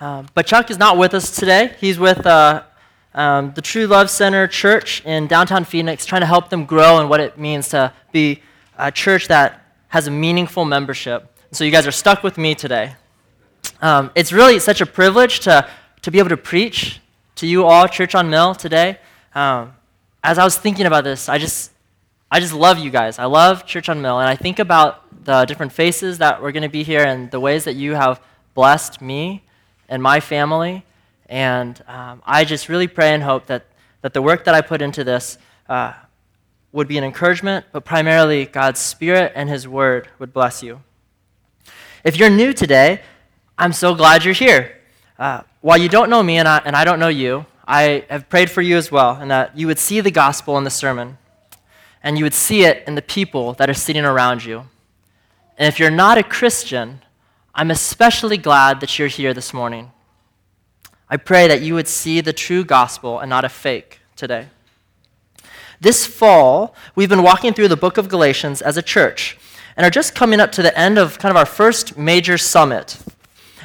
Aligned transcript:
Uh, 0.00 0.24
but 0.32 0.46
Chuck 0.46 0.70
is 0.70 0.78
not 0.78 0.96
with 0.96 1.12
us 1.12 1.36
today. 1.36 1.74
He's 1.78 1.98
with 1.98 2.24
uh, 2.24 2.62
um, 3.12 3.52
the 3.54 3.60
True 3.60 3.86
Love 3.86 4.08
Center 4.08 4.46
Church 4.46 5.04
in 5.04 5.26
downtown 5.26 5.62
Phoenix, 5.64 6.06
trying 6.06 6.22
to 6.22 6.26
help 6.26 6.48
them 6.48 6.64
grow 6.64 7.00
and 7.00 7.10
what 7.10 7.20
it 7.20 7.38
means 7.38 7.68
to 7.68 7.92
be 8.10 8.40
a 8.78 8.90
church 8.90 9.28
that 9.28 9.62
has 9.88 10.06
a 10.06 10.10
meaningful 10.10 10.64
membership. 10.64 11.30
So 11.52 11.64
you 11.64 11.70
guys 11.70 11.86
are 11.86 11.92
stuck 11.92 12.22
with 12.22 12.38
me 12.38 12.54
today. 12.54 12.94
Um, 13.82 14.10
it's 14.14 14.32
really 14.32 14.58
such 14.58 14.80
a 14.80 14.86
privilege 14.86 15.40
to, 15.40 15.68
to 16.00 16.10
be 16.10 16.18
able 16.18 16.30
to 16.30 16.36
preach 16.38 17.00
to 17.34 17.46
you 17.46 17.66
all, 17.66 17.86
Church 17.86 18.14
on 18.14 18.30
Mill, 18.30 18.54
today. 18.54 18.98
Um, 19.34 19.74
as 20.24 20.38
I 20.38 20.44
was 20.44 20.56
thinking 20.56 20.86
about 20.86 21.04
this, 21.04 21.28
I 21.28 21.36
just, 21.36 21.72
I 22.30 22.40
just 22.40 22.54
love 22.54 22.78
you 22.78 22.90
guys. 22.90 23.18
I 23.18 23.26
love 23.26 23.66
Church 23.66 23.90
on 23.90 24.00
Mill, 24.00 24.18
and 24.18 24.30
I 24.30 24.36
think 24.36 24.60
about 24.60 25.24
the 25.26 25.44
different 25.44 25.72
faces 25.72 26.16
that 26.18 26.40
we're 26.40 26.52
going 26.52 26.62
to 26.62 26.70
be 26.70 26.84
here 26.84 27.02
and 27.02 27.30
the 27.30 27.40
ways 27.40 27.64
that 27.64 27.74
you 27.74 27.96
have 27.96 28.22
blessed 28.54 29.02
me 29.02 29.42
and 29.90 30.02
my 30.02 30.20
family. 30.20 30.84
And 31.28 31.82
um, 31.86 32.22
I 32.24 32.44
just 32.44 32.70
really 32.70 32.88
pray 32.88 33.12
and 33.12 33.22
hope 33.22 33.46
that, 33.46 33.66
that 34.00 34.14
the 34.14 34.22
work 34.22 34.44
that 34.44 34.54
I 34.54 34.62
put 34.62 34.80
into 34.80 35.04
this 35.04 35.36
uh, 35.68 35.92
would 36.72 36.88
be 36.88 36.96
an 36.96 37.04
encouragement, 37.04 37.66
but 37.72 37.84
primarily 37.84 38.46
God's 38.46 38.80
Spirit 38.80 39.32
and 39.34 39.50
His 39.50 39.68
Word 39.68 40.08
would 40.18 40.32
bless 40.32 40.62
you. 40.62 40.80
If 42.04 42.16
you're 42.16 42.30
new 42.30 42.54
today, 42.54 43.02
I'm 43.58 43.74
so 43.74 43.94
glad 43.94 44.24
you're 44.24 44.32
here. 44.32 44.78
Uh, 45.18 45.42
while 45.60 45.76
you 45.76 45.88
don't 45.88 46.08
know 46.08 46.22
me 46.22 46.38
and 46.38 46.48
I, 46.48 46.62
and 46.64 46.74
I 46.74 46.84
don't 46.84 46.98
know 46.98 47.08
you, 47.08 47.44
I 47.66 48.04
have 48.08 48.28
prayed 48.28 48.50
for 48.50 48.62
you 48.62 48.76
as 48.76 48.90
well, 48.90 49.18
and 49.20 49.30
that 49.30 49.56
you 49.56 49.66
would 49.66 49.78
see 49.78 50.00
the 50.00 50.10
gospel 50.10 50.56
in 50.56 50.64
the 50.64 50.70
sermon, 50.70 51.18
and 52.02 52.16
you 52.16 52.24
would 52.24 52.34
see 52.34 52.64
it 52.64 52.82
in 52.86 52.94
the 52.94 53.02
people 53.02 53.52
that 53.54 53.68
are 53.68 53.74
sitting 53.74 54.04
around 54.04 54.44
you. 54.44 54.64
And 55.58 55.68
if 55.68 55.78
you're 55.78 55.90
not 55.90 56.16
a 56.16 56.22
Christian, 56.22 57.02
I'm 57.54 57.70
especially 57.70 58.36
glad 58.36 58.80
that 58.80 58.98
you're 58.98 59.08
here 59.08 59.34
this 59.34 59.52
morning. 59.52 59.90
I 61.08 61.16
pray 61.16 61.48
that 61.48 61.62
you 61.62 61.74
would 61.74 61.88
see 61.88 62.20
the 62.20 62.32
true 62.32 62.64
gospel 62.64 63.18
and 63.18 63.28
not 63.28 63.44
a 63.44 63.48
fake 63.48 64.00
today. 64.14 64.48
This 65.80 66.06
fall, 66.06 66.74
we've 66.94 67.08
been 67.08 67.22
walking 67.22 67.52
through 67.52 67.68
the 67.68 67.76
book 67.76 67.98
of 67.98 68.08
Galatians 68.08 68.62
as 68.62 68.76
a 68.76 68.82
church 68.82 69.36
and 69.76 69.84
are 69.84 69.90
just 69.90 70.14
coming 70.14 70.38
up 70.38 70.52
to 70.52 70.62
the 70.62 70.76
end 70.78 70.98
of 70.98 71.18
kind 71.18 71.30
of 71.30 71.36
our 71.36 71.46
first 71.46 71.98
major 71.98 72.38
summit. 72.38 72.98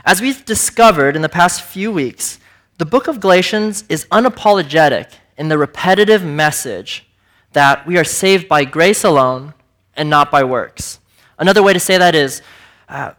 As 0.03 0.21
we've 0.21 0.43
discovered 0.45 1.15
in 1.15 1.21
the 1.21 1.29
past 1.29 1.61
few 1.61 1.91
weeks, 1.91 2.39
the 2.77 2.85
book 2.85 3.07
of 3.07 3.19
Galatians 3.19 3.83
is 3.89 4.05
unapologetic 4.05 5.11
in 5.37 5.49
the 5.49 5.57
repetitive 5.57 6.23
message 6.23 7.05
that 7.53 7.85
we 7.85 7.97
are 7.97 8.03
saved 8.03 8.47
by 8.47 8.65
grace 8.65 9.03
alone 9.03 9.53
and 9.95 10.09
not 10.09 10.31
by 10.31 10.43
works. 10.43 10.99
Another 11.37 11.61
way 11.61 11.73
to 11.73 11.79
say 11.79 11.97
that 11.97 12.15
is 12.15 12.41
uh, 12.89 13.11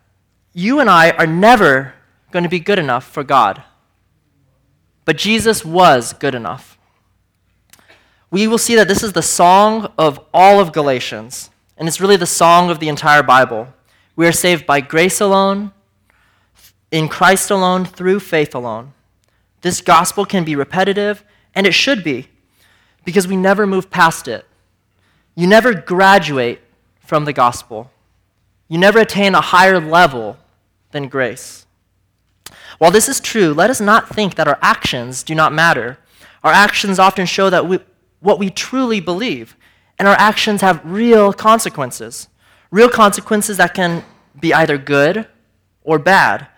you 0.59 0.81
and 0.81 0.89
I 0.89 1.11
are 1.11 1.27
never 1.27 1.93
going 2.31 2.43
to 2.43 2.49
be 2.49 2.61
good 2.61 2.79
enough 2.79 3.05
for 3.05 3.23
God. 3.23 3.63
But 5.05 5.19
Jesus 5.19 5.67
was 5.67 6.15
good 6.15 6.35
enough. 6.35 6.79
We 8.31 8.49
will 8.49 8.57
see 8.57 8.75
that 8.77 8.89
this 8.89 9.03
is 9.03 9.13
the 9.13 9.21
song 9.21 9.93
of 9.99 10.19
all 10.33 10.59
of 10.59 10.73
Galatians, 10.73 11.51
and 11.77 11.87
it's 11.87 12.01
really 12.01 12.17
the 12.17 12.25
song 12.25 12.71
of 12.71 12.81
the 12.81 12.89
entire 12.89 13.23
Bible. 13.23 13.69
We 14.17 14.27
are 14.27 14.33
saved 14.33 14.65
by 14.65 14.81
grace 14.81 15.21
alone, 15.21 15.73
in 16.91 17.09
Christ 17.09 17.51
alone, 17.51 17.85
through 17.85 18.21
faith 18.21 18.55
alone. 18.55 18.95
This 19.61 19.83
gospel 19.83 20.25
can 20.25 20.43
be 20.43 20.57
repetitive, 20.57 21.23
and 21.55 21.67
it 21.67 21.75
should 21.75 22.03
be, 22.03 22.29
because 23.05 23.29
we 23.29 23.37
never 23.37 23.67
move 23.67 23.91
past 23.91 24.27
it. 24.27 24.47
You 25.35 25.47
never 25.47 25.75
graduate 25.75 26.63
from 27.01 27.27
the 27.27 27.35
gospel. 27.35 27.91
You 28.69 28.79
never 28.79 29.01
attain 29.01 29.35
a 29.35 29.43
higher 29.43 29.79
level 29.79 30.39
than 30.97 31.09
grace. 31.09 31.67
While 32.79 32.91
this 32.91 33.09
is 33.09 33.21
true, 33.21 33.53
let 33.53 33.71
us 33.71 33.81
not 33.81 34.09
think 34.09 34.35
that 34.35 34.49
our 34.49 34.59
actions 34.63 35.23
do 35.23 35.35
not 35.35 35.53
matter. 35.53 35.99
Our 36.43 36.53
actions 36.53 36.99
often 36.99 37.27
show 37.27 37.51
that 37.51 37.67
we, 37.69 37.79
what 38.21 38.39
we 38.39 38.51
truly 38.51 39.01
believe, 39.01 39.57
and 39.99 40.09
our 40.09 40.17
actions 40.19 40.63
have 40.63 40.81
real 40.85 41.33
consequences. 41.33 42.29
Real 42.71 42.89
consequences 42.89 43.59
that 43.59 43.75
can 43.75 44.05
be 44.41 44.53
either 44.53 44.79
good 44.79 45.29
or 45.83 45.99
bad. 45.99 46.49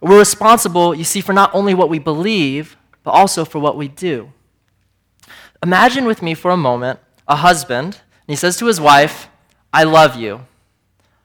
We're 0.00 0.18
responsible, 0.18 0.94
you 0.94 1.04
see, 1.04 1.20
for 1.20 1.32
not 1.32 1.54
only 1.54 1.74
what 1.74 1.88
we 1.88 1.98
believe, 1.98 2.76
but 3.02 3.10
also 3.10 3.44
for 3.44 3.58
what 3.58 3.76
we 3.76 3.88
do. 3.88 4.32
Imagine 5.62 6.04
with 6.06 6.22
me 6.22 6.34
for 6.34 6.50
a 6.50 6.56
moment 6.56 6.98
a 7.28 7.36
husband, 7.36 7.86
and 7.94 8.28
he 8.28 8.36
says 8.36 8.56
to 8.58 8.66
his 8.66 8.80
wife, 8.80 9.28
I 9.72 9.84
love 9.84 10.16
you. 10.16 10.44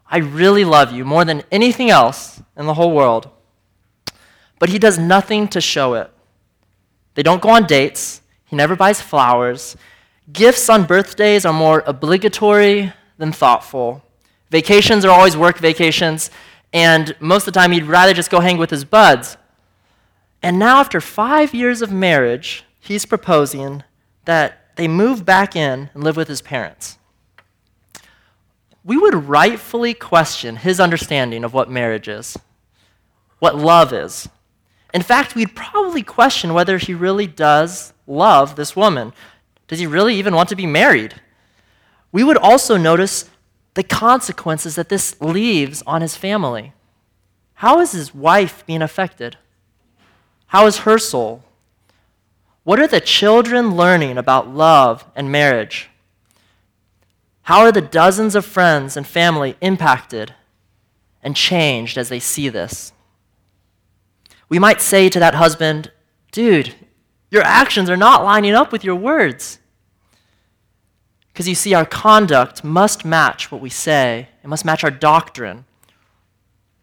I 0.09 0.17
really 0.17 0.63
love 0.63 0.91
you 0.91 1.03
more 1.03 1.25
than 1.25 1.43
anything 1.51 1.89
else 1.89 2.41
in 2.57 2.65
the 2.65 2.73
whole 2.73 2.91
world. 2.91 3.29
But 4.59 4.69
he 4.69 4.79
does 4.79 4.97
nothing 4.97 5.47
to 5.49 5.61
show 5.61 5.93
it. 5.93 6.11
They 7.13 7.23
don't 7.23 7.41
go 7.41 7.49
on 7.49 7.65
dates, 7.65 8.21
he 8.45 8.55
never 8.55 8.75
buys 8.75 9.01
flowers. 9.01 9.75
Gifts 10.31 10.69
on 10.69 10.85
birthdays 10.85 11.45
are 11.45 11.53
more 11.53 11.83
obligatory 11.85 12.93
than 13.17 13.31
thoughtful. 13.31 14.03
Vacations 14.49 15.05
are 15.05 15.11
always 15.11 15.37
work 15.37 15.57
vacations, 15.57 16.29
and 16.73 17.15
most 17.19 17.47
of 17.47 17.53
the 17.53 17.59
time 17.59 17.71
he'd 17.71 17.83
rather 17.83 18.13
just 18.13 18.31
go 18.31 18.39
hang 18.39 18.57
with 18.57 18.69
his 18.69 18.83
buds. 18.83 19.37
And 20.41 20.59
now, 20.59 20.79
after 20.79 21.01
five 21.01 21.53
years 21.53 21.81
of 21.81 21.91
marriage, 21.91 22.63
he's 22.79 23.05
proposing 23.05 23.83
that 24.25 24.75
they 24.75 24.87
move 24.87 25.25
back 25.25 25.55
in 25.55 25.89
and 25.93 26.03
live 26.03 26.17
with 26.17 26.27
his 26.27 26.41
parents 26.41 26.97
we 28.87 28.97
would 28.97 29.27
rightfully 29.27 29.93
question 29.93 30.55
his 30.55 30.79
understanding 30.79 31.43
of 31.43 31.53
what 31.53 31.69
marriage 31.69 32.07
is, 32.07 32.37
what 33.39 33.55
love 33.55 33.93
is. 33.93 34.27
In 34.93 35.01
fact, 35.01 35.35
we'd 35.35 35.55
probably 35.55 36.03
question 36.03 36.53
whether 36.53 36.77
he 36.77 36.93
really 36.93 37.27
does 37.27 37.93
love 38.07 38.55
this 38.55 38.75
woman. 38.75 39.13
Does 39.67 39.79
he 39.79 39.87
really 39.87 40.15
even 40.15 40.33
want 40.33 40.49
to 40.49 40.55
be 40.55 40.65
married? 40.65 41.15
We 42.11 42.23
would 42.23 42.37
also 42.37 42.77
notice 42.77 43.29
the 43.73 43.83
consequences 43.83 44.75
that 44.75 44.89
this 44.89 45.19
leaves 45.21 45.83
on 45.85 46.01
his 46.01 46.15
family. 46.15 46.73
How 47.55 47.79
is 47.79 47.91
his 47.91 48.13
wife 48.13 48.65
being 48.65 48.81
affected? 48.81 49.37
How 50.47 50.65
is 50.65 50.79
her 50.79 50.97
soul? 50.97 51.43
What 52.63 52.79
are 52.79 52.87
the 52.87 53.01
children 53.01 53.75
learning 53.75 54.17
about 54.17 54.49
love 54.49 55.05
and 55.15 55.31
marriage? 55.31 55.89
How 57.43 57.59
are 57.59 57.71
the 57.71 57.81
dozens 57.81 58.35
of 58.35 58.45
friends 58.45 58.97
and 58.97 59.07
family 59.07 59.55
impacted 59.61 60.33
and 61.21 61.35
changed 61.35 61.97
as 61.97 62.09
they 62.09 62.19
see 62.19 62.49
this? 62.49 62.91
We 64.49 64.59
might 64.59 64.81
say 64.81 65.09
to 65.09 65.19
that 65.19 65.35
husband, 65.35 65.91
dude, 66.31 66.73
your 67.29 67.43
actions 67.43 67.89
are 67.89 67.97
not 67.97 68.23
lining 68.23 68.53
up 68.53 68.71
with 68.71 68.83
your 68.83 68.95
words. 68.95 69.59
Because 71.27 71.47
you 71.47 71.55
see, 71.55 71.73
our 71.73 71.85
conduct 71.85 72.63
must 72.63 73.05
match 73.05 73.51
what 73.51 73.61
we 73.61 73.69
say, 73.69 74.29
it 74.43 74.47
must 74.47 74.65
match 74.65 74.83
our 74.83 74.91
doctrine, 74.91 75.65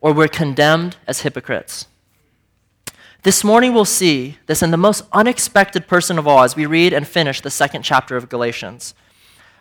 or 0.00 0.12
we're 0.12 0.28
condemned 0.28 0.96
as 1.06 1.22
hypocrites. 1.22 1.86
This 3.22 3.42
morning, 3.42 3.72
we'll 3.72 3.86
see 3.86 4.36
this 4.46 4.62
in 4.62 4.70
the 4.70 4.76
most 4.76 5.02
unexpected 5.12 5.88
person 5.88 6.18
of 6.18 6.28
all 6.28 6.42
as 6.42 6.54
we 6.54 6.66
read 6.66 6.92
and 6.92 7.08
finish 7.08 7.40
the 7.40 7.50
second 7.50 7.82
chapter 7.82 8.18
of 8.18 8.28
Galatians. 8.28 8.94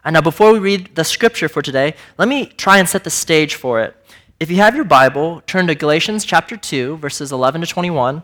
And 0.03 0.15
now, 0.15 0.21
before 0.21 0.51
we 0.51 0.59
read 0.59 0.95
the 0.95 1.05
scripture 1.05 1.47
for 1.47 1.61
today, 1.61 1.95
let 2.17 2.27
me 2.27 2.45
try 2.45 2.77
and 2.77 2.89
set 2.89 3.05
the 3.05 3.09
stage 3.09 3.55
for 3.55 3.79
it. 3.81 3.95
If 4.43 4.51
you 4.51 4.57
have 4.57 4.75
your 4.75 4.83
Bible, 4.83 5.41
turn 5.47 5.67
to 5.67 5.73
Galatians 5.73 6.25
chapter 6.25 6.57
2, 6.57 6.97
verses 6.97 7.31
11 7.31 7.61
to 7.61 7.67
21. 7.67 8.23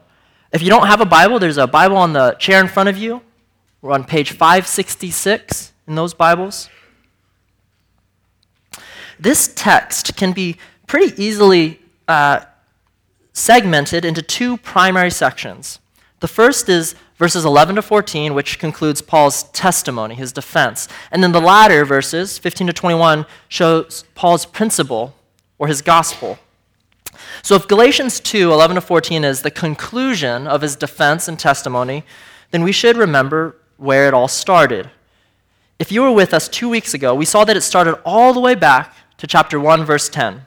If 0.52 0.62
you 0.62 0.70
don't 0.70 0.88
have 0.88 1.00
a 1.00 1.06
Bible, 1.06 1.40
there's 1.40 1.56
a 1.58 1.66
Bible 1.66 1.96
on 1.96 2.12
the 2.12 2.32
chair 2.34 2.60
in 2.60 2.68
front 2.68 2.90
of 2.90 2.98
you. 2.98 3.22
We're 3.82 3.94
on 3.94 4.04
page 4.04 4.32
566 4.32 5.72
in 5.88 5.96
those 5.96 6.14
Bibles. 6.14 6.70
This 9.18 9.54
text 9.56 10.18
can 10.18 10.34
be 10.34 10.58
pretty 10.88 11.24
easily 11.24 11.80
uh, 12.10 12.42
segmented 13.32 14.04
into 14.04 14.22
two 14.22 14.58
primary 14.58 15.12
sections. 15.12 15.80
The 16.20 16.28
first 16.28 16.68
is 16.68 16.96
verses 17.16 17.46
11 17.46 17.78
to 17.78 17.82
14, 17.82 18.34
which 18.34 18.60
concludes 18.60 19.02
Paul's 19.02 19.44
testimony, 19.52 20.16
his 20.16 20.34
defense. 20.34 20.90
And 21.12 21.24
then 21.24 21.32
the 21.32 21.40
latter 21.40 21.86
verses, 21.86 22.38
15 22.38 22.68
to 22.68 22.74
21, 22.74 23.26
shows 23.48 24.04
Paul's 24.16 24.46
principle 24.46 25.16
or 25.60 25.68
his 25.68 25.82
gospel. 25.84 26.40
So 27.44 27.56
if 27.56 27.68
Galatians 27.68 28.20
2, 28.20 28.52
11 28.52 28.76
to 28.76 28.82
14 28.82 29.24
is 29.24 29.42
the 29.42 29.52
conclusion 29.52 30.48
of 30.48 30.62
his 30.62 30.76
defense 30.76 31.28
and 31.28 31.38
testimony, 31.38 32.04
then 32.52 32.64
we 32.64 32.72
should 32.72 32.98
remember 32.98 33.56
where 33.78 34.08
it 34.08 34.14
all 34.14 34.28
started. 34.28 34.90
If 35.78 35.92
you 35.92 36.02
were 36.02 36.12
with 36.12 36.34
us 36.34 36.48
two 36.48 36.70
weeks 36.70 36.94
ago, 36.94 37.14
we 37.14 37.26
saw 37.26 37.46
that 37.46 37.56
it 37.56 37.62
started 37.62 38.00
all 38.04 38.34
the 38.34 38.40
way 38.40 38.56
back 38.56 38.96
to 39.18 39.28
chapter 39.28 39.60
1, 39.60 39.86
verse 39.86 40.10
10. 40.10 40.46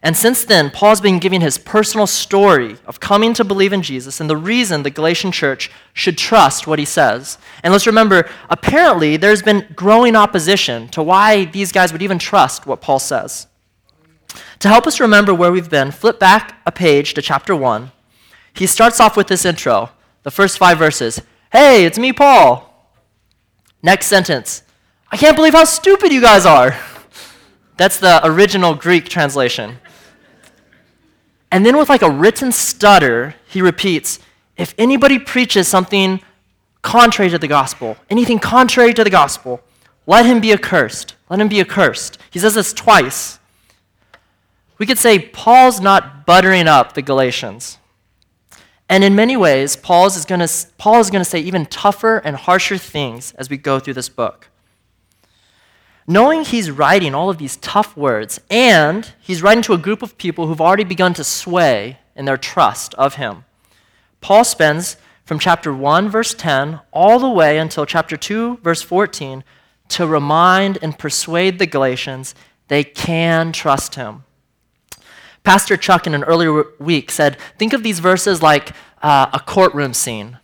And 0.00 0.16
since 0.16 0.44
then, 0.44 0.70
Paul's 0.70 1.00
been 1.00 1.18
giving 1.18 1.40
his 1.40 1.58
personal 1.58 2.06
story 2.06 2.76
of 2.86 3.00
coming 3.00 3.34
to 3.34 3.44
believe 3.44 3.72
in 3.72 3.82
Jesus 3.82 4.20
and 4.20 4.30
the 4.30 4.36
reason 4.36 4.82
the 4.82 4.90
Galatian 4.90 5.32
church 5.32 5.70
should 5.92 6.16
trust 6.16 6.66
what 6.66 6.78
he 6.78 6.84
says. 6.84 7.36
And 7.64 7.72
let's 7.72 7.86
remember, 7.86 8.28
apparently, 8.48 9.16
there's 9.16 9.42
been 9.42 9.66
growing 9.74 10.14
opposition 10.14 10.88
to 10.88 11.02
why 11.02 11.46
these 11.46 11.72
guys 11.72 11.92
would 11.92 12.02
even 12.02 12.18
trust 12.18 12.64
what 12.64 12.80
Paul 12.80 13.00
says. 13.00 13.48
To 14.60 14.68
help 14.68 14.86
us 14.86 14.98
remember 14.98 15.32
where 15.32 15.52
we've 15.52 15.70
been, 15.70 15.92
flip 15.92 16.18
back 16.18 16.60
a 16.66 16.72
page 16.72 17.14
to 17.14 17.22
chapter 17.22 17.54
1. 17.54 17.92
He 18.54 18.66
starts 18.66 18.98
off 18.98 19.16
with 19.16 19.28
this 19.28 19.44
intro, 19.44 19.90
the 20.24 20.30
first 20.30 20.58
five 20.58 20.78
verses 20.78 21.22
Hey, 21.52 21.86
it's 21.86 21.98
me, 21.98 22.12
Paul. 22.12 22.64
Next 23.82 24.06
sentence 24.06 24.62
I 25.10 25.16
can't 25.16 25.36
believe 25.36 25.54
how 25.54 25.64
stupid 25.64 26.12
you 26.12 26.20
guys 26.20 26.44
are. 26.44 26.76
That's 27.76 27.98
the 27.98 28.20
original 28.24 28.74
Greek 28.74 29.08
translation. 29.08 29.78
And 31.50 31.64
then, 31.64 31.78
with 31.78 31.88
like 31.88 32.02
a 32.02 32.10
written 32.10 32.52
stutter, 32.52 33.36
he 33.46 33.62
repeats 33.62 34.18
If 34.56 34.74
anybody 34.76 35.18
preaches 35.18 35.68
something 35.68 36.20
contrary 36.82 37.30
to 37.30 37.38
the 37.38 37.48
gospel, 37.48 37.96
anything 38.10 38.38
contrary 38.38 38.92
to 38.94 39.04
the 39.04 39.10
gospel, 39.10 39.60
let 40.06 40.26
him 40.26 40.40
be 40.40 40.52
accursed. 40.52 41.14
Let 41.30 41.40
him 41.40 41.48
be 41.48 41.60
accursed. 41.60 42.18
He 42.30 42.38
says 42.38 42.54
this 42.54 42.72
twice. 42.72 43.37
We 44.78 44.86
could 44.86 44.98
say 44.98 45.18
Paul's 45.18 45.80
not 45.80 46.24
buttering 46.24 46.68
up 46.68 46.94
the 46.94 47.02
Galatians. 47.02 47.78
And 48.88 49.04
in 49.04 49.14
many 49.14 49.36
ways, 49.36 49.76
Paul's 49.76 50.16
is 50.16 50.24
gonna, 50.24 50.48
Paul 50.78 51.00
is 51.00 51.10
going 51.10 51.22
to 51.22 51.28
say 51.28 51.40
even 51.40 51.66
tougher 51.66 52.18
and 52.18 52.36
harsher 52.36 52.78
things 52.78 53.32
as 53.32 53.50
we 53.50 53.56
go 53.56 53.78
through 53.78 53.94
this 53.94 54.08
book. 54.08 54.48
Knowing 56.06 56.42
he's 56.42 56.70
writing 56.70 57.14
all 57.14 57.28
of 57.28 57.36
these 57.36 57.56
tough 57.56 57.94
words, 57.94 58.40
and 58.48 59.12
he's 59.20 59.42
writing 59.42 59.62
to 59.62 59.74
a 59.74 59.78
group 59.78 60.00
of 60.00 60.16
people 60.16 60.46
who've 60.46 60.60
already 60.60 60.84
begun 60.84 61.12
to 61.12 61.22
sway 61.22 61.98
in 62.16 62.24
their 62.24 62.38
trust 62.38 62.94
of 62.94 63.16
him, 63.16 63.44
Paul 64.22 64.44
spends 64.44 64.96
from 65.26 65.38
chapter 65.38 65.74
1, 65.74 66.08
verse 66.08 66.32
10, 66.32 66.80
all 66.92 67.18
the 67.18 67.28
way 67.28 67.58
until 67.58 67.84
chapter 67.84 68.16
2, 68.16 68.58
verse 68.62 68.80
14, 68.80 69.44
to 69.88 70.06
remind 70.06 70.78
and 70.80 70.98
persuade 70.98 71.58
the 71.58 71.66
Galatians 71.66 72.34
they 72.68 72.84
can 72.84 73.52
trust 73.52 73.96
him. 73.96 74.24
Pastor 75.44 75.76
Chuck, 75.76 76.06
in 76.06 76.14
an 76.14 76.24
earlier 76.24 76.64
week, 76.78 77.10
said, 77.10 77.38
Think 77.58 77.72
of 77.72 77.82
these 77.82 78.00
verses 78.00 78.42
like 78.42 78.72
uh, 79.02 79.26
a 79.32 79.40
courtroom 79.40 79.94
scene. 79.94 80.38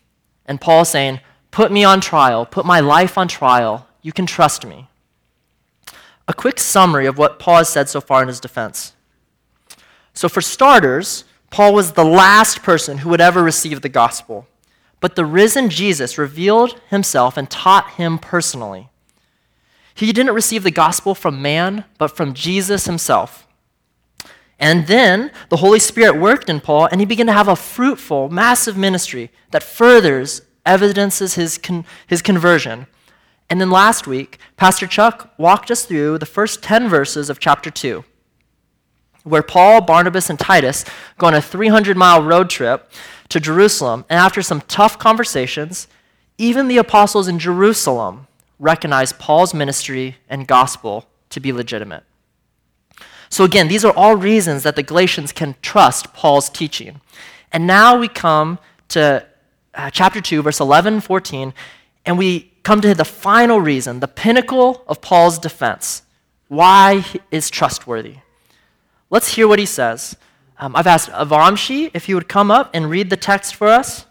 And 0.47 0.61
Paul 0.61 0.85
saying, 0.85 1.21
Put 1.51 1.71
me 1.71 1.85
on 1.85 2.01
trial, 2.01 2.47
put 2.47 2.67
my 2.67 2.81
life 2.81 3.17
on 3.17 3.29
trial. 3.29 3.87
You 4.03 4.13
can 4.13 4.27
trust 4.27 4.67
me. 4.67 4.89
A 6.27 6.35
quick 6.35 6.59
summary 6.59 7.07
of 7.07 7.19
what 7.19 7.39
Paul 7.39 7.59
has 7.59 7.69
said 7.69 7.89
so 7.89 8.01
far 8.01 8.23
in 8.23 8.29
his 8.29 8.41
defense. 8.41 8.95
So, 10.15 10.29
for 10.29 10.41
starters, 10.41 11.25
Paul 11.51 11.75
was 11.75 11.93
the 11.93 12.05
last 12.05 12.63
person 12.63 12.99
who 12.99 13.11
would 13.11 13.21
ever 13.21 13.43
receive 13.43 13.83
the 13.83 13.89
gospel. 13.89 14.47
But 15.01 15.17
the 15.17 15.25
risen 15.25 15.69
Jesus 15.69 16.17
revealed 16.17 16.81
himself 16.89 17.37
and 17.37 17.51
taught 17.51 17.91
him 17.91 18.19
personally. 18.19 18.89
He 19.95 20.13
didn't 20.13 20.35
receive 20.35 20.63
the 20.63 20.71
gospel 20.71 21.15
from 21.15 21.43
man, 21.43 21.85
but 21.99 22.17
from 22.17 22.35
Jesus 22.35 22.87
himself. 22.87 23.44
And 24.59 24.87
then 24.87 25.31
the 25.49 25.57
Holy 25.57 25.79
Spirit 25.79 26.21
worked 26.21 26.49
in 26.49 26.61
Paul, 26.61 26.87
and 26.87 27.01
he 27.01 27.07
began 27.07 27.27
to 27.27 27.33
have 27.33 27.49
a 27.49 27.57
fruitful, 27.57 28.29
massive 28.31 28.77
ministry 28.77 29.31
that 29.51 29.63
furthers, 29.63 30.43
evidences 30.65 31.35
his, 31.35 31.59
con- 31.59 31.85
his 32.07 32.23
conversion. 32.23 32.87
And 33.51 33.61
then 33.61 33.71
last 33.71 34.07
week, 34.07 34.39
Pastor 34.57 34.87
Chuck 34.87 35.33
walked 35.39 35.71
us 35.71 35.85
through 35.85 36.19
the 36.19 36.27
first 36.27 36.63
10 36.63 36.89
verses 36.89 37.29
of 37.29 37.39
chapter 37.39 37.71
2, 37.71 38.05
where 39.25 39.43
Paul, 39.43 39.81
Barnabas, 39.81 40.31
and 40.31 40.39
Titus 40.39 40.85
go 41.19 41.27
on 41.27 41.35
a 41.35 41.43
300 41.43 41.97
mile 41.97 42.23
road 42.23 42.49
trip 42.49 42.91
to 43.29 43.41
Jerusalem. 43.41 44.05
And 44.09 44.19
after 44.19 44.41
some 44.41 44.63
tough 44.63 44.99
conversations, 44.99 45.89
even 46.39 46.69
the 46.69 46.79
apostles 46.79 47.29
in 47.29 47.39
Jerusalem 47.39 48.27
recognized 48.59 49.19
Paul's 49.19 49.53
ministry 49.53 50.17
and 50.29 50.47
gospel 50.47 51.07
to 51.31 51.41
be 51.41 51.53
legitimate. 51.53 52.05
So, 53.29 53.45
again, 53.45 53.69
these 53.69 53.85
are 53.85 53.93
all 53.93 54.17
reasons 54.17 54.63
that 54.63 54.77
the 54.77 54.83
Galatians 54.83 55.33
can 55.33 55.57
trust 55.63 56.13
Paul's 56.13 56.49
teaching. 56.49 57.01
And 57.53 57.67
now 57.67 57.99
we 57.99 58.09
come 58.09 58.59
to 58.89 59.27
uh, 59.75 59.91
chapter 59.91 60.21
2, 60.21 60.43
verse 60.43 60.61
11 60.61 61.01
14, 61.01 61.55
and 62.07 62.19
we 62.19 62.53
come 62.63 62.81
to 62.81 62.95
the 62.95 63.05
final 63.05 63.61
reason, 63.61 64.01
the 64.01 64.09
pinnacle 64.09 64.85
of 64.87 65.01
Paul's 65.01 65.39
defense. 65.39 66.03
Why 66.49 67.01
he 67.01 67.21
is 67.31 67.51
trustworthy. 67.51 68.17
Let's 69.11 69.35
hear 69.35 69.47
what 69.49 69.59
he 69.59 69.67
says. 69.67 70.17
Um, 70.59 70.77
I've 70.77 70.87
asked 70.87 71.11
Avamshi 71.11 71.91
if 71.95 72.07
he 72.07 72.15
would 72.15 72.29
come 72.29 72.51
up 72.51 72.71
and 72.75 72.89
read 72.89 73.11
the 73.11 73.17
text 73.17 73.55
for 73.55 73.69
us. 73.69 74.07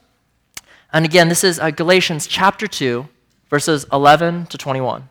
And 0.92 1.06
again, 1.06 1.30
this 1.30 1.44
is 1.44 1.59
uh, 1.59 1.71
Galatians 1.71 2.27
chapter 2.27 2.68
2, 2.68 3.07
verses 3.50 3.86
11 3.92 4.48
to 4.48 4.57
21. 4.57 5.09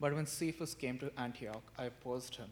But 0.00 0.14
when 0.14 0.26
Cephas 0.26 0.74
came 0.74 0.98
to 0.98 1.10
Antioch, 1.18 1.62
I 1.76 1.84
opposed 1.86 2.36
him 2.36 2.50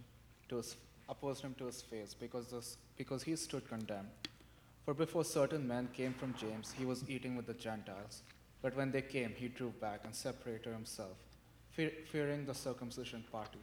to 0.49 0.57
his, 0.57 0.77
opposed 1.09 1.43
him 1.43 1.55
to 1.59 1.67
his 1.67 1.81
face 1.81 2.15
because, 2.15 2.49
this, 2.49 2.77
because 2.97 3.23
he 3.23 3.37
stood 3.37 3.69
condemned. 3.69 4.09
For 4.85 4.95
before 4.95 5.25
certain 5.25 5.67
men 5.67 5.89
came 5.93 6.15
from 6.15 6.35
James, 6.35 6.75
he 6.77 6.85
was 6.85 7.09
eating 7.09 7.37
with 7.37 7.47
the 7.47 7.55
Gentiles. 7.55 8.23
But 8.63 8.77
when 8.77 8.91
they 8.91 9.03
came, 9.03 9.33
he 9.37 9.49
drew 9.49 9.71
back 9.81 10.01
and 10.05 10.15
separated 10.15 10.73
himself, 10.73 11.17
fear, 11.71 11.93
fearing 12.11 12.47
the 12.47 12.55
circumcision 12.55 13.25
party. 13.31 13.61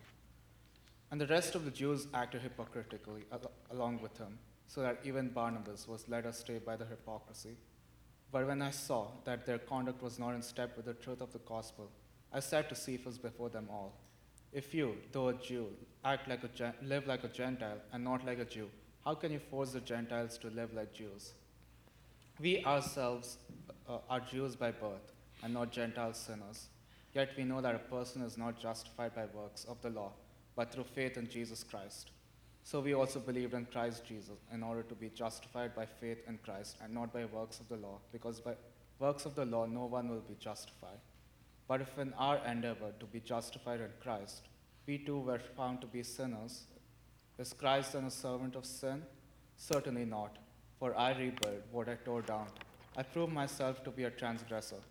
And 1.12 1.20
the 1.20 1.28
rest 1.28 1.56
of 1.56 1.66
the 1.66 1.72
Jews 1.72 2.08
acted 2.14 2.42
hypocritically 2.42 3.24
al- 3.32 3.52
along 3.72 4.00
with 4.02 4.18
him, 4.18 4.38
so 4.68 4.82
that 4.82 5.00
even 5.04 5.30
Barnabas 5.30 5.88
was 5.88 6.08
led 6.08 6.26
astray 6.26 6.60
by 6.60 6.76
the 6.76 6.86
hypocrisy. 6.86 7.58
But 8.32 8.48
when 8.48 8.62
I 8.62 8.72
saw 8.72 9.08
that 9.26 9.46
their 9.46 9.60
conduct 9.60 10.02
was 10.02 10.20
not 10.20 10.34
in 10.34 10.42
step 10.42 10.76
with 10.76 10.86
the 10.86 10.94
truth 10.94 11.22
of 11.22 11.34
the 11.34 11.40
gospel, 11.40 11.90
I 12.34 12.40
said 12.40 12.68
to 12.70 12.76
Cephas 12.76 13.18
before 13.18 13.50
them 13.50 13.68
all, 13.70 13.94
If 14.52 14.74
you, 14.74 14.96
though 15.12 15.30
a 15.30 15.34
Jew, 15.34 15.68
act 16.04 16.28
like 16.28 16.44
a 16.44 16.74
live 16.82 17.06
like 17.06 17.24
a 17.24 17.28
Gentile 17.28 17.78
and 17.92 18.04
not 18.04 18.26
like 18.26 18.40
a 18.40 18.46
Jew, 18.46 18.70
how 19.06 19.14
can 19.16 19.32
you 19.32 19.40
force 19.40 19.72
the 19.72 19.82
Gentiles 19.82 20.38
to 20.40 20.50
live 20.50 20.74
like 20.74 20.94
Jews? 20.94 21.34
We 22.40 22.64
ourselves 22.66 23.38
uh, 23.88 23.98
are 24.10 24.20
Jews 24.20 24.56
by 24.56 24.72
birth 24.72 25.12
and 25.44 25.54
not 25.54 25.72
Gentile 25.72 26.14
sinners. 26.14 26.68
Yet 27.14 27.30
we 27.38 27.44
know 27.44 27.62
that 27.62 27.76
a 27.76 27.80
person 27.80 28.24
is 28.24 28.38
not 28.38 28.60
justified 28.60 29.14
by 29.14 29.26
works 29.26 29.66
of 29.66 29.80
the 29.82 29.90
law, 29.90 30.14
but 30.56 30.72
through 30.72 30.86
faith 30.86 31.18
in 31.18 31.30
Jesus 31.30 31.64
Christ. 31.64 32.12
So 32.64 32.80
we 32.80 32.94
also 32.94 33.20
believed 33.20 33.54
in 33.54 33.66
Christ 33.66 34.06
Jesus 34.06 34.38
in 34.52 34.64
order 34.64 34.84
to 34.84 34.96
be 34.96 35.10
justified 35.10 35.76
by 35.76 35.86
faith 35.86 36.24
in 36.28 36.40
Christ 36.44 36.78
and 36.82 36.94
not 36.94 37.14
by 37.14 37.26
works 37.26 37.60
of 37.60 37.68
the 37.68 37.76
law, 37.76 38.00
because 38.12 38.40
by 38.40 38.54
works 38.98 39.26
of 39.26 39.36
the 39.36 39.46
law 39.46 39.66
no 39.66 39.86
one 39.86 40.10
will 40.10 40.22
be 40.22 40.36
justified. 40.40 40.98
But 41.68 41.82
if 41.82 41.98
in 41.98 42.14
our 42.14 42.40
endeavor 42.46 42.92
to 43.00 43.06
be 43.06 43.20
justified 43.20 43.80
in 43.82 43.90
Christ, 44.02 44.50
we 44.86 44.98
too 44.98 45.20
were 45.20 45.40
found 45.40 45.82
to 45.82 45.88
be 45.88 46.04
sinners, 46.04 46.66
is 47.40 47.54
Christ 47.54 47.94
then 47.94 48.06
a 48.06 48.12
servant 48.12 48.56
of 48.56 48.66
sin? 48.66 49.02
Certainly 49.56 50.06
not, 50.06 50.38
for 50.78 50.96
I 50.96 51.12
rebuild 51.12 51.64
what 51.72 51.90
I 51.90 51.96
tore 51.96 52.22
down. 52.22 52.48
I 52.98 53.04
prove 53.04 53.32
myself 53.32 53.84
to 53.86 53.92
be 53.92 54.04
a 54.04 54.12
transgressor, 54.12 54.82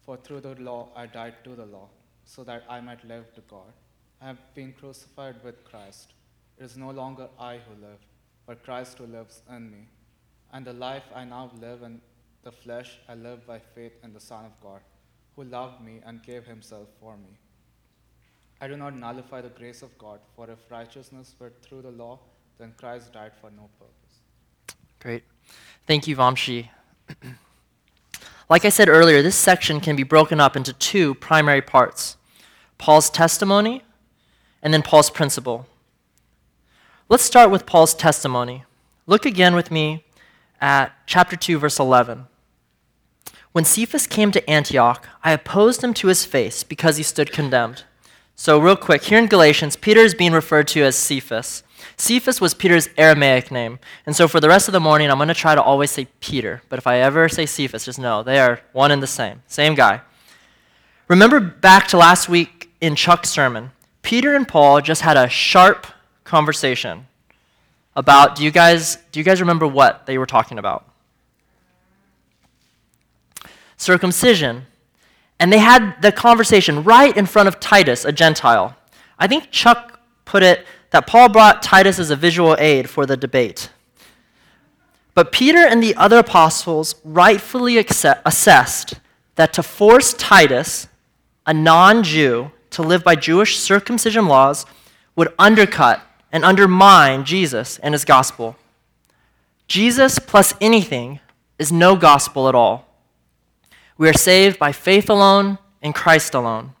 for 0.00 0.16
through 0.16 0.40
the 0.40 0.54
law 0.54 0.88
I 0.96 1.06
died 1.06 1.34
to 1.44 1.54
the 1.54 1.66
law, 1.66 1.88
so 2.24 2.42
that 2.44 2.64
I 2.68 2.80
might 2.80 3.04
live 3.06 3.32
to 3.34 3.40
God. 3.42 3.72
I 4.20 4.26
have 4.26 4.54
been 4.54 4.72
crucified 4.72 5.36
with 5.44 5.64
Christ. 5.64 6.14
It 6.58 6.64
is 6.64 6.76
no 6.76 6.90
longer 6.90 7.28
I 7.38 7.58
who 7.58 7.80
live, 7.80 7.98
but 8.46 8.64
Christ 8.64 8.98
who 8.98 9.06
lives 9.06 9.42
in 9.50 9.70
me. 9.70 9.88
And 10.52 10.64
the 10.64 10.72
life 10.72 11.04
I 11.14 11.24
now 11.24 11.50
live 11.60 11.82
in 11.82 12.00
the 12.42 12.52
flesh, 12.52 12.98
I 13.08 13.14
live 13.14 13.46
by 13.46 13.58
faith 13.58 13.92
in 14.02 14.12
the 14.12 14.20
Son 14.20 14.44
of 14.44 14.60
God, 14.60 14.80
who 15.36 15.44
loved 15.44 15.80
me 15.80 16.00
and 16.04 16.22
gave 16.22 16.44
himself 16.44 16.88
for 17.00 17.16
me. 17.16 17.38
I 18.60 18.68
do 18.68 18.76
not 18.76 18.96
nullify 18.96 19.40
the 19.40 19.48
grace 19.48 19.82
of 19.82 19.96
God, 19.98 20.20
for 20.36 20.48
if 20.48 20.58
righteousness 20.70 21.34
were 21.38 21.52
through 21.62 21.82
the 21.82 21.90
law, 21.90 22.20
then 22.58 22.72
Christ 22.76 23.12
died 23.12 23.32
for 23.40 23.50
no 23.50 23.68
purpose. 23.78 24.76
Great. 25.00 25.24
Thank 25.86 26.06
you, 26.06 26.14
Vamshi. 26.14 26.68
like 28.48 28.64
I 28.64 28.68
said 28.68 28.88
earlier, 28.88 29.20
this 29.20 29.34
section 29.34 29.80
can 29.80 29.96
be 29.96 30.04
broken 30.04 30.38
up 30.38 30.56
into 30.56 30.72
two 30.72 31.14
primary 31.16 31.60
parts 31.60 32.16
Paul's 32.78 33.10
testimony 33.10 33.82
and 34.62 34.72
then 34.72 34.82
Paul's 34.82 35.10
principle. 35.10 35.66
Let's 37.08 37.24
start 37.24 37.50
with 37.50 37.66
Paul's 37.66 37.94
testimony. 37.94 38.64
Look 39.06 39.26
again 39.26 39.54
with 39.54 39.70
me 39.70 40.04
at 40.60 40.92
chapter 41.06 41.36
2, 41.36 41.58
verse 41.58 41.78
11. 41.80 42.26
When 43.52 43.64
Cephas 43.66 44.06
came 44.06 44.32
to 44.32 44.50
Antioch, 44.50 45.06
I 45.22 45.32
opposed 45.32 45.84
him 45.84 45.92
to 45.94 46.08
his 46.08 46.24
face 46.24 46.64
because 46.64 46.96
he 46.96 47.02
stood 47.02 47.32
condemned. 47.32 47.84
So, 48.34 48.58
real 48.58 48.76
quick, 48.76 49.04
here 49.04 49.18
in 49.18 49.26
Galatians, 49.26 49.76
Peter 49.76 50.00
is 50.00 50.14
being 50.14 50.32
referred 50.32 50.66
to 50.68 50.82
as 50.82 50.96
Cephas. 50.96 51.62
Cephas 51.98 52.40
was 52.40 52.54
Peter's 52.54 52.88
Aramaic 52.96 53.50
name. 53.50 53.78
And 54.06 54.16
so, 54.16 54.26
for 54.26 54.40
the 54.40 54.48
rest 54.48 54.68
of 54.68 54.72
the 54.72 54.80
morning, 54.80 55.10
I'm 55.10 55.18
going 55.18 55.28
to 55.28 55.34
try 55.34 55.54
to 55.54 55.62
always 55.62 55.90
say 55.90 56.06
Peter. 56.20 56.62
But 56.70 56.78
if 56.78 56.86
I 56.86 56.98
ever 56.98 57.28
say 57.28 57.44
Cephas, 57.44 57.84
just 57.84 57.98
know 57.98 58.22
they 58.22 58.40
are 58.40 58.60
one 58.72 58.90
and 58.90 59.02
the 59.02 59.06
same. 59.06 59.42
Same 59.46 59.74
guy. 59.74 60.00
Remember 61.08 61.38
back 61.38 61.88
to 61.88 61.98
last 61.98 62.30
week 62.30 62.70
in 62.80 62.96
Chuck's 62.96 63.28
sermon, 63.28 63.72
Peter 64.00 64.34
and 64.34 64.48
Paul 64.48 64.80
just 64.80 65.02
had 65.02 65.18
a 65.18 65.28
sharp 65.28 65.86
conversation 66.24 67.06
about 67.94 68.36
do 68.36 68.44
you 68.44 68.50
guys 68.50 68.96
do 69.12 69.20
you 69.20 69.24
guys 69.24 69.40
remember 69.40 69.66
what 69.66 70.06
they 70.06 70.16
were 70.16 70.26
talking 70.26 70.58
about? 70.58 70.86
Circumcision. 73.82 74.66
And 75.38 75.52
they 75.52 75.58
had 75.58 76.00
the 76.00 76.12
conversation 76.12 76.84
right 76.84 77.16
in 77.16 77.26
front 77.26 77.48
of 77.48 77.58
Titus, 77.58 78.04
a 78.04 78.12
Gentile. 78.12 78.76
I 79.18 79.26
think 79.26 79.50
Chuck 79.50 80.00
put 80.24 80.42
it 80.42 80.64
that 80.90 81.06
Paul 81.06 81.28
brought 81.28 81.62
Titus 81.62 81.98
as 81.98 82.10
a 82.10 82.16
visual 82.16 82.56
aid 82.58 82.88
for 82.88 83.06
the 83.06 83.16
debate. 83.16 83.70
But 85.14 85.32
Peter 85.32 85.58
and 85.58 85.82
the 85.82 85.96
other 85.96 86.18
apostles 86.18 86.94
rightfully 87.04 87.76
accept, 87.76 88.22
assessed 88.24 88.94
that 89.34 89.52
to 89.54 89.62
force 89.62 90.14
Titus, 90.14 90.88
a 91.46 91.52
non 91.52 92.02
Jew, 92.02 92.52
to 92.70 92.82
live 92.82 93.02
by 93.02 93.16
Jewish 93.16 93.58
circumcision 93.58 94.26
laws 94.26 94.64
would 95.16 95.34
undercut 95.38 96.00
and 96.30 96.44
undermine 96.44 97.24
Jesus 97.24 97.78
and 97.78 97.94
his 97.94 98.04
gospel. 98.04 98.56
Jesus 99.66 100.18
plus 100.18 100.54
anything 100.60 101.20
is 101.58 101.72
no 101.72 101.96
gospel 101.96 102.48
at 102.48 102.54
all. 102.54 102.91
We 103.98 104.08
are 104.08 104.14
saved 104.14 104.58
by 104.58 104.72
faith 104.72 105.08
alone 105.08 105.58
in 105.80 105.92
Christ 105.92 106.34
alone. 106.34 106.74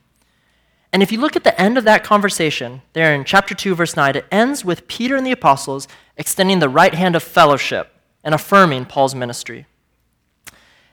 And 0.92 1.02
if 1.02 1.10
you 1.10 1.20
look 1.20 1.36
at 1.36 1.44
the 1.44 1.58
end 1.60 1.78
of 1.78 1.84
that 1.84 2.04
conversation, 2.04 2.82
there 2.92 3.14
in 3.14 3.24
chapter 3.24 3.54
2, 3.54 3.74
verse 3.74 3.96
9, 3.96 4.16
it 4.16 4.26
ends 4.30 4.64
with 4.64 4.86
Peter 4.88 5.16
and 5.16 5.26
the 5.26 5.32
apostles 5.32 5.88
extending 6.16 6.58
the 6.58 6.68
right 6.68 6.94
hand 6.94 7.16
of 7.16 7.22
fellowship 7.22 7.94
and 8.22 8.34
affirming 8.34 8.84
Paul's 8.84 9.14
ministry. 9.14 9.66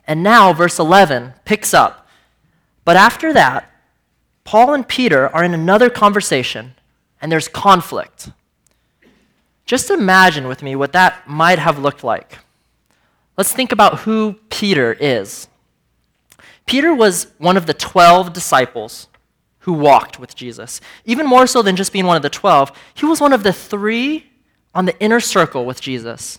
And 0.07 0.23
now, 0.23 0.53
verse 0.53 0.79
11 0.79 1.33
picks 1.45 1.73
up. 1.73 2.07
But 2.85 2.95
after 2.95 3.33
that, 3.33 3.69
Paul 4.43 4.73
and 4.73 4.87
Peter 4.87 5.27
are 5.35 5.43
in 5.43 5.53
another 5.53 5.89
conversation, 5.89 6.73
and 7.21 7.31
there's 7.31 7.47
conflict. 7.47 8.31
Just 9.65 9.91
imagine 9.91 10.47
with 10.47 10.63
me 10.63 10.75
what 10.75 10.93
that 10.93 11.27
might 11.27 11.59
have 11.59 11.77
looked 11.77 12.03
like. 12.03 12.39
Let's 13.37 13.53
think 13.53 13.71
about 13.71 13.99
who 13.99 14.39
Peter 14.49 14.93
is. 14.99 15.47
Peter 16.69 16.93
was 16.93 17.25
one 17.39 17.57
of 17.57 17.65
the 17.65 17.73
12 17.73 18.31
disciples 18.31 19.07
who 19.61 19.73
walked 19.73 20.19
with 20.19 20.35
Jesus. 20.35 20.79
Even 21.03 21.25
more 21.25 21.47
so 21.47 21.63
than 21.63 21.75
just 21.75 21.91
being 21.91 22.05
one 22.05 22.15
of 22.15 22.21
the 22.21 22.29
12, 22.29 22.71
he 22.93 23.07
was 23.07 23.19
one 23.19 23.33
of 23.33 23.41
the 23.41 23.51
three 23.51 24.27
on 24.75 24.85
the 24.85 24.95
inner 24.99 25.19
circle 25.19 25.65
with 25.65 25.81
Jesus. 25.81 26.37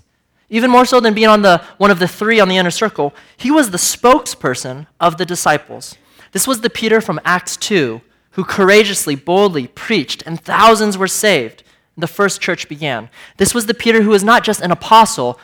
Even 0.49 0.71
more 0.71 0.85
so 0.85 1.01
than 1.01 1.15
being 1.15 1.27
on 1.27 1.43
the 1.43 1.61
one 1.79 1.91
of 1.91 1.99
the 1.99 2.07
three 2.07 2.39
on 2.39 2.49
the 2.49 2.59
inner 2.59 2.71
circle, 2.71 3.13
he 3.37 3.51
was 3.51 3.73
the 3.73 3.77
spokesperson 3.77 4.87
of 5.01 5.17
the 5.17 5.27
disciples. 5.27 5.97
This 6.31 6.47
was 6.47 6.61
the 6.61 6.71
Peter 6.71 7.01
from 7.01 7.19
Acts 7.25 7.57
2 7.57 8.01
who 8.35 8.45
courageously, 8.45 9.17
boldly 9.17 9.67
preached, 9.67 10.23
and 10.25 10.41
thousands 10.41 10.97
were 10.97 11.09
saved. 11.09 11.65
The 11.97 12.07
first 12.07 12.41
church 12.41 12.69
began. 12.69 13.11
This 13.39 13.53
was 13.53 13.67
the 13.67 13.75
Peter 13.75 14.03
who 14.03 14.11
was 14.11 14.23
not 14.23 14.45
just 14.45 14.61
an 14.61 14.71
apostle, 14.71 15.41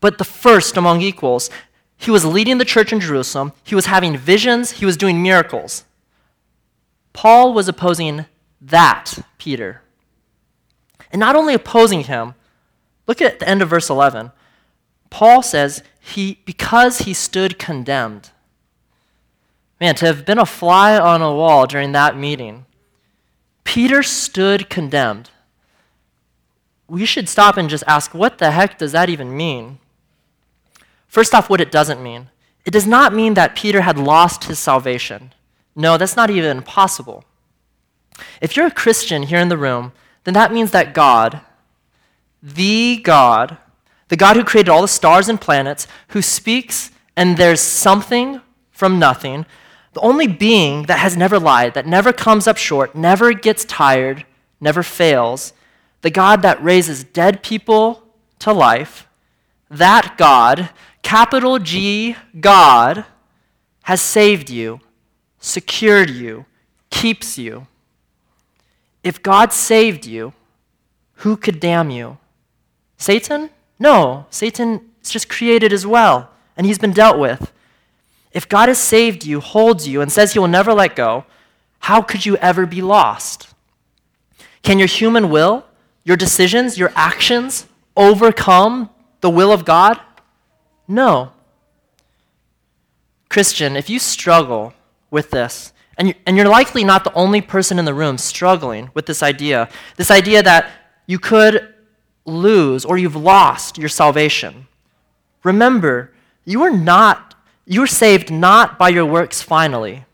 but 0.00 0.16
the 0.16 0.24
first 0.24 0.78
among 0.78 1.02
equals. 1.02 1.50
He 2.00 2.10
was 2.10 2.24
leading 2.24 2.56
the 2.56 2.64
church 2.64 2.94
in 2.94 2.98
Jerusalem, 2.98 3.52
he 3.62 3.74
was 3.74 3.84
having 3.84 4.16
visions, 4.16 4.70
he 4.72 4.86
was 4.86 4.96
doing 4.96 5.22
miracles. 5.22 5.84
Paul 7.12 7.52
was 7.52 7.68
opposing 7.68 8.24
that 8.58 9.18
Peter. 9.36 9.82
And 11.12 11.20
not 11.20 11.36
only 11.36 11.52
opposing 11.52 12.04
him, 12.04 12.34
look 13.06 13.20
at 13.20 13.38
the 13.38 13.46
end 13.46 13.60
of 13.60 13.68
verse 13.68 13.90
11. 13.90 14.32
Paul 15.10 15.42
says, 15.42 15.82
he, 16.00 16.38
because 16.46 17.00
he 17.00 17.12
stood 17.12 17.58
condemned. 17.58 18.30
Man, 19.78 19.94
to 19.96 20.06
have 20.06 20.24
been 20.24 20.38
a 20.38 20.46
fly 20.46 20.98
on 20.98 21.20
a 21.20 21.34
wall 21.34 21.66
during 21.66 21.92
that 21.92 22.16
meeting, 22.16 22.64
Peter 23.64 24.02
stood 24.02 24.70
condemned. 24.70 25.28
We 26.88 27.04
should 27.04 27.28
stop 27.28 27.58
and 27.58 27.68
just 27.68 27.84
ask, 27.86 28.14
what 28.14 28.38
the 28.38 28.52
heck 28.52 28.78
does 28.78 28.92
that 28.92 29.10
even 29.10 29.36
mean? 29.36 29.80
First 31.10 31.34
off, 31.34 31.50
what 31.50 31.60
it 31.60 31.72
doesn't 31.72 32.02
mean. 32.02 32.30
It 32.64 32.70
does 32.70 32.86
not 32.86 33.12
mean 33.12 33.34
that 33.34 33.56
Peter 33.56 33.80
had 33.80 33.98
lost 33.98 34.44
his 34.44 34.60
salvation. 34.60 35.34
No, 35.74 35.98
that's 35.98 36.16
not 36.16 36.30
even 36.30 36.62
possible. 36.62 37.24
If 38.40 38.56
you're 38.56 38.66
a 38.66 38.70
Christian 38.70 39.24
here 39.24 39.40
in 39.40 39.48
the 39.48 39.58
room, 39.58 39.92
then 40.24 40.34
that 40.34 40.52
means 40.52 40.70
that 40.70 40.94
God, 40.94 41.40
the 42.42 43.00
God, 43.02 43.56
the 44.08 44.16
God 44.16 44.36
who 44.36 44.44
created 44.44 44.70
all 44.70 44.82
the 44.82 44.88
stars 44.88 45.28
and 45.28 45.40
planets, 45.40 45.88
who 46.08 46.22
speaks 46.22 46.92
and 47.16 47.36
there's 47.36 47.60
something 47.60 48.40
from 48.70 49.00
nothing, 49.00 49.46
the 49.94 50.00
only 50.00 50.28
being 50.28 50.84
that 50.84 51.00
has 51.00 51.16
never 51.16 51.40
lied, 51.40 51.74
that 51.74 51.86
never 51.86 52.12
comes 52.12 52.46
up 52.46 52.56
short, 52.56 52.94
never 52.94 53.32
gets 53.32 53.64
tired, 53.64 54.24
never 54.60 54.84
fails, 54.84 55.52
the 56.02 56.10
God 56.10 56.42
that 56.42 56.62
raises 56.62 57.02
dead 57.02 57.42
people 57.42 58.04
to 58.38 58.52
life, 58.52 59.08
that 59.68 60.14
God, 60.16 60.70
capital 61.10 61.58
G, 61.58 62.14
God, 62.38 63.04
has 63.82 64.00
saved 64.00 64.48
you, 64.48 64.78
secured 65.40 66.08
you, 66.08 66.46
keeps 66.88 67.36
you. 67.36 67.66
If 69.02 69.20
God 69.20 69.52
saved 69.52 70.06
you, 70.06 70.34
who 71.14 71.36
could 71.36 71.58
damn 71.58 71.90
you? 71.90 72.18
Satan? 72.96 73.50
No, 73.76 74.26
Satan 74.30 74.88
is 75.02 75.10
just 75.10 75.28
created 75.28 75.72
as 75.72 75.84
well, 75.84 76.30
and 76.56 76.64
he's 76.64 76.78
been 76.78 76.92
dealt 76.92 77.18
with. 77.18 77.50
If 78.30 78.48
God 78.48 78.68
has 78.68 78.78
saved 78.78 79.26
you, 79.26 79.40
holds 79.40 79.88
you, 79.88 80.00
and 80.00 80.12
says 80.12 80.32
he 80.32 80.38
will 80.38 80.46
never 80.46 80.72
let 80.72 80.94
go, 80.94 81.24
how 81.80 82.02
could 82.02 82.24
you 82.24 82.36
ever 82.36 82.66
be 82.66 82.82
lost? 82.82 83.52
Can 84.62 84.78
your 84.78 84.86
human 84.86 85.28
will, 85.28 85.64
your 86.04 86.16
decisions, 86.16 86.78
your 86.78 86.92
actions 86.94 87.66
overcome 87.96 88.90
the 89.22 89.30
will 89.30 89.50
of 89.50 89.64
God? 89.64 89.98
No. 90.90 91.30
Christian, 93.28 93.76
if 93.76 93.88
you 93.88 94.00
struggle 94.00 94.74
with 95.08 95.30
this, 95.30 95.72
and, 95.96 96.08
you, 96.08 96.14
and 96.26 96.36
you're 96.36 96.48
likely 96.48 96.82
not 96.82 97.04
the 97.04 97.14
only 97.14 97.40
person 97.40 97.78
in 97.78 97.84
the 97.84 97.94
room 97.94 98.18
struggling 98.18 98.90
with 98.92 99.06
this 99.06 99.22
idea, 99.22 99.68
this 99.94 100.10
idea 100.10 100.42
that 100.42 100.68
you 101.06 101.20
could 101.20 101.74
lose 102.24 102.84
or 102.84 102.98
you've 102.98 103.14
lost 103.14 103.78
your 103.78 103.88
salvation, 103.88 104.66
remember, 105.44 106.12
you 106.44 106.62
are 106.62 106.72
not 106.72 107.36
you 107.66 107.84
are 107.84 107.86
saved 107.86 108.32
not 108.32 108.80
by 108.80 108.88
your 108.88 109.06
works 109.06 109.42
finally, 109.42 110.04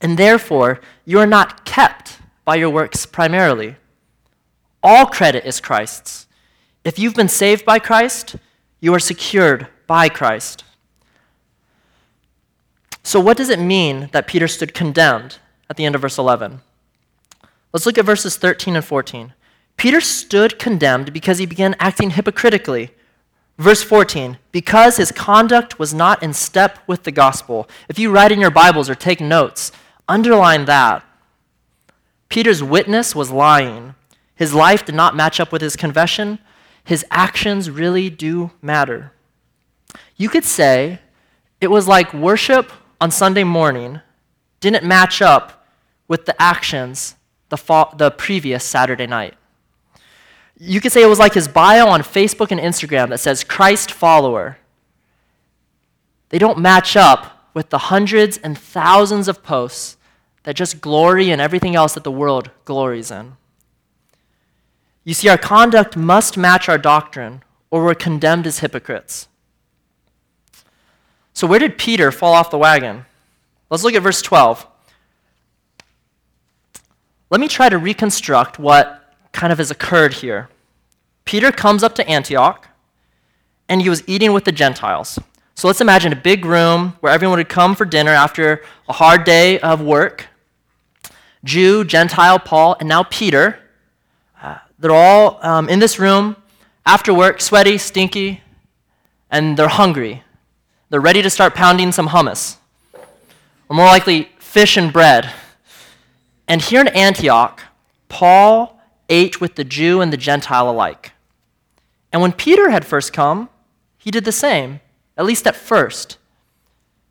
and 0.00 0.18
therefore 0.18 0.80
you 1.04 1.20
are 1.20 1.26
not 1.26 1.64
kept 1.64 2.18
by 2.44 2.56
your 2.56 2.70
works 2.70 3.06
primarily. 3.06 3.76
All 4.82 5.06
credit 5.06 5.44
is 5.44 5.60
Christ's. 5.60 6.26
If 6.82 6.98
you've 6.98 7.14
been 7.14 7.28
saved 7.28 7.64
by 7.64 7.78
Christ, 7.78 8.34
you 8.80 8.92
are 8.94 8.98
secured 8.98 9.68
by 9.86 10.08
Christ. 10.08 10.64
So, 13.02 13.18
what 13.20 13.36
does 13.36 13.48
it 13.48 13.58
mean 13.58 14.08
that 14.12 14.26
Peter 14.26 14.48
stood 14.48 14.74
condemned 14.74 15.38
at 15.68 15.76
the 15.76 15.84
end 15.84 15.94
of 15.94 16.00
verse 16.00 16.18
11? 16.18 16.60
Let's 17.72 17.86
look 17.86 17.98
at 17.98 18.04
verses 18.04 18.36
13 18.36 18.76
and 18.76 18.84
14. 18.84 19.32
Peter 19.76 20.00
stood 20.00 20.58
condemned 20.58 21.12
because 21.12 21.38
he 21.38 21.46
began 21.46 21.74
acting 21.80 22.10
hypocritically 22.10 22.90
Verse 23.58 23.82
14, 23.82 24.38
because 24.50 24.96
his 24.96 25.12
conduct 25.12 25.78
was 25.78 25.92
not 25.92 26.22
in 26.22 26.32
step 26.32 26.78
with 26.86 27.02
the 27.02 27.12
gospel. 27.12 27.68
If 27.88 27.98
you 27.98 28.10
write 28.10 28.32
in 28.32 28.40
your 28.40 28.50
Bibles 28.50 28.88
or 28.88 28.94
take 28.94 29.20
notes, 29.20 29.70
underline 30.08 30.64
that. 30.64 31.04
Peter's 32.28 32.62
witness 32.62 33.14
was 33.14 33.30
lying. 33.30 33.94
His 34.34 34.54
life 34.54 34.84
did 34.84 34.94
not 34.94 35.14
match 35.14 35.38
up 35.38 35.52
with 35.52 35.60
his 35.60 35.76
confession. 35.76 36.38
His 36.82 37.04
actions 37.10 37.70
really 37.70 38.08
do 38.08 38.50
matter. 38.62 39.12
You 40.16 40.28
could 40.28 40.44
say 40.44 41.00
it 41.60 41.68
was 41.68 41.88
like 41.88 42.12
worship 42.12 42.72
on 43.00 43.10
Sunday 43.10 43.44
morning 43.44 44.00
didn't 44.60 44.84
match 44.84 45.20
up 45.20 45.66
with 46.08 46.24
the 46.24 46.40
actions 46.40 47.16
the, 47.48 47.56
fa- 47.58 47.90
the 47.96 48.10
previous 48.10 48.64
Saturday 48.64 49.06
night. 49.06 49.34
You 50.58 50.80
could 50.80 50.92
say 50.92 51.02
it 51.02 51.06
was 51.06 51.18
like 51.18 51.34
his 51.34 51.48
bio 51.48 51.86
on 51.88 52.02
Facebook 52.02 52.50
and 52.50 52.60
Instagram 52.60 53.10
that 53.10 53.20
says 53.20 53.44
Christ 53.44 53.90
follower. 53.90 54.58
They 56.30 56.38
don't 56.38 56.58
match 56.58 56.96
up 56.96 57.50
with 57.52 57.70
the 57.70 57.78
hundreds 57.78 58.38
and 58.38 58.56
thousands 58.56 59.28
of 59.28 59.42
posts 59.42 59.98
that 60.44 60.56
just 60.56 60.80
glory 60.80 61.30
in 61.30 61.40
everything 61.40 61.74
else 61.76 61.94
that 61.94 62.04
the 62.04 62.10
world 62.10 62.50
glories 62.64 63.10
in. 63.10 63.36
You 65.04 65.14
see, 65.14 65.28
our 65.28 65.38
conduct 65.38 65.96
must 65.96 66.38
match 66.38 66.68
our 66.68 66.78
doctrine, 66.78 67.42
or 67.70 67.84
we're 67.84 67.94
condemned 67.94 68.46
as 68.46 68.60
hypocrites. 68.60 69.28
So, 71.34 71.46
where 71.46 71.58
did 71.58 71.78
Peter 71.78 72.12
fall 72.12 72.34
off 72.34 72.50
the 72.50 72.58
wagon? 72.58 73.06
Let's 73.70 73.84
look 73.84 73.94
at 73.94 74.02
verse 74.02 74.20
12. 74.22 74.66
Let 77.30 77.40
me 77.40 77.48
try 77.48 77.68
to 77.68 77.78
reconstruct 77.78 78.58
what 78.58 79.14
kind 79.32 79.52
of 79.52 79.58
has 79.58 79.70
occurred 79.70 80.14
here. 80.14 80.50
Peter 81.24 81.50
comes 81.50 81.82
up 81.82 81.94
to 81.94 82.06
Antioch, 82.06 82.68
and 83.68 83.80
he 83.80 83.88
was 83.88 84.02
eating 84.06 84.32
with 84.32 84.44
the 84.44 84.52
Gentiles. 84.52 85.18
So 85.54 85.66
let's 85.66 85.80
imagine 85.80 86.12
a 86.12 86.16
big 86.16 86.44
room 86.44 86.96
where 87.00 87.12
everyone 87.12 87.38
would 87.38 87.48
come 87.48 87.74
for 87.74 87.84
dinner 87.84 88.10
after 88.10 88.62
a 88.88 88.92
hard 88.92 89.24
day 89.24 89.58
of 89.60 89.80
work. 89.80 90.26
Jew, 91.44 91.84
Gentile, 91.84 92.38
Paul, 92.38 92.76
and 92.80 92.88
now 92.88 93.02
Peter. 93.04 93.58
Uh, 94.40 94.58
they're 94.78 94.92
all 94.92 95.38
um, 95.42 95.68
in 95.68 95.78
this 95.78 95.98
room 95.98 96.36
after 96.84 97.14
work, 97.14 97.40
sweaty, 97.40 97.78
stinky, 97.78 98.42
and 99.30 99.56
they're 99.56 99.68
hungry. 99.68 100.22
They're 100.92 101.00
ready 101.00 101.22
to 101.22 101.30
start 101.30 101.54
pounding 101.54 101.90
some 101.90 102.08
hummus, 102.08 102.58
or 103.66 103.74
more 103.74 103.86
likely, 103.86 104.28
fish 104.38 104.76
and 104.76 104.92
bread. 104.92 105.32
And 106.46 106.60
here 106.60 106.82
in 106.82 106.88
Antioch, 106.88 107.62
Paul 108.10 108.78
ate 109.08 109.40
with 109.40 109.54
the 109.54 109.64
Jew 109.64 110.02
and 110.02 110.12
the 110.12 110.18
Gentile 110.18 110.68
alike. 110.68 111.12
And 112.12 112.20
when 112.20 112.32
Peter 112.32 112.68
had 112.68 112.84
first 112.84 113.14
come, 113.14 113.48
he 113.96 114.10
did 114.10 114.26
the 114.26 114.32
same, 114.32 114.80
at 115.16 115.24
least 115.24 115.46
at 115.46 115.56
first. 115.56 116.18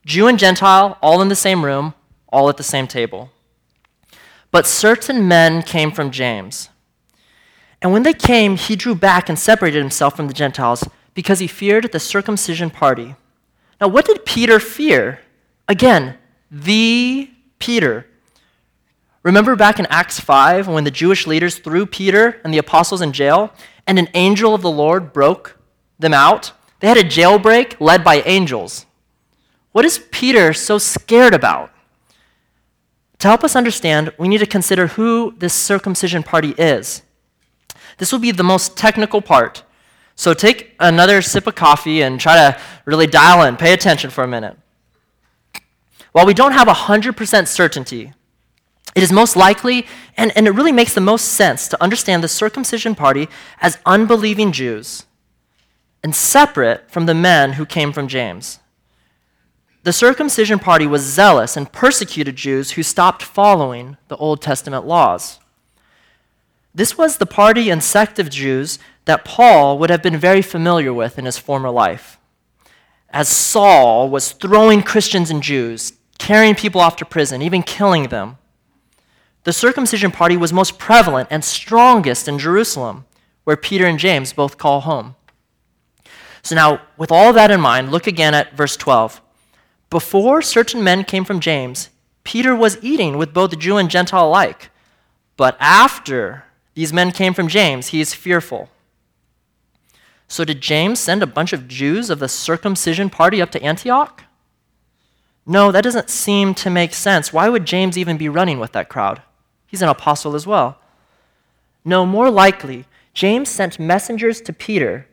Jew 0.05 0.27
and 0.27 0.37
Gentile, 0.37 0.99
all 1.01 1.19
in 1.19 1.29
the 1.29 1.35
same 1.35 1.65
room, 1.65 1.95
all 2.29 2.49
at 2.49 2.57
the 2.57 2.63
same 2.63 2.85
table. 2.85 3.31
But 4.51 4.67
certain 4.67 5.27
men 5.27 5.63
came 5.63 5.91
from 5.91 6.11
James. 6.11 6.69
And 7.81 7.91
when 7.91 8.03
they 8.03 8.13
came, 8.13 8.57
he 8.57 8.75
drew 8.75 8.93
back 8.93 9.27
and 9.27 9.39
separated 9.39 9.79
himself 9.79 10.15
from 10.15 10.27
the 10.27 10.35
Gentiles 10.35 10.87
because 11.15 11.39
he 11.39 11.47
feared 11.47 11.91
the 11.91 11.99
circumcision 11.99 12.69
party. 12.69 13.15
Now, 13.81 13.87
what 13.87 14.05
did 14.05 14.25
Peter 14.25 14.59
fear? 14.59 15.19
Again, 15.67 16.17
the 16.51 17.31
Peter. 17.57 18.05
Remember 19.23 19.55
back 19.55 19.79
in 19.79 19.87
Acts 19.87 20.19
5 20.19 20.67
when 20.67 20.83
the 20.83 20.91
Jewish 20.91 21.25
leaders 21.25 21.57
threw 21.57 21.87
Peter 21.87 22.39
and 22.43 22.53
the 22.53 22.59
apostles 22.59 23.01
in 23.01 23.11
jail 23.11 23.51
and 23.87 23.97
an 23.97 24.07
angel 24.13 24.53
of 24.53 24.61
the 24.61 24.69
Lord 24.69 25.11
broke 25.11 25.57
them 25.97 26.13
out? 26.13 26.53
They 26.79 26.87
had 26.87 26.97
a 26.97 27.03
jailbreak 27.03 27.79
led 27.79 28.03
by 28.03 28.21
angels. 28.21 28.85
What 29.71 29.85
is 29.85 30.05
Peter 30.11 30.53
so 30.53 30.77
scared 30.77 31.33
about? 31.33 31.71
To 33.19 33.27
help 33.27 33.43
us 33.43 33.55
understand, 33.55 34.11
we 34.17 34.27
need 34.27 34.39
to 34.39 34.45
consider 34.45 34.87
who 34.87 35.33
this 35.37 35.53
circumcision 35.53 36.21
party 36.21 36.51
is. 36.57 37.01
This 37.97 38.11
will 38.11 38.19
be 38.19 38.31
the 38.31 38.43
most 38.43 38.77
technical 38.77 39.21
part. 39.21 39.63
So 40.21 40.35
take 40.35 40.75
another 40.79 41.19
sip 41.23 41.47
of 41.47 41.55
coffee 41.55 42.03
and 42.03 42.19
try 42.19 42.35
to 42.35 42.59
really 42.85 43.07
dial 43.07 43.41
in, 43.41 43.57
pay 43.57 43.73
attention 43.73 44.11
for 44.11 44.23
a 44.23 44.27
minute. 44.27 44.55
While 46.11 46.27
we 46.27 46.35
don't 46.35 46.51
have 46.51 46.67
100% 46.67 47.47
certainty, 47.47 48.13
it 48.93 49.01
is 49.01 49.11
most 49.11 49.35
likely, 49.35 49.87
and, 50.17 50.31
and 50.37 50.45
it 50.45 50.51
really 50.51 50.71
makes 50.71 50.93
the 50.93 51.01
most 51.01 51.29
sense 51.29 51.67
to 51.69 51.83
understand 51.83 52.23
the 52.23 52.27
circumcision 52.27 52.93
party 52.93 53.29
as 53.61 53.79
unbelieving 53.83 54.51
Jews 54.51 55.07
and 56.03 56.15
separate 56.15 56.91
from 56.91 57.07
the 57.07 57.15
men 57.15 57.53
who 57.53 57.65
came 57.65 57.91
from 57.91 58.07
James. 58.07 58.59
The 59.81 59.91
circumcision 59.91 60.59
party 60.59 60.85
was 60.85 61.01
zealous 61.01 61.57
and 61.57 61.73
persecuted 61.73 62.35
Jews 62.35 62.73
who 62.73 62.83
stopped 62.83 63.23
following 63.23 63.97
the 64.07 64.17
Old 64.17 64.39
Testament 64.39 64.85
laws. 64.85 65.39
This 66.73 66.97
was 66.97 67.17
the 67.17 67.25
party 67.25 67.69
and 67.69 67.83
sect 67.83 68.19
of 68.19 68.29
Jews 68.29 68.79
that 69.05 69.25
Paul 69.25 69.77
would 69.79 69.89
have 69.89 70.01
been 70.01 70.17
very 70.17 70.41
familiar 70.41 70.93
with 70.93 71.19
in 71.19 71.25
his 71.25 71.37
former 71.37 71.69
life. 71.69 72.17
As 73.09 73.27
Saul 73.27 74.09
was 74.09 74.31
throwing 74.31 74.83
Christians 74.83 75.29
and 75.29 75.43
Jews, 75.43 75.93
carrying 76.17 76.55
people 76.55 76.79
off 76.79 76.95
to 76.97 77.05
prison, 77.05 77.41
even 77.41 77.61
killing 77.61 78.07
them, 78.07 78.37
the 79.43 79.51
circumcision 79.51 80.11
party 80.11 80.37
was 80.37 80.53
most 80.53 80.77
prevalent 80.77 81.27
and 81.31 81.43
strongest 81.43 82.27
in 82.27 82.39
Jerusalem, 82.39 83.05
where 83.43 83.57
Peter 83.57 83.85
and 83.85 83.99
James 83.99 84.33
both 84.33 84.57
call 84.57 84.81
home. 84.81 85.15
So 86.43 86.55
now, 86.55 86.81
with 86.97 87.11
all 87.11 87.33
that 87.33 87.51
in 87.51 87.59
mind, 87.59 87.91
look 87.91 88.07
again 88.07 88.33
at 88.33 88.55
verse 88.55 88.77
12. 88.77 89.19
Before 89.89 90.41
certain 90.41 90.83
men 90.83 91.03
came 91.03 91.25
from 91.25 91.39
James, 91.39 91.89
Peter 92.23 92.55
was 92.55 92.77
eating 92.81 93.17
with 93.17 93.33
both 93.33 93.57
Jew 93.57 93.77
and 93.77 93.89
Gentile 93.89 94.27
alike. 94.27 94.69
But 95.37 95.57
after 95.59 96.45
these 96.73 96.93
men 96.93 97.11
came 97.11 97.33
from 97.33 97.47
James, 97.47 97.87
he 97.87 98.01
is 98.01 98.13
fearful. 98.13 98.69
So, 100.27 100.45
did 100.45 100.61
James 100.61 100.99
send 100.99 101.21
a 101.21 101.27
bunch 101.27 101.51
of 101.51 101.67
Jews 101.67 102.09
of 102.09 102.19
the 102.19 102.29
circumcision 102.29 103.09
party 103.09 103.41
up 103.41 103.51
to 103.51 103.61
Antioch? 103.61 104.23
No, 105.45 105.71
that 105.71 105.83
doesn't 105.83 106.09
seem 106.09 106.53
to 106.55 106.69
make 106.69 106.93
sense. 106.93 107.33
Why 107.33 107.49
would 107.49 107.65
James 107.65 107.97
even 107.97 108.17
be 108.17 108.29
running 108.29 108.59
with 108.59 108.71
that 108.71 108.89
crowd? 108.89 109.21
He's 109.67 109.81
an 109.81 109.89
apostle 109.89 110.35
as 110.35 110.47
well. 110.47 110.79
No, 111.83 112.05
more 112.05 112.29
likely, 112.29 112.85
James 113.13 113.49
sent 113.49 113.79
messengers 113.79 114.39
to 114.41 114.53
Peter 114.53 115.07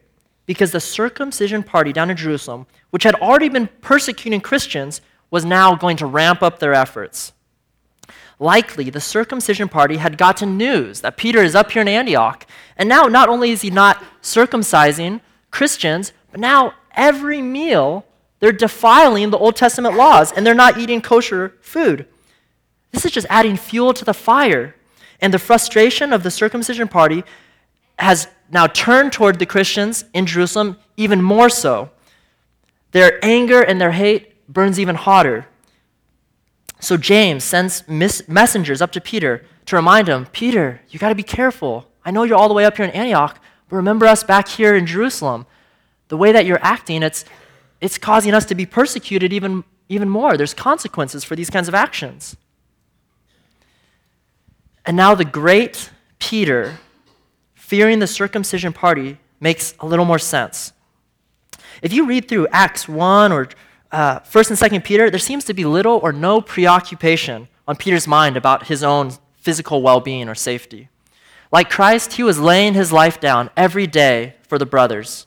because 0.47 0.73
the 0.73 0.81
circumcision 0.81 1.63
party 1.63 1.93
down 1.93 2.11
in 2.11 2.17
Jerusalem, 2.17 2.67
which 2.91 3.03
had 3.03 3.15
already 3.17 3.49
been 3.49 3.69
persecuting 3.81 4.41
Christians, 4.41 5.01
was 5.31 5.45
now 5.45 5.75
going 5.75 5.97
to 5.97 6.07
ramp 6.07 6.43
up 6.43 6.59
their 6.59 6.75
efforts. 6.75 7.33
Likely, 8.41 8.89
the 8.91 9.01
circumcision 9.01 9.69
party 9.69 9.97
had 9.97 10.17
gotten 10.17 10.57
news 10.57 11.01
that 11.01 11.17
Peter 11.17 11.43
is 11.43 11.55
up 11.55 11.73
here 11.73 11.83
in 11.83 11.89
Antioch, 11.89 12.47
and 12.77 12.89
now 12.89 13.05
not 13.05 13.29
only 13.29 13.51
is 13.51 13.63
he 13.63 13.71
not 13.71 14.03
circumcising 14.23 15.21
Christians, 15.51 16.13
but 16.31 16.41
now 16.41 16.75
every 16.95 17.43
meal 17.43 18.05
they're 18.41 18.53
defiling 18.53 19.31
the 19.31 19.39
Old 19.39 19.57
Testament 19.57 19.97
laws 19.97 20.33
and 20.33 20.47
they're 20.47 20.55
not 20.55 20.79
eating 20.79 21.01
kosher 21.01 21.55
food. 21.61 22.07
This 22.93 23.05
is 23.05 23.13
just 23.13 23.27
adding 23.29 23.57
fuel 23.57 23.93
to 23.95 24.05
the 24.05 24.15
fire. 24.15 24.75
And 25.21 25.35
the 25.35 25.39
frustration 25.39 26.13
of 26.13 26.23
the 26.23 26.31
circumcision 26.31 26.87
party 26.87 27.25
has 27.99 28.29
now 28.51 28.69
turned 28.69 29.13
toward 29.13 29.39
the 29.39 29.47
Christians 29.47 30.05
in 30.15 30.27
Jerusalem 30.27 30.77
even 30.97 31.21
more 31.21 31.49
so. 31.49 31.91
Their 32.93 33.23
anger 33.25 33.61
and 33.61 33.81
their 33.81 33.91
hate 33.93 34.47
burns 34.47 34.79
even 34.79 34.95
hotter. 34.95 35.47
So 36.81 36.97
James 36.97 37.45
sends 37.45 37.87
messengers 37.89 38.81
up 38.81 38.93
to 38.93 39.01
Peter 39.01 39.45
to 39.67 39.77
remind 39.77 40.09
him 40.09 40.27
Peter, 40.33 40.81
you 40.89 40.99
got 40.99 41.09
to 41.09 41.15
be 41.15 41.23
careful. 41.23 41.89
I 42.05 42.11
know 42.11 42.23
you're 42.23 42.39
all 42.39 42.49
the 42.49 42.55
way 42.55 42.65
up 42.65 42.77
here 42.77 42.87
in 42.87 42.93
Antioch, 42.93 43.39
but 43.69 43.77
remember 43.77 44.07
us 44.07 44.23
back 44.23 44.49
here 44.49 44.75
in 44.75 44.87
Jerusalem. 44.87 45.47
The 46.09 46.17
way 46.17 46.33
that 46.33 46.47
you're 46.47 46.63
acting, 46.63 47.03
it's, 47.03 47.25
it's 47.81 47.99
causing 47.99 48.33
us 48.33 48.45
to 48.47 48.55
be 48.55 48.65
persecuted 48.65 49.33
even, 49.33 49.65
even 49.89 50.09
more. 50.09 50.37
There's 50.37 50.55
consequences 50.55 51.25
for 51.25 51.37
these 51.37 51.51
kinds 51.51 51.69
of 51.69 51.75
actions. 51.75 52.37
And 54.87 54.97
now 54.97 55.15
the 55.15 55.25
great 55.25 55.91
Peter, 56.19 56.79
fearing 57.55 57.99
the 57.99 58.07
circumcision 58.07 58.73
party, 58.73 59.19
makes 59.39 59.75
a 59.81 59.87
little 59.87 60.07
more 60.07 60.19
sense. 60.19 60.73
If 61.83 61.93
you 61.93 62.07
read 62.07 62.27
through 62.27 62.49
Acts 62.53 62.89
1 62.89 63.33
or 63.33 63.49
uh, 63.91 64.21
1st 64.21 64.51
and 64.51 64.73
2nd 64.73 64.85
Peter, 64.85 65.11
there 65.11 65.19
seems 65.19 65.45
to 65.45 65.55
be 65.55 65.65
little 65.65 65.99
or 66.03 66.13
no 66.13 66.41
preoccupation 66.41 67.49
on 67.67 67.77
Peter's 67.77 68.07
mind 68.07 68.37
about 68.37 68.67
his 68.67 68.83
own 68.83 69.13
physical 69.37 69.83
well 69.83 70.01
being 70.01 70.29
or 70.29 70.35
safety. 70.35 70.89
Like 71.51 71.71
Christ, 71.71 72.15
he 72.15 72.23
was 72.23 72.39
laying 72.39 72.75
his 72.75 72.93
life 72.93 73.19
down 73.21 73.51
every 73.57 73.87
day 73.87 74.35
for 74.43 74.59
the 74.59 74.67
brothers. 74.67 75.27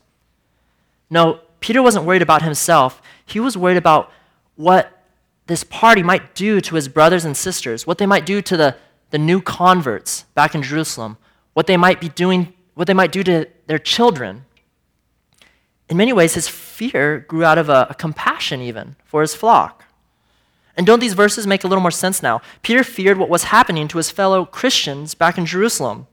No, 1.09 1.39
Peter 1.59 1.81
wasn't 1.81 2.05
worried 2.05 2.21
about 2.21 2.41
himself. 2.41 3.01
He 3.25 3.39
was 3.39 3.57
worried 3.57 3.77
about 3.77 4.11
what 4.55 5.01
this 5.47 5.63
party 5.63 6.03
might 6.03 6.35
do 6.35 6.61
to 6.61 6.75
his 6.75 6.87
brothers 6.87 7.25
and 7.25 7.35
sisters, 7.35 7.87
what 7.87 7.97
they 7.97 8.05
might 8.05 8.25
do 8.25 8.41
to 8.41 8.55
the, 8.55 8.75
the 9.09 9.17
new 9.17 9.41
converts 9.41 10.23
back 10.35 10.53
in 10.55 10.61
Jerusalem, 10.61 11.17
what 11.53 11.67
they 11.67 11.77
might 11.77 11.99
be 11.99 12.09
doing, 12.09 12.53
what 12.75 12.87
they 12.87 12.93
might 12.93 13.11
do 13.11 13.23
to 13.23 13.47
their 13.67 13.79
children. 13.79 14.45
In 15.91 15.97
many 15.97 16.13
ways, 16.13 16.35
his 16.35 16.47
fear 16.47 17.19
grew 17.27 17.43
out 17.43 17.57
of 17.57 17.67
a, 17.67 17.87
a 17.89 17.93
compassion, 17.93 18.61
even, 18.61 18.95
for 19.03 19.19
his 19.19 19.35
flock. 19.35 19.83
And 20.77 20.87
don't 20.87 21.01
these 21.01 21.15
verses 21.15 21.45
make 21.45 21.65
a 21.65 21.67
little 21.67 21.81
more 21.81 21.91
sense 21.91 22.23
now? 22.23 22.41
Peter 22.63 22.81
feared 22.81 23.17
what 23.17 23.27
was 23.27 23.43
happening 23.43 23.89
to 23.89 23.97
his 23.97 24.09
fellow 24.09 24.45
Christians 24.45 25.13
back 25.15 25.37
in 25.37 25.45
Jerusalem. 25.45 26.07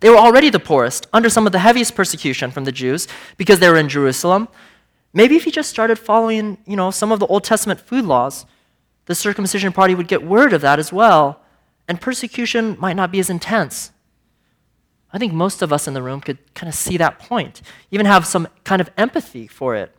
They 0.00 0.10
were 0.10 0.18
already 0.18 0.50
the 0.50 0.60
poorest, 0.60 1.06
under 1.10 1.30
some 1.30 1.46
of 1.46 1.52
the 1.52 1.60
heaviest 1.60 1.94
persecution 1.94 2.50
from 2.50 2.66
the 2.66 2.70
Jews 2.70 3.08
because 3.38 3.60
they 3.60 3.70
were 3.70 3.78
in 3.78 3.88
Jerusalem. 3.88 4.46
Maybe 5.14 5.36
if 5.36 5.44
he 5.44 5.50
just 5.50 5.70
started 5.70 5.98
following, 5.98 6.58
you 6.66 6.76
know, 6.76 6.90
some 6.90 7.10
of 7.10 7.18
the 7.18 7.26
Old 7.28 7.44
Testament 7.44 7.80
food 7.80 8.04
laws, 8.04 8.44
the 9.06 9.14
circumcision 9.14 9.72
party 9.72 9.94
would 9.94 10.06
get 10.06 10.22
word 10.22 10.52
of 10.52 10.60
that 10.60 10.78
as 10.78 10.92
well, 10.92 11.40
and 11.88 11.98
persecution 11.98 12.76
might 12.78 12.94
not 12.94 13.10
be 13.10 13.20
as 13.20 13.30
intense. 13.30 13.90
I 15.12 15.18
think 15.18 15.32
most 15.32 15.62
of 15.62 15.72
us 15.72 15.88
in 15.88 15.94
the 15.94 16.02
room 16.02 16.20
could 16.20 16.38
kind 16.54 16.68
of 16.68 16.74
see 16.74 16.96
that 16.98 17.18
point, 17.18 17.62
even 17.90 18.06
have 18.06 18.26
some 18.26 18.48
kind 18.64 18.80
of 18.80 18.90
empathy 18.96 19.46
for 19.46 19.74
it. 19.74 19.94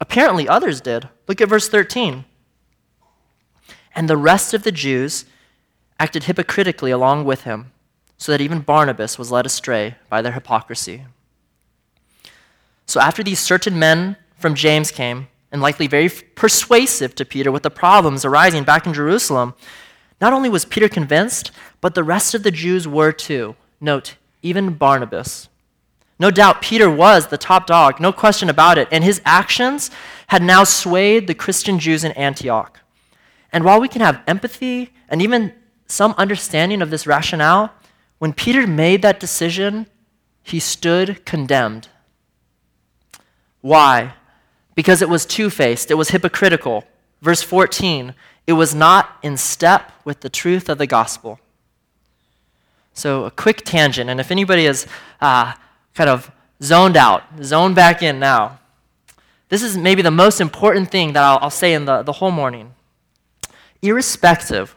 Apparently, 0.00 0.48
others 0.48 0.80
did. 0.80 1.08
Look 1.28 1.40
at 1.40 1.48
verse 1.48 1.68
13. 1.68 2.24
And 3.94 4.08
the 4.08 4.16
rest 4.16 4.54
of 4.54 4.62
the 4.62 4.72
Jews 4.72 5.24
acted 5.98 6.24
hypocritically 6.24 6.90
along 6.90 7.24
with 7.24 7.42
him, 7.42 7.72
so 8.16 8.32
that 8.32 8.40
even 8.40 8.60
Barnabas 8.60 9.18
was 9.18 9.30
led 9.30 9.46
astray 9.46 9.96
by 10.08 10.22
their 10.22 10.32
hypocrisy. 10.32 11.04
So, 12.86 13.00
after 13.00 13.22
these 13.22 13.38
certain 13.38 13.78
men 13.78 14.16
from 14.36 14.54
James 14.54 14.90
came, 14.90 15.28
and 15.52 15.60
likely 15.60 15.86
very 15.86 16.08
persuasive 16.08 17.14
to 17.16 17.24
Peter 17.24 17.50
with 17.50 17.62
the 17.62 17.70
problems 17.70 18.24
arising 18.24 18.64
back 18.64 18.86
in 18.86 18.94
Jerusalem, 18.94 19.54
not 20.20 20.32
only 20.32 20.48
was 20.48 20.64
Peter 20.64 20.88
convinced, 20.88 21.50
but 21.80 21.94
the 21.94 22.04
rest 22.04 22.34
of 22.34 22.42
the 22.42 22.50
Jews 22.50 22.86
were 22.86 23.12
too. 23.12 23.56
Note, 23.80 24.16
even 24.42 24.74
Barnabas. 24.74 25.48
No 26.18 26.30
doubt 26.30 26.60
Peter 26.60 26.90
was 26.90 27.28
the 27.28 27.38
top 27.38 27.66
dog, 27.66 27.98
no 27.98 28.12
question 28.12 28.50
about 28.50 28.76
it, 28.76 28.88
and 28.92 29.02
his 29.02 29.22
actions 29.24 29.90
had 30.26 30.42
now 30.42 30.64
swayed 30.64 31.26
the 31.26 31.34
Christian 31.34 31.78
Jews 31.78 32.04
in 32.04 32.12
Antioch. 32.12 32.80
And 33.52 33.64
while 33.64 33.80
we 33.80 33.88
can 33.88 34.02
have 34.02 34.22
empathy 34.26 34.92
and 35.08 35.22
even 35.22 35.54
some 35.86 36.14
understanding 36.18 36.82
of 36.82 36.90
this 36.90 37.06
rationale, 37.06 37.72
when 38.18 38.34
Peter 38.34 38.66
made 38.66 39.02
that 39.02 39.18
decision, 39.18 39.86
he 40.42 40.60
stood 40.60 41.24
condemned. 41.24 41.88
Why? 43.60 44.14
Because 44.74 45.02
it 45.02 45.08
was 45.08 45.26
two 45.26 45.50
faced, 45.50 45.90
it 45.90 45.94
was 45.94 46.10
hypocritical. 46.10 46.84
Verse 47.22 47.42
14, 47.42 48.14
it 48.46 48.52
was 48.54 48.74
not 48.74 49.18
in 49.22 49.36
step 49.36 49.92
with 50.04 50.20
the 50.20 50.30
truth 50.30 50.68
of 50.68 50.78
the 50.78 50.86
gospel. 50.86 51.40
So, 53.00 53.24
a 53.24 53.30
quick 53.30 53.62
tangent, 53.64 54.10
and 54.10 54.20
if 54.20 54.30
anybody 54.30 54.66
is 54.66 54.86
uh, 55.22 55.54
kind 55.94 56.10
of 56.10 56.30
zoned 56.62 56.98
out, 56.98 57.22
zone 57.42 57.72
back 57.72 58.02
in 58.02 58.18
now. 58.18 58.58
this 59.48 59.62
is 59.62 59.74
maybe 59.74 60.02
the 60.02 60.10
most 60.10 60.38
important 60.38 60.90
thing 60.90 61.14
that 61.14 61.24
I'll, 61.24 61.38
I'll 61.40 61.48
say 61.48 61.72
in 61.72 61.86
the, 61.86 62.02
the 62.02 62.12
whole 62.12 62.30
morning. 62.30 62.74
Irrespective 63.80 64.76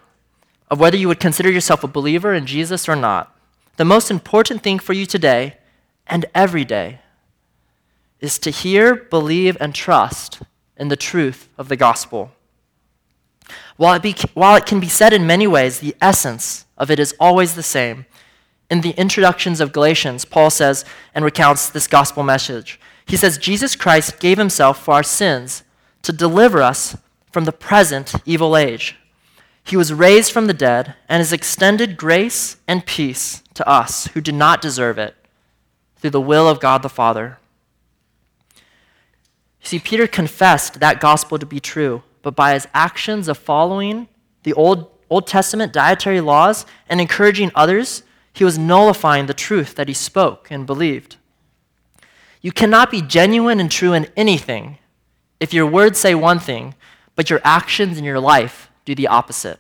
of 0.72 0.80
whether 0.80 0.96
you 0.96 1.10
would 1.10 1.20
consider 1.20 1.52
yourself 1.52 1.84
a 1.84 1.88
believer 1.90 2.34
in 2.34 2.46
Jesus 2.46 2.88
or 2.88 2.96
not, 2.96 3.38
the 3.76 3.84
most 3.84 4.10
important 4.10 4.64
thing 4.64 4.80
for 4.80 4.94
you 4.94 5.06
today 5.06 5.58
and 6.08 6.26
every 6.34 6.64
day 6.64 7.00
is 8.22 8.40
to 8.40 8.52
hear, 8.52 8.96
believe, 8.96 9.58
and 9.60 9.76
trust 9.76 10.42
in 10.78 10.88
the 10.88 10.96
truth 10.96 11.50
of 11.58 11.68
the 11.68 11.76
gospel. 11.76 12.32
While 13.76 13.96
it, 13.96 14.02
be, 14.02 14.16
while 14.34 14.56
it 14.56 14.66
can 14.66 14.80
be 14.80 14.88
said 14.88 15.12
in 15.12 15.28
many 15.28 15.46
ways, 15.46 15.80
the 15.80 15.94
essence 16.02 16.66
of 16.78 16.90
it 16.90 17.00
is 17.00 17.14
always 17.20 17.56
the 17.56 17.64
same. 17.64 18.06
In 18.74 18.82
the 18.82 18.98
introductions 18.98 19.62
of 19.62 19.72
Galatians, 19.72 20.26
Paul 20.26 20.50
says 20.50 20.84
and 21.14 21.24
recounts 21.24 21.70
this 21.70 21.86
gospel 21.86 22.24
message. 22.24 22.80
He 23.06 23.16
says, 23.16 23.38
Jesus 23.38 23.76
Christ 23.76 24.20
gave 24.20 24.40
himself 24.40 24.84
for 24.84 24.96
our 24.96 25.04
sins 25.04 25.62
to 26.02 26.12
deliver 26.12 26.60
us 26.60 26.98
from 27.32 27.46
the 27.46 27.52
present 27.52 28.16
evil 28.26 28.58
age. 28.58 28.98
He 29.64 29.78
was 29.78 29.94
raised 29.94 30.32
from 30.32 30.48
the 30.48 30.56
dead 30.56 30.96
and 31.08 31.20
has 31.20 31.32
extended 31.32 31.98
grace 31.98 32.58
and 32.68 32.84
peace 32.84 33.44
to 33.54 33.70
us 33.70 34.08
who 34.08 34.22
did 34.22 34.34
not 34.34 34.60
deserve 34.60 34.98
it 34.98 35.14
through 35.98 36.10
the 36.10 36.20
will 36.20 36.50
of 36.50 36.60
God 36.60 36.82
the 36.82 36.90
Father. 36.90 37.38
You 38.56 39.68
see, 39.68 39.78
Peter 39.78 40.08
confessed 40.08 40.80
that 40.80 41.00
gospel 41.00 41.38
to 41.38 41.46
be 41.46 41.60
true, 41.60 42.02
but 42.24 42.36
by 42.36 42.56
his 42.56 42.68
actions 42.74 43.28
of 43.28 43.38
following 43.38 44.08
the 44.42 44.54
Old, 44.54 44.90
Old 45.12 45.28
Testament 45.28 45.72
dietary 45.72 46.22
laws 46.22 46.66
and 46.90 47.00
encouraging 47.00 47.52
others, 47.54 48.02
he 48.34 48.44
was 48.44 48.58
nullifying 48.58 49.28
the 49.28 49.34
truth 49.34 49.76
that 49.76 49.88
he 49.88 49.94
spoke 49.94 50.50
and 50.50 50.66
believed. 50.66 51.18
You 52.42 52.52
cannot 52.52 52.92
be 52.92 53.02
genuine 53.02 53.60
and 53.60 53.72
true 53.72 53.94
in 53.94 54.08
anything 54.18 54.80
if 55.40 55.54
your 55.54 55.66
words 55.66 56.00
say 56.00 56.16
one 56.16 56.40
thing, 56.40 56.74
but 57.16 57.30
your 57.30 57.42
actions 57.44 57.98
in 57.98 58.04
your 58.04 58.20
life 58.20 58.70
do 58.86 58.96
the 58.96 59.08
opposite. 59.08 59.60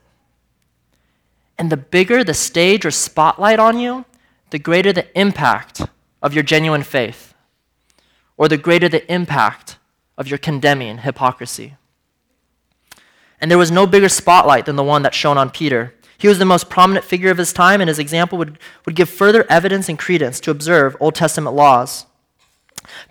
And 1.58 1.70
the 1.70 1.78
bigger 1.78 2.24
the 2.24 2.34
stage 2.34 2.86
or 2.86 2.92
spotlight 2.92 3.60
on 3.60 3.78
you, 3.80 4.06
the 4.50 4.60
greater 4.60 4.94
the 4.94 5.18
impact 5.20 5.82
of 6.22 6.34
your 6.34 6.44
genuine 6.44 6.84
faith, 6.84 7.34
or 8.38 8.48
the 8.48 8.58
greater 8.58 8.90
the 8.90 9.12
impact 9.12 9.78
of 10.18 10.28
your 10.28 10.38
condemning 10.38 11.00
hypocrisy. 11.00 11.76
And 13.42 13.52
there 13.52 13.58
was 13.58 13.72
no 13.72 13.86
bigger 13.86 14.10
spotlight 14.10 14.66
than 14.66 14.78
the 14.78 14.84
one 14.84 15.04
that 15.04 15.14
shone 15.14 15.38
on 15.38 15.50
Peter. 15.50 15.94
He 16.18 16.28
was 16.28 16.40
the 16.40 16.46
most 16.46 16.70
prominent 16.70 17.06
figure 17.06 17.32
of 17.32 17.38
his 17.38 17.54
time, 17.54 17.82
and 17.82 17.88
his 17.88 18.00
example 18.00 18.38
would, 18.38 18.58
would 18.86 18.96
give 18.96 19.10
further 19.10 19.46
evidence 19.50 19.90
and 19.90 20.00
credence 20.00 20.40
to 20.42 20.52
observe 20.52 20.96
Old 21.00 21.16
Testament 21.16 21.56
laws. 21.56 22.06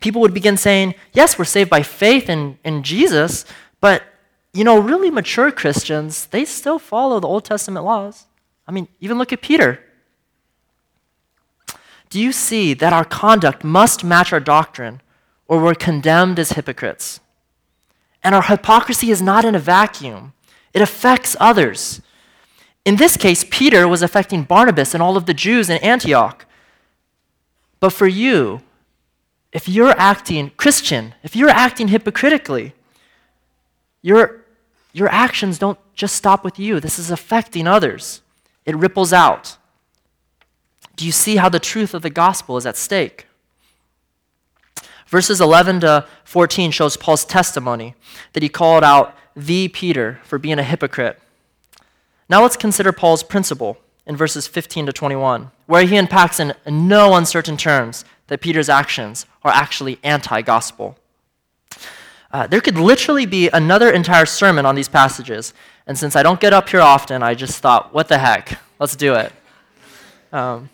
People 0.00 0.20
would 0.20 0.34
begin 0.34 0.56
saying, 0.56 0.94
Yes, 1.12 1.38
we're 1.38 1.44
saved 1.44 1.70
by 1.70 1.82
faith 1.82 2.28
in, 2.28 2.58
in 2.64 2.82
Jesus, 2.82 3.44
but 3.80 4.02
you 4.52 4.64
know, 4.64 4.78
really 4.78 5.10
mature 5.10 5.50
Christians, 5.50 6.26
they 6.26 6.44
still 6.44 6.78
follow 6.78 7.20
the 7.20 7.28
Old 7.28 7.44
Testament 7.44 7.84
laws. 7.84 8.26
I 8.66 8.72
mean, 8.72 8.88
even 9.00 9.18
look 9.18 9.32
at 9.32 9.40
Peter. 9.40 9.80
Do 12.10 12.20
you 12.20 12.32
see 12.32 12.74
that 12.74 12.92
our 12.92 13.04
conduct 13.04 13.64
must 13.64 14.04
match 14.04 14.32
our 14.32 14.40
doctrine, 14.40 15.00
or 15.48 15.58
we're 15.58 15.74
condemned 15.74 16.38
as 16.38 16.52
hypocrites? 16.52 17.20
And 18.22 18.34
our 18.34 18.42
hypocrisy 18.42 19.10
is 19.10 19.22
not 19.22 19.44
in 19.44 19.54
a 19.54 19.58
vacuum, 19.58 20.34
it 20.74 20.82
affects 20.82 21.36
others. 21.40 22.00
In 22.84 22.96
this 22.96 23.16
case, 23.16 23.44
Peter 23.48 23.86
was 23.86 24.02
affecting 24.02 24.42
Barnabas 24.42 24.94
and 24.94 25.02
all 25.02 25.16
of 25.16 25.26
the 25.26 25.34
Jews 25.34 25.70
in 25.70 25.78
Antioch. 25.78 26.46
But 27.78 27.90
for 27.90 28.06
you, 28.06 28.60
if 29.52 29.68
you're 29.68 29.94
acting 29.98 30.50
Christian, 30.56 31.14
if 31.22 31.36
you're 31.36 31.48
acting 31.48 31.88
hypocritically, 31.88 32.74
your, 34.00 34.44
your 34.92 35.08
actions 35.08 35.58
don't 35.58 35.78
just 35.94 36.16
stop 36.16 36.42
with 36.42 36.58
you. 36.58 36.80
This 36.80 36.98
is 36.98 37.10
affecting 37.10 37.66
others, 37.66 38.22
it 38.64 38.76
ripples 38.76 39.12
out. 39.12 39.58
Do 40.96 41.06
you 41.06 41.12
see 41.12 41.36
how 41.36 41.48
the 41.48 41.58
truth 41.58 41.94
of 41.94 42.02
the 42.02 42.10
gospel 42.10 42.56
is 42.56 42.66
at 42.66 42.76
stake? 42.76 43.26
Verses 45.06 45.40
11 45.40 45.80
to 45.80 46.06
14 46.24 46.70
shows 46.70 46.96
Paul's 46.96 47.24
testimony 47.24 47.94
that 48.32 48.42
he 48.42 48.48
called 48.48 48.84
out 48.84 49.16
the 49.34 49.68
Peter 49.68 50.20
for 50.22 50.38
being 50.38 50.58
a 50.58 50.62
hypocrite. 50.62 51.18
Now 52.28 52.42
let's 52.42 52.56
consider 52.56 52.92
Paul's 52.92 53.22
principle 53.22 53.78
in 54.06 54.16
verses 54.16 54.46
15 54.46 54.86
to 54.86 54.92
21, 54.92 55.50
where 55.66 55.84
he 55.84 55.96
unpacks 55.96 56.40
in 56.40 56.54
no 56.66 57.14
uncertain 57.14 57.56
terms 57.56 58.04
that 58.28 58.40
Peter's 58.40 58.68
actions 58.68 59.26
are 59.42 59.52
actually 59.52 59.98
anti 60.02 60.42
gospel. 60.42 60.96
Uh, 62.32 62.46
there 62.46 62.60
could 62.60 62.78
literally 62.78 63.26
be 63.26 63.48
another 63.50 63.90
entire 63.90 64.24
sermon 64.24 64.64
on 64.64 64.74
these 64.74 64.88
passages, 64.88 65.52
and 65.86 65.98
since 65.98 66.16
I 66.16 66.22
don't 66.22 66.40
get 66.40 66.52
up 66.52 66.68
here 66.68 66.80
often, 66.80 67.22
I 67.22 67.34
just 67.34 67.60
thought, 67.60 67.92
what 67.92 68.08
the 68.08 68.18
heck? 68.18 68.58
Let's 68.78 68.96
do 68.96 69.14
it. 69.14 69.32
Um, 70.32 70.70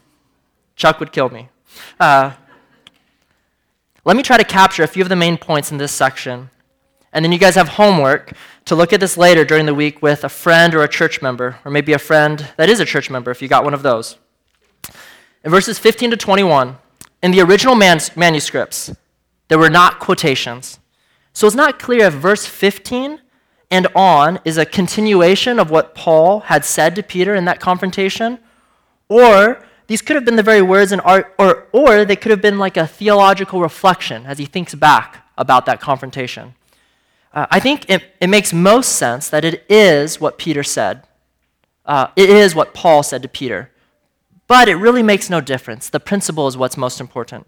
Chuck 0.77 1.01
would 1.01 1.13
kill 1.13 1.29
me. 1.31 1.49
Uh, 1.99 2.33
let 4.05 4.17
me 4.17 4.23
try 4.23 4.37
to 4.37 4.45
capture 4.45 4.85
a 4.85 4.87
few 4.87 5.03
of 5.03 5.09
the 5.09 5.17
main 5.17 5.37
points 5.37 5.73
in 5.73 5.79
this 5.79 5.93
section, 5.93 6.51
and 7.13 7.25
then 7.25 7.33
you 7.33 7.39
guys 7.39 7.55
have 7.55 7.69
homework 7.69 8.33
to 8.67 8.75
look 8.75 8.93
at 8.93 9.01
this 9.01 9.17
later 9.17 9.45
during 9.45 9.67
the 9.67 9.75
week 9.75 10.03
with 10.03 10.25
a 10.25 10.29
friend 10.29 10.75
or 10.75 10.83
a 10.83 10.89
church 10.89 11.23
member, 11.23 11.59
or 11.65 11.71
maybe 11.71 11.93
a 11.93 11.99
friend 11.99 12.49
that 12.57 12.69
is 12.69 12.81
a 12.81 12.85
church 12.85 13.11
member 13.11 13.31
if 13.31 13.41
you 13.41 13.49
got 13.49 13.65
one 13.65 13.75
of 13.75 13.83
those. 13.83 14.17
In 15.45 15.51
verses 15.51 15.79
15 15.79 16.11
to 16.11 16.17
21, 16.17 16.77
in 17.23 17.31
the 17.31 17.41
original 17.41 17.75
manuscripts, 17.75 18.95
there 19.49 19.59
were 19.59 19.71
not 19.71 19.99
quotations. 19.99 20.79
So 21.33 21.47
it's 21.47 21.57
not 21.57 21.79
clear 21.79 22.07
if 22.07 22.15
verse 22.15 22.47
15 22.47 23.21
and 23.71 23.87
on 23.95 24.41
is 24.45 24.57
a 24.57 24.65
continuation 24.65 25.59
of 25.59 25.71
what 25.71 25.95
Paul 25.95 26.41
had 26.41 26.65
said 26.65 26.97
to 26.97 27.03
Peter 27.03 27.35
in 27.35 27.45
that 27.47 27.61
confrontation, 27.61 28.39
or 29.09 29.65
these 29.87 30.03
could 30.03 30.17
have 30.17 30.25
been 30.25 30.37
the 30.37 30.43
very 30.43 30.63
words 30.63 30.93
in 30.93 31.01
art, 31.01 31.35
or, 31.39 31.67
or 31.73 32.05
they 32.05 32.17
could 32.17 32.31
have 32.31 32.43
been 32.43 32.59
like 32.59 32.77
a 32.77 32.87
theological 32.87 33.61
reflection 33.61 34.27
as 34.27 34.39
he 34.39 34.47
thinks 34.47 34.75
back 34.75 35.27
about 35.37 35.67
that 35.67 35.81
confrontation. 35.81 36.55
Uh, 37.39 37.47
I 37.53 37.61
think 37.61 37.89
it, 37.89 38.03
it 38.21 38.27
makes 38.27 38.53
most 38.53 38.97
sense 38.97 39.29
that 39.29 39.45
it 39.45 39.65
is 39.69 40.21
what 40.21 40.39
Peter 40.39 40.65
said. 40.65 41.05
Uh, 41.87 42.09
it 42.17 42.29
is 42.29 42.53
what 42.53 42.75
Paul 42.75 43.05
said 43.05 43.23
to 43.23 43.29
Peter. 43.29 43.71
But 44.49 44.69
it 44.69 44.75
really 44.75 45.05
makes 45.05 45.31
no 45.31 45.41
difference. 45.41 45.89
The 45.89 46.01
principle 46.01 46.49
is 46.49 46.57
what's 46.57 46.77
most 46.77 47.01
important. 47.01 47.47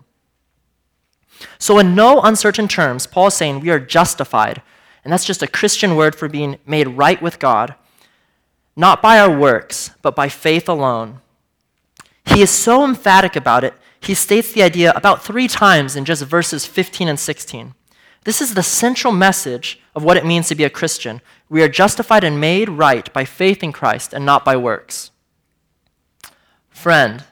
So, 1.58 1.80
in 1.80 1.96
no 1.96 2.20
uncertain 2.20 2.68
terms, 2.68 3.08
Paul 3.08 3.26
is 3.28 3.34
saying 3.34 3.58
we 3.58 3.70
are 3.70 3.80
justified, 3.80 4.62
and 5.02 5.12
that's 5.12 5.24
just 5.24 5.42
a 5.42 5.48
Christian 5.48 5.96
word 5.96 6.14
for 6.14 6.28
being 6.28 6.58
made 6.64 6.86
right 6.86 7.20
with 7.20 7.40
God, 7.40 7.74
not 8.76 9.02
by 9.02 9.18
our 9.18 9.36
works, 9.36 9.90
but 10.02 10.14
by 10.14 10.28
faith 10.28 10.68
alone. 10.68 11.20
He 12.26 12.42
is 12.42 12.50
so 12.50 12.84
emphatic 12.84 13.34
about 13.34 13.64
it, 13.64 13.74
he 14.00 14.14
states 14.14 14.52
the 14.52 14.62
idea 14.62 14.92
about 14.94 15.24
three 15.24 15.48
times 15.48 15.96
in 15.96 16.04
just 16.04 16.22
verses 16.22 16.64
15 16.64 17.08
and 17.08 17.18
16. 17.18 17.74
This 18.24 18.42
is 18.42 18.54
the 18.54 18.62
central 18.62 19.12
message 19.12 19.80
of 19.94 20.04
what 20.04 20.16
it 20.16 20.26
means 20.26 20.48
to 20.48 20.54
be 20.54 20.64
a 20.64 20.70
Christian. 20.70 21.20
We 21.48 21.62
are 21.62 21.68
justified 21.68 22.22
and 22.22 22.40
made 22.40 22.68
right 22.68 23.10
by 23.12 23.24
faith 23.24 23.62
in 23.62 23.72
Christ 23.72 24.12
and 24.12 24.26
not 24.26 24.44
by 24.44 24.56
works. 24.56 25.10
Friend, 26.68 27.24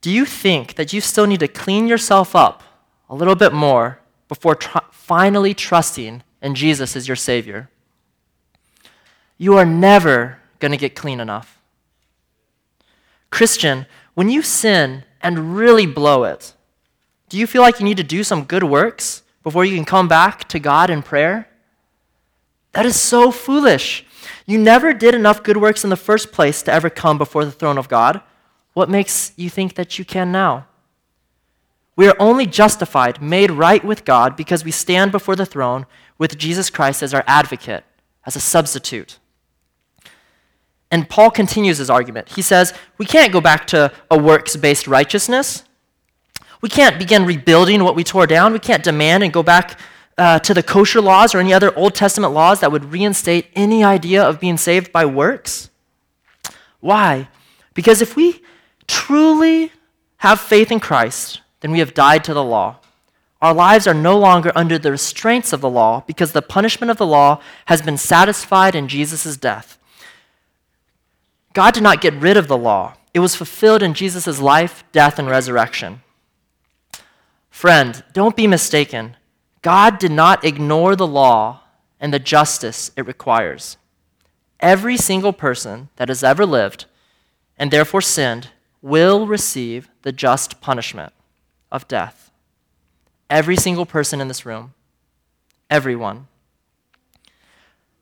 do 0.00 0.10
you 0.10 0.24
think 0.24 0.74
that 0.74 0.92
you 0.92 1.00
still 1.00 1.26
need 1.26 1.40
to 1.40 1.48
clean 1.48 1.88
yourself 1.88 2.36
up 2.36 2.62
a 3.08 3.14
little 3.14 3.34
bit 3.34 3.52
more 3.52 3.98
before 4.28 4.54
tr- 4.54 4.78
finally 4.90 5.54
trusting 5.54 6.22
in 6.42 6.54
Jesus 6.54 6.94
as 6.94 7.08
your 7.08 7.16
Savior? 7.16 7.70
You 9.38 9.56
are 9.56 9.64
never 9.64 10.38
going 10.58 10.72
to 10.72 10.78
get 10.78 10.94
clean 10.94 11.20
enough. 11.20 11.58
Christian, 13.30 13.86
when 14.14 14.30
you 14.30 14.42
sin 14.42 15.04
and 15.20 15.56
really 15.56 15.86
blow 15.86 16.24
it, 16.24 16.54
do 17.28 17.38
you 17.38 17.46
feel 17.46 17.62
like 17.62 17.80
you 17.80 17.84
need 17.84 17.96
to 17.96 18.04
do 18.04 18.22
some 18.22 18.44
good 18.44 18.62
works 18.62 19.22
before 19.46 19.64
you 19.64 19.76
can 19.76 19.84
come 19.84 20.08
back 20.08 20.48
to 20.48 20.58
God 20.58 20.90
in 20.90 21.04
prayer? 21.04 21.48
That 22.72 22.84
is 22.84 23.00
so 23.00 23.30
foolish. 23.30 24.04
You 24.44 24.58
never 24.58 24.92
did 24.92 25.14
enough 25.14 25.44
good 25.44 25.56
works 25.56 25.84
in 25.84 25.90
the 25.90 25.96
first 25.96 26.32
place 26.32 26.62
to 26.62 26.72
ever 26.72 26.90
come 26.90 27.16
before 27.16 27.44
the 27.44 27.52
throne 27.52 27.78
of 27.78 27.88
God. 27.88 28.22
What 28.72 28.90
makes 28.90 29.32
you 29.36 29.48
think 29.48 29.76
that 29.76 30.00
you 30.00 30.04
can 30.04 30.32
now? 30.32 30.66
We 31.94 32.08
are 32.08 32.16
only 32.18 32.46
justified, 32.46 33.22
made 33.22 33.52
right 33.52 33.84
with 33.84 34.04
God, 34.04 34.34
because 34.34 34.64
we 34.64 34.72
stand 34.72 35.12
before 35.12 35.36
the 35.36 35.46
throne 35.46 35.86
with 36.18 36.36
Jesus 36.36 36.68
Christ 36.68 37.04
as 37.04 37.14
our 37.14 37.22
advocate, 37.28 37.84
as 38.26 38.34
a 38.34 38.40
substitute. 38.40 39.20
And 40.90 41.08
Paul 41.08 41.30
continues 41.30 41.78
his 41.78 41.88
argument. 41.88 42.30
He 42.30 42.42
says, 42.42 42.74
We 42.98 43.06
can't 43.06 43.32
go 43.32 43.40
back 43.40 43.68
to 43.68 43.92
a 44.10 44.18
works 44.18 44.56
based 44.56 44.88
righteousness. 44.88 45.62
We 46.60 46.68
can't 46.68 46.98
begin 46.98 47.24
rebuilding 47.24 47.84
what 47.84 47.94
we 47.94 48.04
tore 48.04 48.26
down. 48.26 48.52
We 48.52 48.58
can't 48.58 48.82
demand 48.82 49.22
and 49.22 49.32
go 49.32 49.42
back 49.42 49.78
uh, 50.18 50.38
to 50.40 50.54
the 50.54 50.62
kosher 50.62 51.00
laws 51.00 51.34
or 51.34 51.38
any 51.38 51.52
other 51.52 51.76
Old 51.76 51.94
Testament 51.94 52.32
laws 52.32 52.60
that 52.60 52.72
would 52.72 52.86
reinstate 52.86 53.48
any 53.54 53.84
idea 53.84 54.22
of 54.22 54.40
being 54.40 54.56
saved 54.56 54.92
by 54.92 55.04
works. 55.04 55.70
Why? 56.80 57.28
Because 57.74 58.00
if 58.00 58.16
we 58.16 58.42
truly 58.86 59.72
have 60.18 60.40
faith 60.40 60.72
in 60.72 60.80
Christ, 60.80 61.40
then 61.60 61.70
we 61.70 61.80
have 61.80 61.94
died 61.94 62.24
to 62.24 62.34
the 62.34 62.44
law. 62.44 62.78
Our 63.42 63.52
lives 63.52 63.86
are 63.86 63.94
no 63.94 64.18
longer 64.18 64.50
under 64.54 64.78
the 64.78 64.90
restraints 64.90 65.52
of 65.52 65.60
the 65.60 65.68
law 65.68 66.02
because 66.06 66.32
the 66.32 66.42
punishment 66.42 66.90
of 66.90 66.96
the 66.96 67.06
law 67.06 67.40
has 67.66 67.82
been 67.82 67.98
satisfied 67.98 68.74
in 68.74 68.88
Jesus' 68.88 69.36
death. 69.36 69.78
God 71.52 71.74
did 71.74 71.82
not 71.82 72.00
get 72.00 72.14
rid 72.14 72.36
of 72.36 72.48
the 72.48 72.56
law, 72.56 72.94
it 73.12 73.20
was 73.20 73.34
fulfilled 73.34 73.82
in 73.82 73.94
Jesus' 73.94 74.40
life, 74.40 74.84
death, 74.92 75.18
and 75.18 75.28
resurrection. 75.28 76.02
Friend, 77.56 78.04
don't 78.12 78.36
be 78.36 78.46
mistaken. 78.46 79.16
God 79.62 79.98
did 79.98 80.12
not 80.12 80.44
ignore 80.44 80.94
the 80.94 81.06
law 81.06 81.62
and 81.98 82.12
the 82.12 82.18
justice 82.18 82.90
it 82.98 83.06
requires. 83.06 83.78
Every 84.60 84.98
single 84.98 85.32
person 85.32 85.88
that 85.96 86.10
has 86.10 86.22
ever 86.22 86.44
lived 86.44 86.84
and 87.56 87.70
therefore 87.70 88.02
sinned 88.02 88.50
will 88.82 89.26
receive 89.26 89.88
the 90.02 90.12
just 90.12 90.60
punishment 90.60 91.14
of 91.72 91.88
death. 91.88 92.30
Every 93.30 93.56
single 93.56 93.86
person 93.86 94.20
in 94.20 94.28
this 94.28 94.44
room. 94.44 94.74
Everyone. 95.70 96.28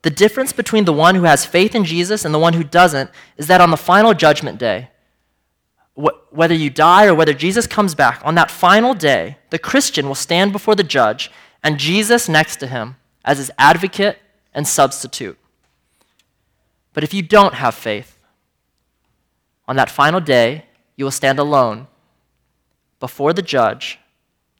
The 0.02 0.10
difference 0.10 0.52
between 0.52 0.84
the 0.84 0.92
one 0.92 1.14
who 1.14 1.22
has 1.22 1.46
faith 1.46 1.76
in 1.76 1.84
Jesus 1.84 2.24
and 2.24 2.34
the 2.34 2.40
one 2.40 2.54
who 2.54 2.64
doesn't 2.64 3.08
is 3.36 3.46
that 3.46 3.60
on 3.60 3.70
the 3.70 3.76
final 3.76 4.14
judgment 4.14 4.58
day, 4.58 4.90
whether 5.94 6.54
you 6.54 6.70
die 6.70 7.06
or 7.06 7.14
whether 7.14 7.32
Jesus 7.32 7.66
comes 7.66 7.94
back, 7.94 8.20
on 8.24 8.34
that 8.34 8.50
final 8.50 8.94
day, 8.94 9.38
the 9.50 9.58
Christian 9.58 10.08
will 10.08 10.14
stand 10.16 10.52
before 10.52 10.74
the 10.74 10.82
judge 10.82 11.30
and 11.62 11.78
Jesus 11.78 12.28
next 12.28 12.56
to 12.56 12.66
him 12.66 12.96
as 13.24 13.38
his 13.38 13.50
advocate 13.58 14.18
and 14.52 14.66
substitute. 14.66 15.38
But 16.92 17.04
if 17.04 17.14
you 17.14 17.22
don't 17.22 17.54
have 17.54 17.74
faith, 17.74 18.18
on 19.66 19.76
that 19.76 19.90
final 19.90 20.20
day, 20.20 20.66
you 20.96 21.04
will 21.04 21.12
stand 21.12 21.38
alone 21.38 21.86
before 23.00 23.32
the 23.32 23.42
judge. 23.42 23.98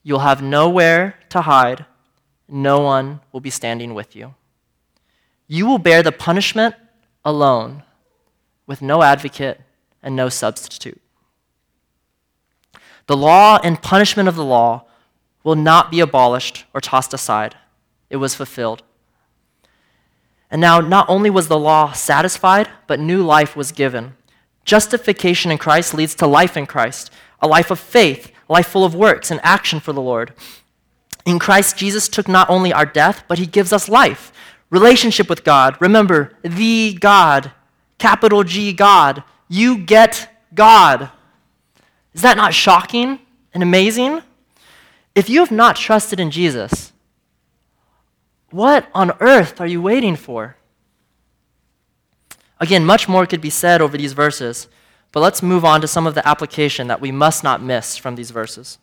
You'll 0.03 0.21
have 0.21 0.43
nowhere 0.43 1.19
to 1.31 1.43
hide. 1.43 1.85
No 2.49 2.81
one 2.81 3.21
will 3.33 3.41
be 3.41 3.51
standing 3.51 3.95
with 3.95 4.17
you. 4.17 4.35
You 5.47 5.67
will 5.67 5.79
bear 5.79 6.03
the 6.03 6.13
punishment 6.13 6.75
alone 7.25 7.83
with 8.67 8.81
no 8.81 9.03
advocate 9.03 9.61
and 10.03 10.17
no 10.17 10.29
substitute. 10.29 11.01
The 13.07 13.17
law 13.17 13.59
and 13.63 13.83
punishment 13.83 14.29
of 14.29 14.37
the 14.37 14.45
law 14.45 14.85
will 15.43 15.57
not 15.57 15.91
be 15.91 16.01
abolished 16.01 16.65
or 16.73 16.81
tossed 16.81 17.13
aside. 17.13 17.57
It 18.09 18.17
was 18.17 18.35
fulfilled. 18.35 18.83
And 20.51 20.61
now, 20.61 20.81
not 20.81 21.09
only 21.09 21.31
was 21.31 21.49
the 21.49 21.59
law 21.59 21.93
satisfied, 21.93 22.69
but 22.87 23.01
new 23.01 23.23
life 23.23 23.57
was 23.57 23.73
given. 23.73 24.15
Justification 24.65 25.51
in 25.51 25.59
Christ 25.59 25.95
leads 25.95 26.15
to 26.17 26.27
life 26.27 26.57
in 26.57 26.67
Christ, 26.67 27.11
a 27.41 27.49
life 27.49 27.71
of 27.71 27.79
faith, 27.79 28.33
a 28.49 28.53
life 28.53 28.69
full 28.69 28.85
of 28.85 28.95
works 28.95 29.31
and 29.31 29.41
action 29.43 29.81
for 29.81 29.93
the 29.93 30.01
Lord. 30.01 30.33
In 31.27 31.39
Christ, 31.39 31.77
Jesus 31.77 32.09
took 32.09 32.29
not 32.29 32.49
only 32.49 32.73
our 32.73 32.87
death, 32.87 33.25
but 33.29 33.39
he 33.39 33.47
gives 33.47 33.73
us 33.73 33.89
life, 33.89 34.33
relationship 34.71 35.29
with 35.29 35.45
God. 35.45 35.77
Remember, 35.81 36.33
the 36.43 36.95
God, 37.01 37.53
capital 37.99 38.45
G 38.45 38.73
God. 38.73 39.23
You 39.49 39.79
get 39.79 40.31
God. 40.55 41.11
Is 42.15 42.23
that 42.23 42.37
not 42.37 42.55
shocking 42.55 43.19
and 43.53 43.63
amazing? 43.63 44.23
If 45.15 45.29
you 45.29 45.41
have 45.41 45.51
not 45.51 45.77
trusted 45.77 46.19
in 46.19 46.31
Jesus, 46.31 46.93
what 48.51 48.89
on 48.95 49.13
earth 49.21 49.61
are 49.61 49.67
you 49.67 49.83
waiting 49.83 50.17
for? 50.17 50.57
Again, 52.61 52.85
much 52.85 53.09
more 53.09 53.27
could 53.27 53.41
be 53.41 53.51
said 53.51 53.83
over 53.83 53.97
these 53.97 54.13
verses, 54.13 54.69
but 55.13 55.21
let's 55.21 55.43
move 55.43 55.65
on 55.65 55.81
to 55.81 55.89
some 55.89 56.07
of 56.07 56.15
the 56.15 56.27
application 56.27 56.87
that 56.87 57.01
we 57.01 57.13
must 57.13 57.45
not 57.45 57.63
miss 57.63 57.97
from 57.97 58.15
these 58.15 58.31
verses. 58.31 58.79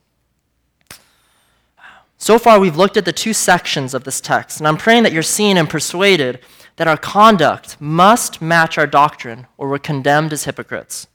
So 2.18 2.38
far, 2.38 2.60
we've 2.60 2.78
looked 2.78 2.98
at 2.98 3.06
the 3.06 3.12
two 3.12 3.34
sections 3.34 3.94
of 3.94 4.04
this 4.04 4.22
text, 4.22 4.60
and 4.60 4.68
I'm 4.68 4.78
praying 4.78 5.04
that 5.04 5.12
you're 5.12 5.24
seen 5.24 5.58
and 5.58 5.70
persuaded 5.70 6.40
that 6.76 6.88
our 6.88 6.98
conduct 6.98 7.82
must 7.82 8.42
match 8.42 8.78
our 8.78 8.86
doctrine, 8.86 9.48
or 9.58 9.70
we're 9.70 9.80
condemned 9.80 10.32
as 10.32 10.44
hypocrites. 10.44 11.08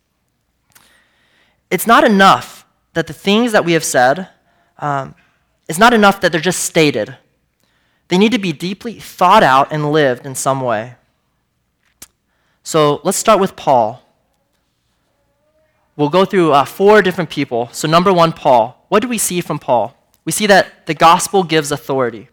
It's 1.71 1.87
not 1.87 2.05
enough 2.05 2.67
that 2.95 3.07
the 3.07 3.13
things 3.13 3.53
that 3.53 3.65
we 3.65 3.73
have 3.73 3.85
said, 3.85 4.29
um, 4.79 5.15
it's 5.69 5.79
not 5.79 5.93
enough 5.93 6.21
that 6.21 6.33
they're 6.33 6.41
just 6.41 6.65
stated. 6.65 7.17
They 8.09 8.19
need 8.19 8.33
to 8.33 8.39
be 8.39 8.53
deeply 8.53 9.01
thought 9.01 9.43
out 9.43 9.73
and 9.73 9.91
lived 9.91 10.27
in 10.27 10.35
some 10.35 10.61
way. 10.61 10.95
So 12.63 13.01
let's 13.05 13.19
start 13.19 13.41
with 13.41 13.57
Paul. 13.57 14.03
We'll 15.97 16.11
go 16.11 16.25
through 16.25 16.53
uh, 16.53 16.65
four 16.65 17.01
different 17.01 17.31
people. 17.31 17.69
So, 17.73 17.89
number 17.89 18.13
one, 18.13 18.33
Paul. 18.33 18.85
What 18.89 19.01
do 19.01 19.09
we 19.09 19.19
see 19.19 19.41
from 19.41 19.59
Paul? 19.59 19.97
We 20.25 20.33
see 20.33 20.47
that 20.47 20.87
the 20.87 20.95
gospel 20.95 21.43
gives 21.43 21.73
authority. 21.73 22.29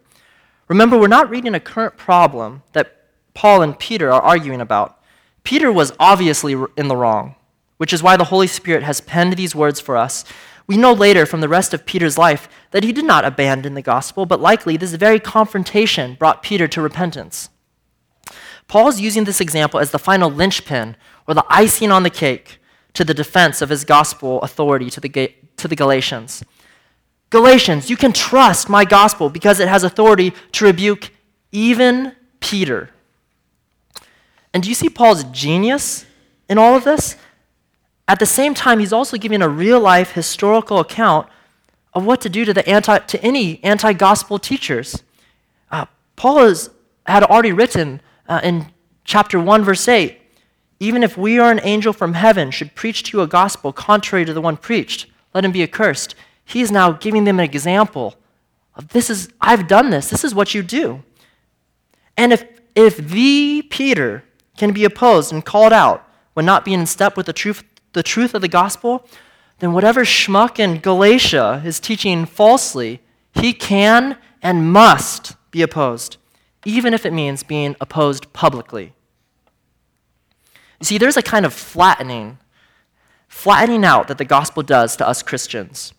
Remember, 0.68 0.98
we're 0.98 1.08
not 1.08 1.30
reading 1.30 1.54
a 1.54 1.60
current 1.60 1.96
problem 1.96 2.62
that 2.72 3.06
Paul 3.32 3.62
and 3.62 3.78
Peter 3.78 4.12
are 4.12 4.22
arguing 4.22 4.60
about. 4.60 4.98
Peter 5.44 5.72
was 5.72 5.92
obviously 5.98 6.56
in 6.76 6.88
the 6.88 6.96
wrong, 6.96 7.34
which 7.76 7.92
is 7.92 8.02
why 8.02 8.16
the 8.16 8.24
Holy 8.24 8.46
Spirit 8.46 8.82
has 8.82 9.00
penned 9.00 9.34
these 9.34 9.54
words 9.54 9.80
for 9.80 9.96
us. 9.96 10.24
We 10.66 10.76
know 10.76 10.92
later 10.92 11.26
from 11.26 11.40
the 11.40 11.48
rest 11.48 11.74
of 11.74 11.84
Peter's 11.84 12.16
life 12.16 12.48
that 12.70 12.84
he 12.84 12.92
did 12.92 13.04
not 13.04 13.24
abandon 13.24 13.74
the 13.74 13.82
gospel, 13.82 14.24
but 14.26 14.40
likely 14.40 14.76
this 14.76 14.94
very 14.94 15.20
confrontation 15.20 16.14
brought 16.14 16.42
Peter 16.42 16.66
to 16.68 16.80
repentance. 16.80 17.50
Paul's 18.66 19.00
using 19.00 19.24
this 19.24 19.40
example 19.40 19.78
as 19.78 19.90
the 19.90 19.98
final 19.98 20.30
linchpin 20.30 20.96
or 21.28 21.34
the 21.34 21.44
icing 21.50 21.90
on 21.90 22.02
the 22.02 22.10
cake 22.10 22.58
to 22.94 23.04
the 23.04 23.14
defense 23.14 23.60
of 23.60 23.68
his 23.68 23.84
gospel 23.84 24.40
authority 24.42 24.88
to 24.88 25.00
the, 25.00 25.34
to 25.56 25.68
the 25.68 25.76
Galatians. 25.76 26.42
Galatians, 27.30 27.90
you 27.90 27.96
can 27.96 28.12
trust 28.12 28.68
my 28.68 28.84
gospel 28.84 29.28
because 29.28 29.60
it 29.60 29.68
has 29.68 29.84
authority 29.84 30.32
to 30.52 30.64
rebuke 30.64 31.10
even 31.52 32.14
Peter. 32.40 32.90
And 34.52 34.62
do 34.62 34.68
you 34.68 34.74
see 34.74 34.88
Paul's 34.88 35.24
genius 35.24 36.06
in 36.48 36.58
all 36.58 36.76
of 36.76 36.84
this? 36.84 37.16
At 38.06 38.18
the 38.18 38.26
same 38.26 38.54
time, 38.54 38.80
he's 38.80 38.92
also 38.92 39.16
giving 39.16 39.42
a 39.42 39.48
real 39.48 39.80
life 39.80 40.12
historical 40.12 40.78
account 40.78 41.28
of 41.92 42.04
what 42.04 42.20
to 42.22 42.28
do 42.28 42.44
to, 42.44 42.52
the 42.52 42.68
anti, 42.68 42.98
to 42.98 43.22
any 43.22 43.62
anti 43.64 43.92
gospel 43.92 44.38
teachers. 44.38 45.02
Uh, 45.70 45.86
Paul 46.16 46.38
has, 46.40 46.70
had 47.06 47.22
already 47.22 47.52
written 47.52 48.00
uh, 48.28 48.40
in 48.42 48.66
chapter 49.04 49.40
1, 49.40 49.64
verse 49.64 49.88
8 49.88 50.20
even 50.80 51.02
if 51.02 51.16
we 51.16 51.38
or 51.38 51.50
an 51.50 51.60
angel 51.62 51.92
from 51.92 52.14
heaven 52.14 52.50
should 52.50 52.74
preach 52.74 53.04
to 53.04 53.16
you 53.16 53.22
a 53.22 53.26
gospel 53.26 53.72
contrary 53.72 54.24
to 54.24 54.32
the 54.34 54.40
one 54.40 54.56
preached, 54.56 55.06
let 55.32 55.44
him 55.44 55.52
be 55.52 55.62
accursed. 55.62 56.14
He 56.44 56.60
is 56.60 56.70
now 56.70 56.92
giving 56.92 57.24
them 57.24 57.38
an 57.38 57.44
example 57.44 58.16
of 58.74 58.88
this 58.88 59.08
is, 59.08 59.28
I've 59.40 59.68
done 59.68 59.90
this, 59.90 60.10
this 60.10 60.24
is 60.24 60.34
what 60.34 60.52
you 60.54 60.62
do. 60.62 61.02
And 62.16 62.32
if, 62.32 62.44
if 62.74 62.96
the 62.96 63.62
Peter 63.62 64.24
can 64.56 64.72
be 64.72 64.84
opposed 64.84 65.32
and 65.32 65.44
called 65.44 65.72
out 65.72 66.08
when 66.34 66.44
not 66.44 66.64
being 66.64 66.80
in 66.80 66.86
step 66.86 67.16
with 67.16 67.26
the 67.26 67.32
truth, 67.32 67.62
the 67.94 68.02
truth 68.02 68.34
of 68.34 68.42
the 68.42 68.48
gospel, 68.48 69.08
then 69.58 69.72
whatever 69.72 70.04
schmuck 70.04 70.58
in 70.58 70.78
Galatia 70.78 71.62
is 71.64 71.80
teaching 71.80 72.26
falsely, 72.26 73.00
he 73.32 73.52
can 73.52 74.18
and 74.42 74.72
must 74.72 75.34
be 75.50 75.62
opposed 75.62 76.18
even 76.64 76.94
if 76.94 77.04
it 77.04 77.12
means 77.12 77.42
being 77.42 77.76
opposed 77.80 78.32
publicly. 78.32 78.92
You 80.80 80.86
see, 80.86 80.98
there's 80.98 81.16
a 81.16 81.22
kind 81.22 81.46
of 81.46 81.52
flattening, 81.52 82.38
flattening 83.28 83.84
out 83.84 84.08
that 84.08 84.18
the 84.18 84.24
gospel 84.24 84.62
does 84.62 84.96
to 84.96 85.06
us 85.06 85.22
Christians. 85.22 85.92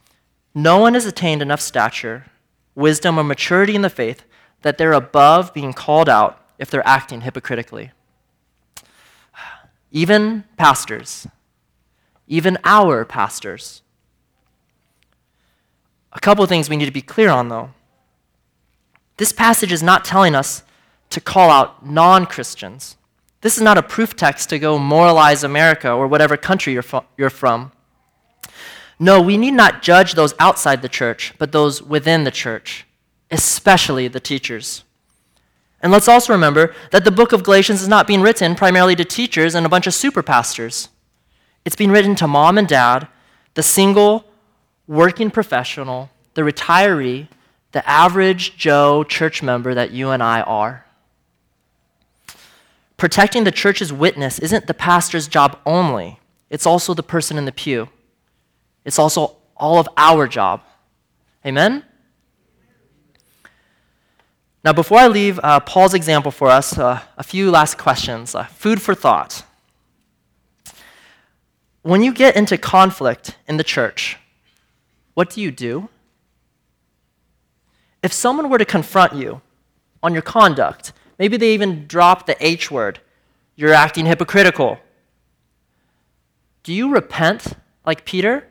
No 0.54 0.78
one 0.78 0.94
has 0.94 1.06
attained 1.06 1.42
enough 1.42 1.62
stature, 1.62 2.26
wisdom, 2.74 3.20
or 3.20 3.24
maturity 3.24 3.76
in 3.76 3.82
the 3.82 3.90
faith 3.90 4.24
that 4.62 4.78
they're 4.78 4.94
above 4.94 5.54
being 5.54 5.74
called 5.74 6.10
out 6.10 6.42
if 6.58 6.70
they're 6.70 6.88
acting 6.88 7.22
hypocritically. 7.22 7.92
Even 9.92 10.44
pastors, 10.58 11.28
even 12.28 12.58
our 12.64 13.06
pastors. 13.06 13.82
A 16.14 16.20
couple 16.20 16.46
things 16.46 16.70
we 16.70 16.78
need 16.78 16.86
to 16.86 16.92
be 16.92 17.02
clear 17.02 17.30
on, 17.30 17.50
though. 17.50 17.72
This 19.18 19.32
passage 19.32 19.72
is 19.72 19.84
not 19.84 20.06
telling 20.06 20.36
us 20.36 20.64
to 21.10 21.22
call 21.22 21.50
out 21.50 21.86
non 21.86 22.26
Christians. 22.26 22.98
This 23.42 23.58
is 23.58 23.64
not 23.64 23.78
a 23.78 23.84
proof 23.84 24.16
text 24.16 24.50
to 24.50 24.60
go 24.60 24.80
moralize 24.80 25.44
America 25.44 25.92
or 25.92 26.08
whatever 26.08 26.36
country 26.36 26.74
you're, 26.74 26.84
you're 27.18 27.30
from. 27.30 27.72
No, 28.98 29.22
we 29.22 29.38
need 29.38 29.52
not 29.52 29.82
judge 29.82 30.14
those 30.14 30.34
outside 30.40 30.82
the 30.82 30.90
church, 30.90 31.34
but 31.38 31.52
those 31.52 31.82
within 31.82 32.24
the 32.24 32.32
church, 32.32 32.86
especially 33.30 34.08
the 34.08 34.20
teachers. 34.20 34.84
And 35.82 35.92
let's 35.92 36.08
also 36.08 36.34
remember 36.34 36.74
that 36.92 37.04
the 37.04 37.12
book 37.12 37.34
of 37.34 37.44
Galatians 37.44 37.82
is 37.82 37.88
not 37.88 38.08
being 38.08 38.22
written 38.22 38.56
primarily 38.56 38.96
to 38.96 39.06
teachers 39.06 39.54
and 39.54 39.66
a 39.66 39.70
bunch 39.70 39.86
of 39.86 39.94
super 39.94 40.24
pastors. 40.24 40.90
It's 41.66 41.76
been 41.76 41.92
written 41.92 42.16
to 42.16 42.28
mom 42.28 42.58
and 42.58 42.68
dad, 42.68 43.08
the 43.56 43.64
single 43.64 44.26
working 44.88 45.32
professional, 45.32 46.12
the 46.36 46.44
retiree, 46.44 47.28
the 47.72 47.88
average 47.90 48.56
Joe 48.56 49.04
church 49.04 49.42
member 49.42 49.74
that 49.74 49.92
you 49.92 50.12
and 50.12 50.22
I 50.22 50.42
are. 50.42 50.86
Protecting 52.98 53.44
the 53.44 53.52
church's 53.52 53.92
witness 53.92 54.40
isn't 54.40 54.68
the 54.68 54.74
pastor's 54.74 55.28
job 55.28 55.60
only, 55.66 56.20
it's 56.50 56.66
also 56.66 56.94
the 56.94 57.04
person 57.04 57.38
in 57.38 57.46
the 57.46 57.52
pew. 57.52 57.90
It's 58.86 59.00
also 59.00 59.36
all 59.58 59.80
of 59.80 59.90
our 59.98 60.28
job. 60.28 60.62
Amen? 61.46 61.84
Now, 64.64 64.74
before 64.74 65.00
I 65.00 65.08
leave 65.08 65.40
uh, 65.44 65.60
Paul's 65.60 65.94
example 65.94 66.32
for 66.32 66.50
us, 66.50 66.78
uh, 66.78 67.02
a 67.18 67.24
few 67.24 67.52
last 67.52 67.78
questions. 67.78 68.34
Uh, 68.36 68.46
food 68.46 68.82
for 68.82 68.96
thought. 68.96 69.44
When 71.86 72.02
you 72.02 72.14
get 72.14 72.36
into 72.36 72.58
conflict 72.58 73.38
in 73.48 73.58
the 73.58 73.64
church, 73.64 74.18
what 75.14 75.30
do 75.30 75.40
you 75.40 75.52
do? 75.52 75.88
If 78.02 78.12
someone 78.12 78.50
were 78.50 78.58
to 78.58 78.66
confront 78.66 79.14
you 79.14 79.42
on 80.02 80.12
your 80.12 80.24
conduct, 80.24 80.94
maybe 81.20 81.38
they 81.38 81.54
even 81.54 81.86
drop 81.86 82.26
the 82.26 82.36
H 82.44 82.72
word, 82.72 83.02
you're 83.56 83.72
acting 83.72 84.08
hypocritical. 84.08 84.80
Do 86.64 86.74
you 86.74 86.92
repent 86.92 87.54
like 87.86 88.04
Peter? 88.04 88.48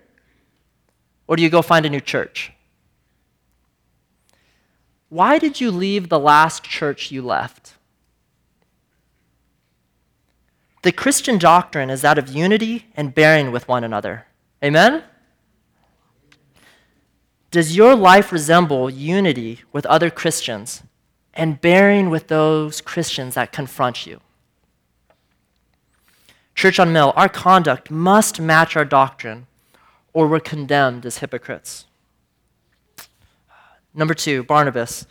Or 1.26 1.34
do 1.34 1.42
you 1.42 1.50
go 1.50 1.60
find 1.60 1.84
a 1.84 1.90
new 1.90 2.00
church? 2.00 2.52
Why 5.08 5.40
did 5.40 5.60
you 5.60 5.72
leave 5.72 6.08
the 6.08 6.20
last 6.20 6.62
church 6.62 7.10
you 7.10 7.20
left? 7.20 7.73
The 10.84 10.92
Christian 10.92 11.38
doctrine 11.38 11.88
is 11.88 12.02
that 12.02 12.18
of 12.18 12.28
unity 12.28 12.88
and 12.94 13.14
bearing 13.14 13.50
with 13.50 13.66
one 13.66 13.84
another. 13.84 14.26
Amen? 14.62 15.02
Does 17.50 17.74
your 17.74 17.94
life 17.94 18.30
resemble 18.30 18.90
unity 18.90 19.60
with 19.72 19.86
other 19.86 20.10
Christians 20.10 20.82
and 21.32 21.58
bearing 21.58 22.10
with 22.10 22.28
those 22.28 22.82
Christians 22.82 23.34
that 23.34 23.50
confront 23.50 24.06
you? 24.06 24.20
Church 26.54 26.78
on 26.78 26.92
Mill, 26.92 27.14
our 27.16 27.30
conduct 27.30 27.90
must 27.90 28.38
match 28.38 28.76
our 28.76 28.84
doctrine, 28.84 29.46
or 30.12 30.28
we're 30.28 30.38
condemned 30.38 31.06
as 31.06 31.18
hypocrites. 31.18 31.86
Number 33.94 34.12
two, 34.12 34.42
Barnabas. 34.42 35.06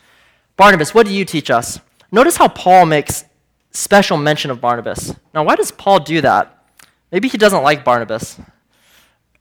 Barnabas, 0.55 0.93
what 0.93 1.07
do 1.07 1.13
you 1.13 1.25
teach 1.25 1.49
us? 1.49 1.79
Notice 2.11 2.37
how 2.37 2.47
Paul 2.47 2.85
makes 2.85 3.25
special 3.73 4.17
mention 4.17 4.51
of 4.51 4.61
Barnabas. 4.61 5.15
Now, 5.33 5.43
why 5.43 5.55
does 5.55 5.71
Paul 5.71 5.99
do 5.99 6.21
that? 6.21 6.65
Maybe 7.11 7.27
he 7.27 7.37
doesn't 7.37 7.63
like 7.63 7.83
Barnabas. 7.83 8.39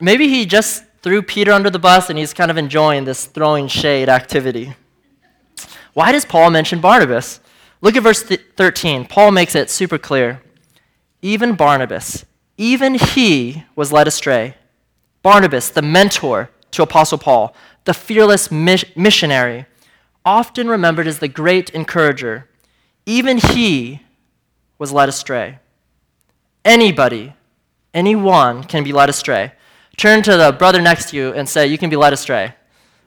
Maybe 0.01 0.29
he 0.29 0.47
just 0.47 0.85
threw 1.03 1.23
Peter 1.23 1.53
under 1.53 1.71
the 1.71 1.79
bus 1.79 2.11
and 2.11 2.19
he's 2.19 2.35
kind 2.35 2.51
of 2.51 2.57
enjoying 2.57 3.05
this 3.05 3.27
throwing 3.27 3.69
shade 3.69 4.09
activity. 4.09 4.75
Why 5.95 6.13
does 6.13 6.25
Paul 6.25 6.51
mention 6.51 6.81
Barnabas? 6.81 7.41
Look 7.81 7.97
at 7.97 8.03
verse 8.03 8.23
th- 8.23 8.41
13. 8.57 9.07
Paul 9.07 9.33
makes 9.33 9.55
it 9.55 9.69
super 9.71 9.99
clear. 9.99 10.43
Even 11.21 11.55
Barnabas, 11.55 12.25
even 12.57 12.95
he 12.95 13.65
was 13.77 13.93
led 13.93 14.09
astray. 14.09 14.57
Barnabas, 15.23 15.69
the 15.71 15.83
mentor 15.83 16.51
to 16.73 16.83
Apostle 16.83 17.19
Paul, 17.19 17.55
the 17.85 17.95
fearless 17.95 18.51
missionary, 18.51 19.67
often 20.25 20.69
remembered 20.69 21.07
as 21.07 21.19
the 21.19 21.29
great 21.29 21.71
encourager, 21.71 22.49
even 23.07 23.39
he 23.39 24.01
was 24.83 24.91
led 24.91 25.09
astray. 25.09 25.61
Anybody, 26.65 27.35
anyone 27.95 28.65
can 28.65 28.83
be 28.83 28.93
led 28.93 29.09
astray. 29.09 29.53
Turn 29.97 30.25
to 30.25 30.37
the 30.37 30.51
brother 30.51 30.83
next 30.83 31.11
to 31.11 31.17
you 31.17 31.33
and 31.35 31.49
say, 31.49 31.69
You 31.69 31.79
can 31.79 31.89
be 31.89 31.95
led 31.95 32.13
astray. 32.13 32.57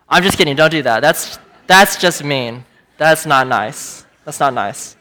I'm 0.08 0.24
just 0.24 0.38
kidding, 0.38 0.56
don't 0.56 0.72
do 0.72 0.82
that. 0.84 1.02
That's, 1.02 1.38
that's 1.68 1.98
just 1.98 2.24
mean. 2.24 2.64
That's 2.96 3.26
not 3.26 3.50
nice. 3.50 4.06
That's 4.24 4.40
not 4.40 4.54
nice. 4.54 4.96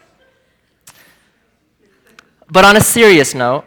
But 2.50 2.64
on 2.64 2.76
a 2.76 2.80
serious 2.80 3.37
note, 3.37 3.66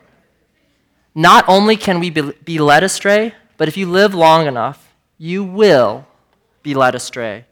not 1.15 1.45
only 1.47 1.77
can 1.77 2.01
we 2.01 2.09
be 2.09 2.59
led 2.59 2.83
astray, 2.83 3.33
but 3.55 3.69
if 3.69 3.77
you 3.77 3.89
live 3.89 4.13
long 4.13 4.47
enough, 4.47 4.93
you 5.17 5.45
will 5.45 6.05
be 6.61 6.73
led 6.73 6.93
astray. 6.93 7.45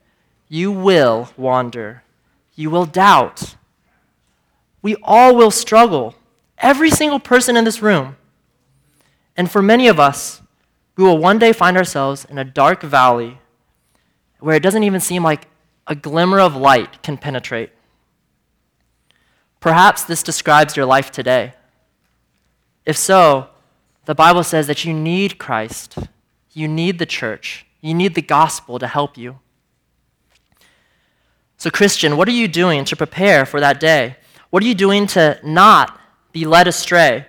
You 0.49 0.73
will 0.73 1.29
wander. 1.37 2.03
You 2.55 2.69
will 2.69 2.85
doubt. 2.85 3.55
We 4.85 4.95
all 5.01 5.35
will 5.35 5.49
struggle. 5.49 6.13
Every 6.59 6.91
single 6.91 7.19
person 7.19 7.57
in 7.57 7.63
this 7.63 7.81
room. 7.81 8.17
And 9.35 9.49
for 9.49 9.63
many 9.63 9.87
of 9.87 9.99
us, 9.99 10.43
we 10.95 11.03
will 11.03 11.17
one 11.17 11.39
day 11.39 11.53
find 11.53 11.75
ourselves 11.75 12.23
in 12.23 12.37
a 12.37 12.43
dark 12.43 12.83
valley 12.83 13.39
where 14.39 14.55
it 14.55 14.61
doesn't 14.61 14.83
even 14.83 15.01
seem 15.01 15.23
like 15.23 15.47
a 15.87 15.95
glimmer 15.95 16.39
of 16.39 16.55
light 16.55 17.01
can 17.01 17.17
penetrate. 17.17 17.71
Perhaps 19.59 20.03
this 20.03 20.21
describes 20.21 20.77
your 20.77 20.85
life 20.85 21.09
today. 21.09 21.55
If 22.85 22.95
so, 22.95 23.49
the 24.05 24.13
Bible 24.13 24.43
says 24.43 24.67
that 24.67 24.85
you 24.85 24.93
need 24.93 25.39
Christ, 25.39 25.97
you 26.53 26.67
need 26.67 26.99
the 26.99 27.07
church, 27.07 27.65
you 27.81 27.95
need 27.95 28.13
the 28.13 28.21
gospel 28.21 28.77
to 28.77 28.85
help 28.85 29.17
you. 29.17 29.39
So, 31.57 31.71
Christian, 31.71 32.17
what 32.17 32.27
are 32.27 32.39
you 32.43 32.47
doing 32.47 32.85
to 32.85 32.95
prepare 32.95 33.47
for 33.47 33.59
that 33.59 33.79
day? 33.79 34.17
What 34.49 34.63
are 34.63 34.67
you 34.67 34.75
doing 34.75 35.07
to 35.07 35.39
not 35.43 35.99
be 36.31 36.45
led 36.45 36.67
astray? 36.67 37.27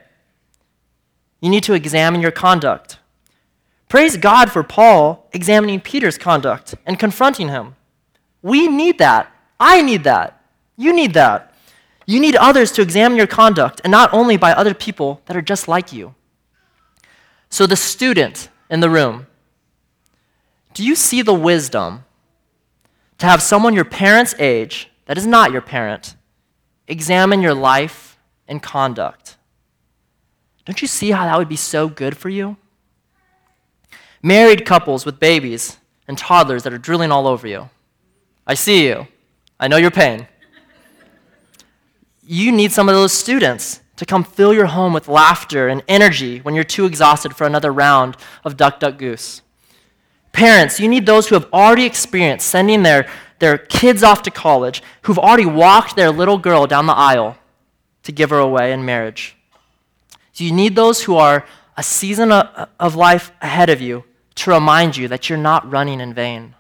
You 1.40 1.50
need 1.50 1.64
to 1.64 1.74
examine 1.74 2.20
your 2.20 2.30
conduct. 2.30 2.98
Praise 3.88 4.16
God 4.16 4.50
for 4.50 4.62
Paul 4.62 5.28
examining 5.32 5.80
Peter's 5.80 6.18
conduct 6.18 6.74
and 6.84 6.98
confronting 6.98 7.48
him. 7.48 7.76
We 8.42 8.68
need 8.68 8.98
that. 8.98 9.32
I 9.60 9.82
need 9.82 10.04
that. 10.04 10.40
You 10.76 10.92
need 10.92 11.14
that. 11.14 11.54
You 12.04 12.20
need 12.20 12.36
others 12.36 12.72
to 12.72 12.82
examine 12.82 13.18
your 13.18 13.26
conduct, 13.26 13.80
and 13.82 13.90
not 13.90 14.12
only 14.12 14.36
by 14.36 14.52
other 14.52 14.74
people 14.74 15.20
that 15.26 15.36
are 15.36 15.42
just 15.42 15.66
like 15.66 15.92
you. 15.92 16.14
So, 17.48 17.66
the 17.66 17.76
student 17.76 18.48
in 18.70 18.80
the 18.80 18.90
room, 18.90 19.26
do 20.74 20.84
you 20.84 20.94
see 20.94 21.22
the 21.22 21.34
wisdom 21.34 22.04
to 23.18 23.26
have 23.26 23.42
someone 23.42 23.74
your 23.74 23.84
parents' 23.84 24.34
age, 24.38 24.90
that 25.06 25.16
is 25.16 25.26
not 25.26 25.52
your 25.52 25.62
parent, 25.62 26.15
examine 26.88 27.42
your 27.42 27.54
life 27.54 28.18
and 28.48 28.62
conduct? 28.62 29.36
Don't 30.64 30.82
you 30.82 30.88
see 30.88 31.12
how 31.12 31.24
that 31.24 31.38
would 31.38 31.48
be 31.48 31.56
so 31.56 31.88
good 31.88 32.16
for 32.16 32.28
you? 32.28 32.56
Married 34.22 34.64
couples 34.66 35.06
with 35.06 35.20
babies 35.20 35.76
and 36.08 36.18
toddlers 36.18 36.64
that 36.64 36.72
are 36.72 36.78
drilling 36.78 37.12
all 37.12 37.26
over 37.26 37.46
you. 37.46 37.70
I 38.46 38.54
see 38.54 38.86
you. 38.86 39.06
I 39.58 39.68
know 39.68 39.76
your 39.76 39.90
pain. 39.90 40.26
You 42.26 42.50
need 42.50 42.72
some 42.72 42.88
of 42.88 42.94
those 42.94 43.12
students 43.12 43.80
to 43.96 44.04
come 44.04 44.24
fill 44.24 44.52
your 44.52 44.66
home 44.66 44.92
with 44.92 45.08
laughter 45.08 45.68
and 45.68 45.82
energy 45.88 46.38
when 46.40 46.54
you're 46.54 46.64
too 46.64 46.84
exhausted 46.84 47.34
for 47.34 47.46
another 47.46 47.72
round 47.72 48.16
of 48.44 48.56
Duck 48.56 48.80
Duck 48.80 48.98
Goose. 48.98 49.42
Parents, 50.36 50.78
you 50.78 50.86
need 50.86 51.06
those 51.06 51.26
who 51.26 51.34
have 51.34 51.48
already 51.50 51.86
experienced 51.86 52.48
sending 52.48 52.82
their, 52.82 53.08
their 53.38 53.56
kids 53.56 54.02
off 54.02 54.20
to 54.24 54.30
college, 54.30 54.82
who've 55.00 55.18
already 55.18 55.46
walked 55.46 55.96
their 55.96 56.10
little 56.10 56.36
girl 56.36 56.66
down 56.66 56.84
the 56.84 56.92
aisle 56.92 57.38
to 58.02 58.12
give 58.12 58.28
her 58.28 58.38
away 58.38 58.70
in 58.70 58.84
marriage. 58.84 59.34
So 60.34 60.44
you 60.44 60.52
need 60.52 60.76
those 60.76 61.04
who 61.04 61.16
are 61.16 61.46
a 61.78 61.82
season 61.82 62.32
of 62.32 62.94
life 62.94 63.32
ahead 63.40 63.70
of 63.70 63.80
you 63.80 64.04
to 64.34 64.50
remind 64.50 64.98
you 64.98 65.08
that 65.08 65.30
you're 65.30 65.38
not 65.38 65.72
running 65.72 66.00
in 66.00 66.12
vain. 66.12 66.54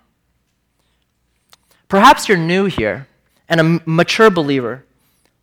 Perhaps 1.86 2.30
you're 2.30 2.38
new 2.38 2.64
here 2.64 3.06
and 3.46 3.60
a 3.60 3.82
mature 3.84 4.30
believer. 4.30 4.86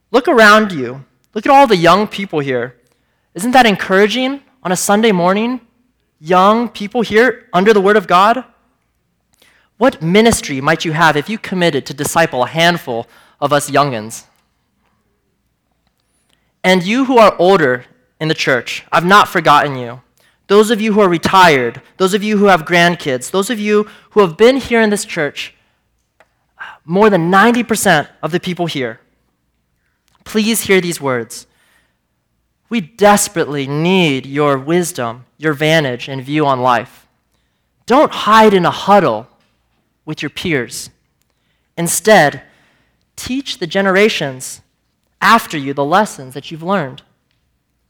Look 0.09 0.27
around 0.27 0.71
you. 0.71 1.05
Look 1.35 1.45
at 1.45 1.51
all 1.51 1.67
the 1.67 1.77
young 1.77 2.07
people 2.07 2.39
here. 2.39 2.77
Isn't 3.35 3.51
that 3.51 3.67
encouraging 3.67 4.41
on 4.63 4.71
a 4.71 4.75
Sunday 4.75 5.11
morning? 5.11 5.61
Young 6.25 6.69
people 6.69 7.01
here 7.01 7.49
under 7.51 7.73
the 7.73 7.81
Word 7.81 7.97
of 7.97 8.07
God? 8.07 8.45
What 9.77 10.01
ministry 10.01 10.61
might 10.61 10.85
you 10.85 10.93
have 10.93 11.17
if 11.17 11.27
you 11.27 11.37
committed 11.37 11.85
to 11.85 11.93
disciple 11.93 12.43
a 12.43 12.47
handful 12.47 13.07
of 13.41 13.51
us 13.51 13.69
youngins? 13.69 14.23
And 16.63 16.81
you 16.81 17.03
who 17.03 17.17
are 17.17 17.35
older 17.37 17.83
in 18.21 18.29
the 18.29 18.33
church, 18.33 18.85
I've 18.89 19.03
not 19.05 19.27
forgotten 19.27 19.75
you. 19.75 20.01
Those 20.47 20.71
of 20.71 20.79
you 20.79 20.93
who 20.93 21.01
are 21.01 21.09
retired, 21.09 21.81
those 21.97 22.13
of 22.13 22.23
you 22.23 22.37
who 22.37 22.45
have 22.45 22.63
grandkids, 22.63 23.29
those 23.29 23.49
of 23.49 23.59
you 23.59 23.89
who 24.11 24.21
have 24.21 24.37
been 24.37 24.55
here 24.55 24.79
in 24.79 24.91
this 24.91 25.03
church, 25.03 25.53
more 26.85 27.09
than 27.09 27.29
90% 27.29 28.07
of 28.21 28.31
the 28.31 28.39
people 28.39 28.67
here, 28.67 29.01
please 30.23 30.61
hear 30.61 30.79
these 30.79 31.01
words. 31.01 31.47
We 32.73 32.81
desperately 32.81 33.67
need 33.67 34.25
your 34.25 34.57
wisdom, 34.57 35.25
your 35.37 35.53
vantage, 35.53 36.09
and 36.09 36.23
view 36.23 36.47
on 36.47 36.63
life. 36.63 37.05
Don't 37.85 38.11
hide 38.11 38.51
in 38.51 38.65
a 38.65 38.71
huddle 38.71 39.27
with 40.05 40.23
your 40.23 40.31
peers. 40.31 40.89
Instead, 41.77 42.41
teach 43.15 43.59
the 43.59 43.67
generations 43.67 44.61
after 45.21 45.55
you 45.55 45.75
the 45.75 45.85
lessons 45.85 46.33
that 46.33 46.49
you've 46.49 46.63
learned. 46.63 47.03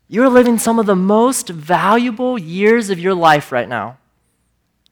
You're 0.10 0.28
living 0.28 0.60
some 0.60 0.80
of 0.80 0.86
the 0.86 0.98
most 0.98 1.48
valuable 1.48 2.38
years 2.38 2.90
of 2.90 3.00
your 3.00 3.14
life 3.14 3.54
right 3.54 3.70
now. 3.70 4.00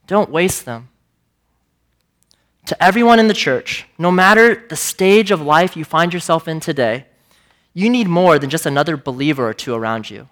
Don't 0.08 0.30
waste 0.30 0.64
them. 0.64 0.88
To 2.68 2.82
everyone 2.82 3.20
in 3.20 3.28
the 3.28 3.34
church, 3.34 3.88
no 3.98 4.10
matter 4.10 4.66
the 4.70 4.78
stage 4.78 5.32
of 5.32 5.42
life 5.42 5.76
you 5.76 5.84
find 5.84 6.14
yourself 6.14 6.48
in 6.48 6.62
today, 6.62 7.08
you 7.74 7.90
need 7.90 8.08
more 8.08 8.38
than 8.38 8.50
just 8.50 8.66
another 8.66 8.98
believer 8.98 9.48
or 9.48 9.54
two 9.54 9.74
around 9.74 10.10
you. 10.10 10.28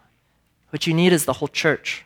What 0.71 0.85
you 0.85 0.93
need 0.93 1.13
is 1.13 1.25
the 1.25 1.33
whole 1.33 1.47
church. 1.47 2.05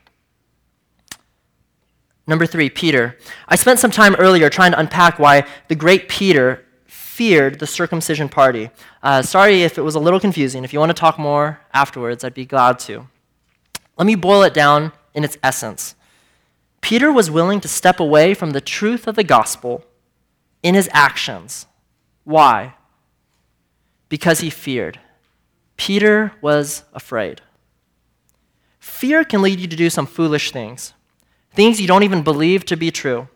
Number 2.26 2.46
three, 2.46 2.70
Peter. 2.70 3.18
I 3.48 3.56
spent 3.56 3.80
some 3.80 3.92
time 3.92 4.16
earlier 4.16 4.50
trying 4.50 4.72
to 4.72 4.80
unpack 4.80 5.20
why 5.20 5.46
the 5.68 5.76
great 5.76 6.08
Peter 6.08 6.66
feared 6.86 7.60
the 7.60 7.68
circumcision 7.68 8.30
party. 8.30 8.70
Uh, 9.02 9.22
sorry 9.22 9.64
if 9.64 9.78
it 9.78 9.82
was 9.82 9.96
a 9.96 10.00
little 10.00 10.20
confusing. 10.20 10.64
If 10.64 10.72
you 10.72 10.80
want 10.80 10.90
to 10.92 11.00
talk 11.00 11.20
more 11.20 11.60
afterwards, 11.74 12.24
I'd 12.24 12.34
be 12.34 12.46
glad 12.46 12.80
to. 12.80 13.08
Let 13.98 14.08
me 14.08 14.16
boil 14.16 14.44
it 14.44 14.54
down 14.54 14.94
in 15.14 15.24
its 15.24 15.38
essence. 15.44 15.96
Peter 16.82 17.12
was 17.12 17.30
willing 17.30 17.60
to 17.62 17.68
step 17.68 18.00
away 18.00 18.34
from 18.34 18.52
the 18.52 18.62
truth 18.62 19.08
of 19.08 19.16
the 19.16 19.24
gospel 19.24 19.86
in 20.64 20.76
his 20.76 20.90
actions. 20.92 21.68
Why? 22.24 22.76
Because 24.10 24.40
he 24.40 24.50
feared. 24.50 25.00
Peter 25.78 26.32
was 26.42 26.84
afraid. 26.94 27.42
Fear 28.80 29.24
can 29.26 29.42
lead 29.42 29.60
you 29.60 29.68
to 29.68 29.76
do 29.76 29.90
some 29.90 30.06
foolish 30.06 30.52
things, 30.52 30.94
things 31.54 31.80
you 31.80 31.88
don't 31.88 32.04
even 32.04 32.24
believe 32.24 32.66
to 32.66 32.76
be 32.76 32.92
true. 32.92 33.28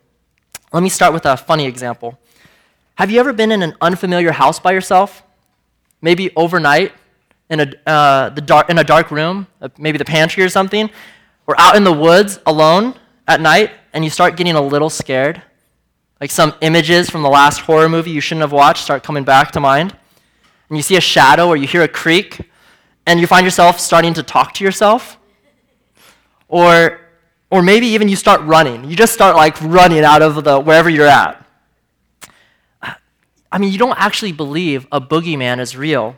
Let 0.74 0.84
me 0.84 0.90
start 0.90 1.14
with 1.14 1.26
a 1.26 1.38
funny 1.38 1.66
example. 1.66 2.20
Have 2.96 3.12
you 3.12 3.20
ever 3.20 3.32
been 3.32 3.52
in 3.52 3.62
an 3.62 3.76
unfamiliar 3.80 4.32
house 4.32 4.60
by 4.60 4.72
yourself? 4.72 5.24
Maybe 6.02 6.32
overnight 6.36 6.94
in 7.50 7.60
a, 7.60 7.90
uh, 7.90 8.30
the 8.30 8.42
dark, 8.42 8.70
in 8.70 8.78
a 8.78 8.84
dark 8.84 9.12
room, 9.12 9.48
uh, 9.62 9.70
maybe 9.78 9.98
the 9.98 10.06
pantry 10.06 10.44
or 10.44 10.50
something, 10.50 10.90
or 11.48 11.56
out 11.60 11.76
in 11.76 11.84
the 11.84 11.94
woods 11.94 12.40
alone 12.46 12.96
at 13.28 13.40
night, 13.40 13.72
and 13.94 14.04
you 14.04 14.10
start 14.10 14.36
getting 14.36 14.56
a 14.56 14.62
little 14.62 14.90
scared? 14.90 15.42
Like 16.20 16.32
some 16.32 16.54
images 16.62 17.10
from 17.10 17.22
the 17.22 17.30
last 17.30 17.62
horror 17.62 17.88
movie 17.88 18.12
you 18.12 18.22
shouldn't 18.22 18.42
have 18.42 18.52
watched 18.52 18.84
start 18.84 19.04
coming 19.04 19.24
back 19.24 19.52
to 19.52 19.60
mind. 19.60 19.96
And 20.70 20.78
you 20.78 20.84
see 20.84 20.98
a 20.98 21.02
shadow 21.02 21.48
or 21.48 21.56
you 21.56 21.68
hear 21.68 21.84
a 21.84 21.88
creak, 21.88 22.42
and 23.06 23.20
you 23.20 23.28
find 23.28 23.46
yourself 23.46 23.80
starting 23.80 24.14
to 24.16 24.24
talk 24.24 24.54
to 24.56 24.64
yourself. 24.64 25.18
Or, 26.50 27.00
or 27.50 27.62
maybe 27.62 27.88
even 27.88 28.10
you 28.10 28.16
start 28.16 28.42
running. 28.42 28.90
You 28.90 28.96
just 28.96 29.14
start 29.14 29.36
like 29.36 29.62
running 29.62 30.04
out 30.04 30.22
of 30.22 30.44
the 30.44 30.60
wherever 30.60 30.90
you're 30.90 31.08
at. 31.08 31.46
I 33.50 33.58
mean, 33.60 33.72
you 33.72 33.78
don't 33.78 33.98
actually 33.98 34.34
believe 34.34 34.88
a 34.92 35.00
boogeyman 35.00 35.60
is 35.60 35.78
real, 35.78 36.18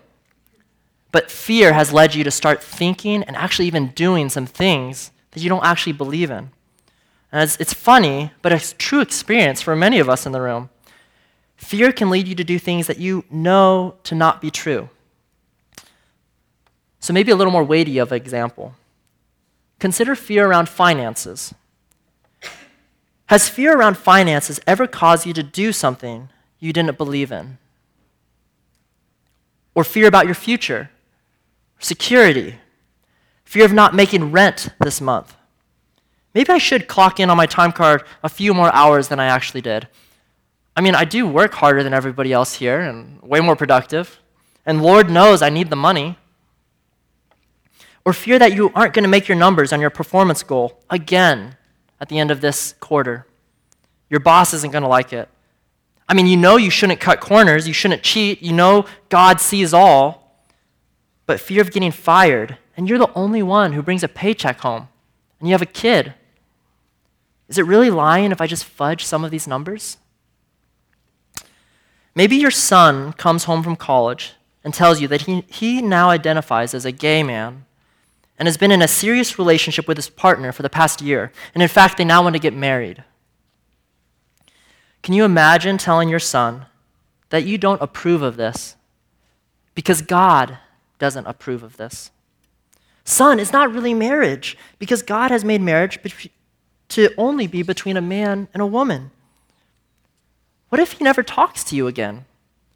but 1.11 1.29
fear 1.29 1.73
has 1.73 1.93
led 1.93 2.15
you 2.15 2.23
to 2.23 2.31
start 2.31 2.61
thinking 2.63 3.23
and 3.23 3.35
actually 3.35 3.67
even 3.67 3.89
doing 3.89 4.29
some 4.29 4.47
things 4.47 5.11
that 5.31 5.41
you 5.41 5.49
don't 5.49 5.63
actually 5.63 5.93
believe 5.93 6.31
in. 6.31 6.49
And 7.31 7.43
it's, 7.43 7.55
it's 7.57 7.73
funny, 7.73 8.31
but 8.41 8.51
it's 8.51 8.71
a 8.71 8.75
true 8.75 9.01
experience 9.01 9.61
for 9.61 9.75
many 9.75 9.99
of 9.99 10.09
us 10.09 10.25
in 10.25 10.31
the 10.31 10.41
room. 10.41 10.69
Fear 11.59 11.91
can 11.91 12.09
lead 12.09 12.27
you 12.27 12.35
to 12.35 12.43
do 12.43 12.57
things 12.57 12.87
that 12.87 12.99
you 12.99 13.25
know 13.29 13.95
to 14.03 14.15
not 14.15 14.41
be 14.41 14.49
true. 14.49 14.89
So, 17.01 17.13
maybe 17.13 17.31
a 17.31 17.35
little 17.35 17.53
more 17.53 17.63
weighty 17.63 17.97
of 17.97 18.11
an 18.11 18.15
example. 18.15 18.75
Consider 19.77 20.15
fear 20.15 20.47
around 20.47 20.69
finances. 20.69 21.53
Has 23.27 23.49
fear 23.49 23.77
around 23.77 23.97
finances 23.97 24.59
ever 24.65 24.87
caused 24.87 25.25
you 25.25 25.33
to 25.33 25.43
do 25.43 25.71
something 25.71 26.29
you 26.59 26.73
didn't 26.73 26.97
believe 26.97 27.31
in? 27.31 27.57
Or 29.75 29.83
fear 29.83 30.07
about 30.07 30.25
your 30.25 30.35
future, 30.35 30.89
security, 31.77 32.55
fear 33.43 33.65
of 33.65 33.73
not 33.73 33.93
making 33.93 34.31
rent 34.31 34.69
this 34.79 35.01
month. 35.01 35.35
Maybe 36.33 36.51
I 36.51 36.57
should 36.57 36.87
clock 36.87 37.19
in 37.19 37.29
on 37.29 37.37
my 37.37 37.45
time 37.45 37.73
card 37.73 38.03
a 38.23 38.29
few 38.29 38.53
more 38.53 38.73
hours 38.73 39.09
than 39.09 39.19
I 39.19 39.25
actually 39.25 39.61
did. 39.61 39.87
I 40.79 40.81
mean, 40.81 40.95
I 40.95 41.03
do 41.03 41.27
work 41.27 41.55
harder 41.55 41.83
than 41.83 41.93
everybody 41.93 42.31
else 42.31 42.53
here 42.53 42.79
and 42.79 43.21
way 43.21 43.41
more 43.41 43.57
productive. 43.57 44.17
And 44.65 44.81
Lord 44.81 45.09
knows 45.09 45.41
I 45.41 45.49
need 45.49 45.69
the 45.69 45.75
money. 45.75 46.17
Or 48.05 48.13
fear 48.13 48.39
that 48.39 48.53
you 48.53 48.71
aren't 48.73 48.93
going 48.93 49.03
to 49.03 49.09
make 49.09 49.27
your 49.27 49.37
numbers 49.37 49.73
on 49.73 49.81
your 49.81 49.89
performance 49.89 50.41
goal 50.41 50.81
again 50.89 51.57
at 51.99 52.07
the 52.07 52.17
end 52.17 52.31
of 52.31 52.39
this 52.39 52.75
quarter. 52.79 53.27
Your 54.09 54.21
boss 54.21 54.53
isn't 54.53 54.71
going 54.71 54.83
to 54.83 54.87
like 54.87 55.11
it. 55.11 55.27
I 56.07 56.13
mean, 56.13 56.27
you 56.27 56.37
know 56.37 56.55
you 56.55 56.69
shouldn't 56.69 57.01
cut 57.01 57.19
corners, 57.19 57.67
you 57.67 57.73
shouldn't 57.73 58.01
cheat, 58.01 58.41
you 58.41 58.53
know 58.53 58.85
God 59.09 59.41
sees 59.41 59.73
all, 59.73 60.45
but 61.25 61.41
fear 61.41 61.61
of 61.61 61.71
getting 61.71 61.91
fired, 61.91 62.57
and 62.77 62.87
you're 62.87 62.97
the 62.97 63.13
only 63.15 63.43
one 63.43 63.73
who 63.73 63.81
brings 63.81 64.01
a 64.01 64.07
paycheck 64.07 64.61
home, 64.61 64.87
and 65.41 65.49
you 65.49 65.53
have 65.53 65.61
a 65.61 65.65
kid. 65.65 66.13
Is 67.49 67.57
it 67.57 67.65
really 67.65 67.89
lying 67.89 68.31
if 68.31 68.39
I 68.39 68.47
just 68.47 68.63
fudge 68.63 69.03
some 69.03 69.25
of 69.25 69.29
these 69.29 69.45
numbers? 69.45 69.97
Maybe 72.15 72.35
your 72.35 72.51
son 72.51 73.13
comes 73.13 73.45
home 73.45 73.63
from 73.63 73.75
college 73.75 74.33
and 74.63 74.73
tells 74.73 74.99
you 74.99 75.07
that 75.07 75.21
he, 75.21 75.43
he 75.47 75.81
now 75.81 76.09
identifies 76.09 76.73
as 76.73 76.85
a 76.85 76.91
gay 76.91 77.23
man 77.23 77.65
and 78.37 78.47
has 78.47 78.57
been 78.57 78.71
in 78.71 78.81
a 78.81 78.87
serious 78.87 79.37
relationship 79.37 79.87
with 79.87 79.97
his 79.97 80.09
partner 80.09 80.51
for 80.51 80.61
the 80.63 80.69
past 80.69 81.01
year. 81.01 81.31
And 81.53 81.61
in 81.61 81.69
fact, 81.69 81.97
they 81.97 82.05
now 82.05 82.23
want 82.23 82.35
to 82.35 82.41
get 82.41 82.53
married. 82.53 83.03
Can 85.03 85.13
you 85.13 85.23
imagine 85.23 85.77
telling 85.77 86.09
your 86.09 86.19
son 86.19 86.65
that 87.29 87.45
you 87.45 87.57
don't 87.57 87.81
approve 87.81 88.21
of 88.21 88.37
this 88.37 88.75
because 89.75 90.01
God 90.01 90.57
doesn't 90.97 91.27
approve 91.27 91.63
of 91.63 91.77
this? 91.77 92.11
Son, 93.03 93.39
it's 93.39 93.53
not 93.53 93.73
really 93.73 93.93
marriage 93.93 94.57
because 94.77 95.01
God 95.01 95.31
has 95.31 95.43
made 95.43 95.61
marriage 95.61 95.99
to 96.89 97.13
only 97.17 97.47
be 97.47 97.63
between 97.63 97.97
a 97.97 98.01
man 98.01 98.47
and 98.53 98.61
a 98.61 98.67
woman. 98.67 99.11
What 100.69 100.79
if 100.79 100.93
he 100.93 101.03
never 101.03 101.23
talks 101.23 101.63
to 101.65 101.75
you 101.75 101.87
again? 101.87 102.25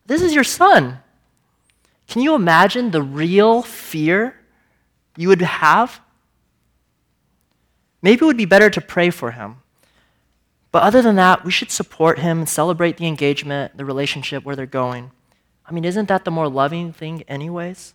This 0.05 0.21
is 0.21 0.33
your 0.33 0.43
son. 0.43 0.99
Can 2.07 2.21
you 2.21 2.35
imagine 2.35 2.91
the 2.91 3.01
real 3.01 3.61
fear 3.61 4.35
you 5.15 5.29
would 5.29 5.41
have? 5.41 6.01
Maybe 8.01 8.23
it 8.23 8.25
would 8.25 8.37
be 8.37 8.45
better 8.45 8.69
to 8.69 8.81
pray 8.81 9.09
for 9.09 9.31
him 9.31 9.63
but 10.73 10.81
other 10.81 11.03
than 11.03 11.15
that, 11.17 11.45
we 11.45 11.51
should 11.51 11.69
support 11.69 12.17
him 12.17 12.39
and 12.39 12.49
celebrate 12.49 12.97
the 12.97 13.05
engagement, 13.05 13.77
the 13.77 13.85
relationship, 13.85 14.43
where 14.43 14.55
they're 14.55 14.65
going. 14.65 15.11
I 15.67 15.71
mean, 15.71 15.85
isn't 15.85 16.07
that 16.07 16.25
the 16.25 16.31
more 16.31 16.49
loving 16.49 16.91
thing, 16.91 17.21
anyways? 17.27 17.93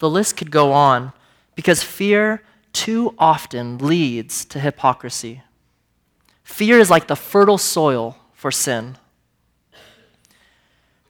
The 0.00 0.10
list 0.10 0.36
could 0.36 0.50
go 0.50 0.72
on 0.72 1.12
because 1.54 1.80
fear 1.84 2.42
too 2.72 3.14
often 3.20 3.78
leads 3.78 4.44
to 4.46 4.58
hypocrisy. 4.58 5.42
Fear 6.42 6.80
is 6.80 6.90
like 6.90 7.06
the 7.06 7.14
fertile 7.14 7.56
soil 7.56 8.17
for 8.38 8.52
sin. 8.52 8.96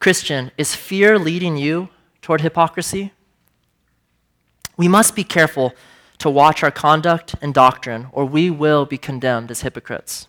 Christian, 0.01 0.51
is 0.57 0.75
fear 0.75 1.19
leading 1.19 1.59
you 1.59 1.91
toward 2.23 2.41
hypocrisy? 2.41 3.13
We 4.79 4.89
must 4.89 5.15
be 5.15 5.25
careful 5.25 5.75
to 6.17 6.31
watch 6.31 6.63
our 6.63 6.71
conduct 6.71 7.35
and 7.43 7.53
doctrine, 7.53 8.07
or 8.13 8.25
we 8.25 8.49
will 8.49 8.87
be 8.87 8.97
condemned 8.97 9.51
as 9.51 9.61
hypocrites. 9.61 10.27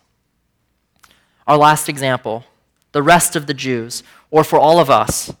Our 1.46 1.56
last 1.56 1.88
example 1.88 2.44
the 2.92 3.02
rest 3.02 3.34
of 3.36 3.46
the 3.46 3.54
Jews, 3.54 4.02
or 4.32 4.42
for 4.42 4.58
all 4.58 4.80
of 4.80 4.90
us. 4.90 5.32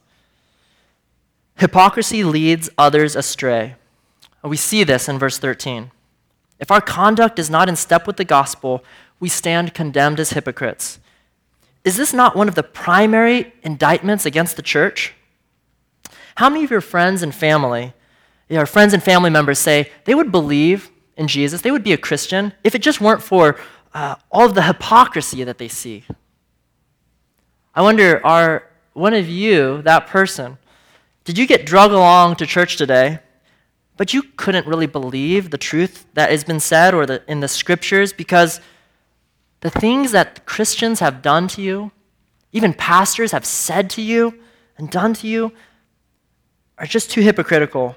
Hypocrisy 1.56 2.22
leads 2.22 2.70
others 2.78 3.16
astray. 3.16 3.74
We 4.44 4.56
see 4.56 4.84
this 4.84 5.08
in 5.08 5.18
verse 5.18 5.36
13. 5.36 5.90
If 6.60 6.70
our 6.70 6.80
conduct 6.80 7.40
is 7.40 7.50
not 7.50 7.68
in 7.68 7.74
step 7.74 8.06
with 8.06 8.18
the 8.18 8.24
gospel, 8.24 8.84
we 9.18 9.28
stand 9.28 9.74
condemned 9.74 10.20
as 10.20 10.30
hypocrites. 10.30 11.00
Is 11.84 11.96
this 11.96 12.12
not 12.12 12.36
one 12.36 12.48
of 12.48 12.54
the 12.54 12.62
primary 12.62 13.52
indictments 13.62 14.26
against 14.26 14.56
the 14.56 14.62
church? 14.62 15.14
How 16.36 16.48
many 16.48 16.64
of 16.64 16.70
your 16.70 16.80
friends 16.80 17.22
and 17.22 17.34
family 17.34 17.94
you 18.50 18.56
know, 18.56 18.60
our 18.60 18.66
friends 18.66 18.92
and 18.92 19.02
family 19.02 19.30
members 19.30 19.60
say 19.60 19.90
they 20.04 20.14
would 20.14 20.32
believe 20.32 20.90
in 21.16 21.28
Jesus, 21.28 21.62
they 21.62 21.70
would 21.70 21.84
be 21.84 21.92
a 21.92 21.96
Christian 21.96 22.52
if 22.64 22.74
it 22.74 22.82
just 22.82 23.00
weren't 23.00 23.22
for 23.22 23.56
uh, 23.94 24.16
all 24.30 24.44
of 24.44 24.56
the 24.56 24.62
hypocrisy 24.62 25.44
that 25.44 25.58
they 25.58 25.68
see. 25.68 26.04
I 27.72 27.82
wonder, 27.82 28.24
are 28.26 28.64
one 28.92 29.14
of 29.14 29.28
you 29.28 29.82
that 29.82 30.08
person? 30.08 30.58
Did 31.24 31.38
you 31.38 31.46
get 31.46 31.64
drug 31.64 31.92
along 31.92 32.36
to 32.36 32.46
church 32.46 32.76
today, 32.76 33.20
but 33.96 34.12
you 34.12 34.22
couldn't 34.36 34.66
really 34.66 34.86
believe 34.86 35.50
the 35.50 35.58
truth 35.58 36.06
that 36.14 36.30
has 36.30 36.42
been 36.42 36.58
said 36.58 36.92
or 36.92 37.06
the, 37.06 37.22
in 37.28 37.38
the 37.38 37.48
scriptures 37.48 38.12
because 38.12 38.60
the 39.60 39.70
things 39.70 40.12
that 40.12 40.46
Christians 40.46 41.00
have 41.00 41.22
done 41.22 41.48
to 41.48 41.62
you, 41.62 41.92
even 42.52 42.74
pastors 42.74 43.32
have 43.32 43.44
said 43.44 43.90
to 43.90 44.02
you 44.02 44.40
and 44.76 44.90
done 44.90 45.14
to 45.14 45.26
you, 45.26 45.52
are 46.78 46.86
just 46.86 47.10
too 47.10 47.20
hypocritical 47.20 47.96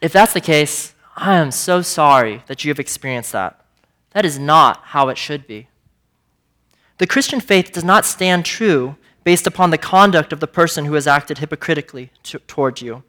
if 0.00 0.12
that's 0.12 0.32
the 0.32 0.40
case, 0.40 0.94
I 1.16 1.36
am 1.36 1.50
so 1.50 1.82
sorry 1.82 2.42
that 2.46 2.64
you 2.64 2.70
have 2.70 2.80
experienced 2.80 3.32
that. 3.32 3.64
That 4.12 4.24
is 4.24 4.38
not 4.38 4.80
how 4.86 5.08
it 5.08 5.18
should 5.18 5.46
be. 5.46 5.68
The 6.98 7.06
Christian 7.06 7.40
faith 7.40 7.72
does 7.72 7.84
not 7.84 8.04
stand 8.04 8.44
true 8.44 8.96
based 9.24 9.46
upon 9.46 9.70
the 9.70 9.78
conduct 9.78 10.32
of 10.32 10.40
the 10.40 10.46
person 10.46 10.86
who 10.86 10.94
has 10.94 11.06
acted 11.06 11.38
hypocritically 11.38 12.10
to, 12.24 12.38
towards 12.40 12.80
you. 12.80 13.02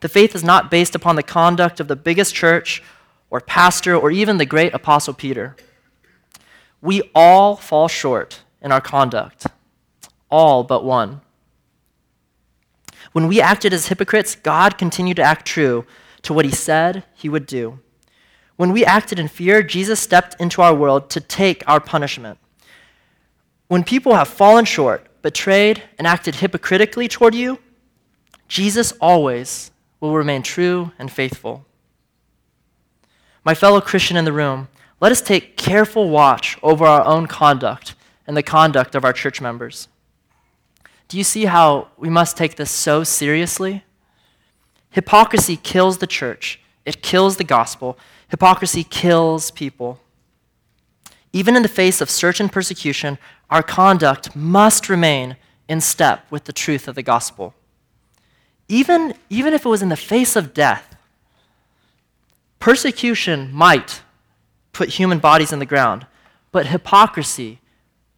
The 0.00 0.08
faith 0.08 0.34
is 0.34 0.44
not 0.44 0.70
based 0.70 0.94
upon 0.94 1.16
the 1.16 1.22
conduct 1.22 1.80
of 1.80 1.88
the 1.88 1.96
biggest 1.96 2.34
church 2.34 2.82
or 3.30 3.40
pastor 3.40 3.96
or 3.96 4.10
even 4.10 4.36
the 4.38 4.46
great 4.46 4.74
apostle 4.74 5.14
Peter. 5.14 5.56
We 6.82 7.02
all 7.14 7.56
fall 7.56 7.88
short 7.88 8.42
in 8.60 8.72
our 8.72 8.80
conduct, 8.80 9.46
all 10.30 10.64
but 10.64 10.84
one. 10.84 11.20
When 13.12 13.28
we 13.28 13.40
acted 13.40 13.72
as 13.72 13.88
hypocrites, 13.88 14.34
God 14.34 14.78
continued 14.78 15.16
to 15.16 15.22
act 15.22 15.46
true 15.46 15.86
to 16.22 16.32
what 16.32 16.44
he 16.44 16.50
said 16.50 17.04
he 17.14 17.28
would 17.28 17.46
do. 17.46 17.80
When 18.56 18.72
we 18.72 18.84
acted 18.84 19.18
in 19.18 19.28
fear, 19.28 19.62
Jesus 19.62 19.98
stepped 20.00 20.36
into 20.38 20.60
our 20.60 20.74
world 20.74 21.08
to 21.10 21.20
take 21.20 21.64
our 21.66 21.80
punishment. 21.80 22.38
when 23.68 23.84
people 23.84 24.16
have 24.16 24.26
fallen 24.26 24.64
short, 24.64 25.06
betrayed, 25.22 25.80
and 25.96 26.04
acted 26.04 26.34
hypocritically 26.34 27.06
toward 27.06 27.36
you, 27.36 27.56
Jesus 28.48 28.92
always 29.00 29.70
will 30.00 30.12
remain 30.12 30.42
true 30.42 30.90
and 30.98 31.08
faithful. 31.08 31.64
My 33.44 33.54
fellow 33.54 33.80
Christian 33.80 34.16
in 34.16 34.24
the 34.24 34.32
room, 34.32 34.68
let 35.00 35.12
us 35.12 35.22
take 35.22 35.56
careful 35.56 36.10
watch 36.10 36.58
over 36.62 36.84
our 36.84 37.04
own 37.04 37.26
conduct 37.26 37.94
and 38.26 38.36
the 38.36 38.42
conduct 38.42 38.94
of 38.94 39.04
our 39.04 39.12
church 39.12 39.40
members. 39.40 39.88
Do 41.08 41.16
you 41.16 41.24
see 41.24 41.46
how 41.46 41.88
we 41.96 42.10
must 42.10 42.36
take 42.36 42.56
this 42.56 42.70
so 42.70 43.02
seriously? 43.02 43.82
Hypocrisy 44.90 45.56
kills 45.56 45.98
the 45.98 46.06
church, 46.06 46.60
it 46.84 47.02
kills 47.02 47.36
the 47.36 47.44
gospel. 47.44 47.98
Hypocrisy 48.28 48.84
kills 48.84 49.50
people. 49.50 49.98
Even 51.32 51.56
in 51.56 51.62
the 51.62 51.68
face 51.68 52.00
of 52.00 52.10
certain 52.10 52.48
persecution, 52.48 53.18
our 53.50 53.62
conduct 53.62 54.36
must 54.36 54.88
remain 54.88 55.36
in 55.68 55.80
step 55.80 56.26
with 56.30 56.44
the 56.44 56.52
truth 56.52 56.86
of 56.88 56.94
the 56.94 57.02
gospel. 57.02 57.54
Even, 58.68 59.14
even 59.28 59.52
if 59.52 59.64
it 59.64 59.68
was 59.68 59.82
in 59.82 59.88
the 59.88 59.96
face 59.96 60.36
of 60.36 60.54
death, 60.54 60.89
persecution 62.60 63.50
might 63.52 64.02
put 64.72 64.90
human 64.90 65.18
bodies 65.18 65.52
in 65.52 65.58
the 65.58 65.66
ground, 65.66 66.06
but 66.52 66.66
hypocrisy 66.66 67.58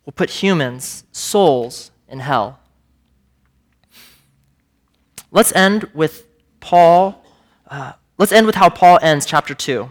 will 0.05 0.12
put 0.12 0.30
humans' 0.30 1.05
souls 1.12 1.90
in 2.09 2.18
hell. 2.20 2.59
Let's 5.30 5.53
end 5.53 5.88
with 5.95 6.26
Paul. 6.61 7.24
Uh, 7.68 7.93
let's 8.18 8.32
end 8.32 8.47
with 8.47 8.57
how 8.57 8.68
Paul 8.68 8.99
ends 9.01 9.24
chapter 9.24 9.55
2. 9.55 9.90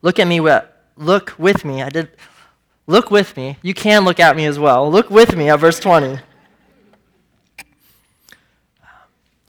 Look 0.00 0.18
at 0.18 0.26
me, 0.26 0.40
look 0.96 1.34
with 1.38 1.64
me. 1.64 1.82
I 1.82 1.90
did 1.90 2.08
look 2.86 3.10
with 3.10 3.36
me. 3.36 3.58
You 3.62 3.74
can 3.74 4.04
look 4.04 4.18
at 4.18 4.34
me 4.36 4.46
as 4.46 4.58
well. 4.58 4.90
Look 4.90 5.10
with 5.10 5.36
me 5.36 5.48
at 5.48 5.60
verse 5.60 5.78
20. 5.78 6.18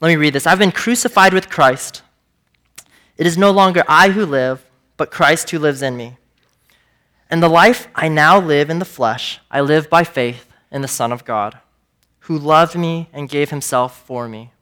Let 0.00 0.08
me 0.08 0.16
read 0.16 0.34
this. 0.34 0.46
I've 0.46 0.58
been 0.58 0.72
crucified 0.72 1.32
with 1.32 1.48
Christ. 1.48 2.02
It 3.16 3.26
is 3.26 3.38
no 3.38 3.50
longer 3.50 3.84
I 3.88 4.10
who 4.10 4.26
live, 4.26 4.64
but 4.96 5.10
Christ 5.10 5.50
who 5.50 5.58
lives 5.58 5.82
in 5.82 5.96
me. 5.96 6.16
And 7.30 7.42
the 7.42 7.48
life 7.48 7.88
I 7.94 8.08
now 8.08 8.38
live 8.38 8.70
in 8.70 8.78
the 8.78 8.84
flesh, 8.84 9.40
I 9.50 9.60
live 9.60 9.88
by 9.88 10.04
faith 10.04 10.46
in 10.70 10.82
the 10.82 10.88
Son 10.88 11.12
of 11.12 11.24
God, 11.24 11.58
who 12.20 12.38
loved 12.38 12.76
me 12.76 13.08
and 13.12 13.28
gave 13.28 13.50
himself 13.50 14.04
for 14.04 14.28
me. 14.28 14.52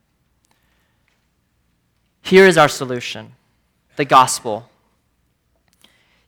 Here 2.22 2.46
is 2.46 2.57
our 2.57 2.68
solution 2.68 3.32
the 3.96 4.05
gospel. 4.07 4.70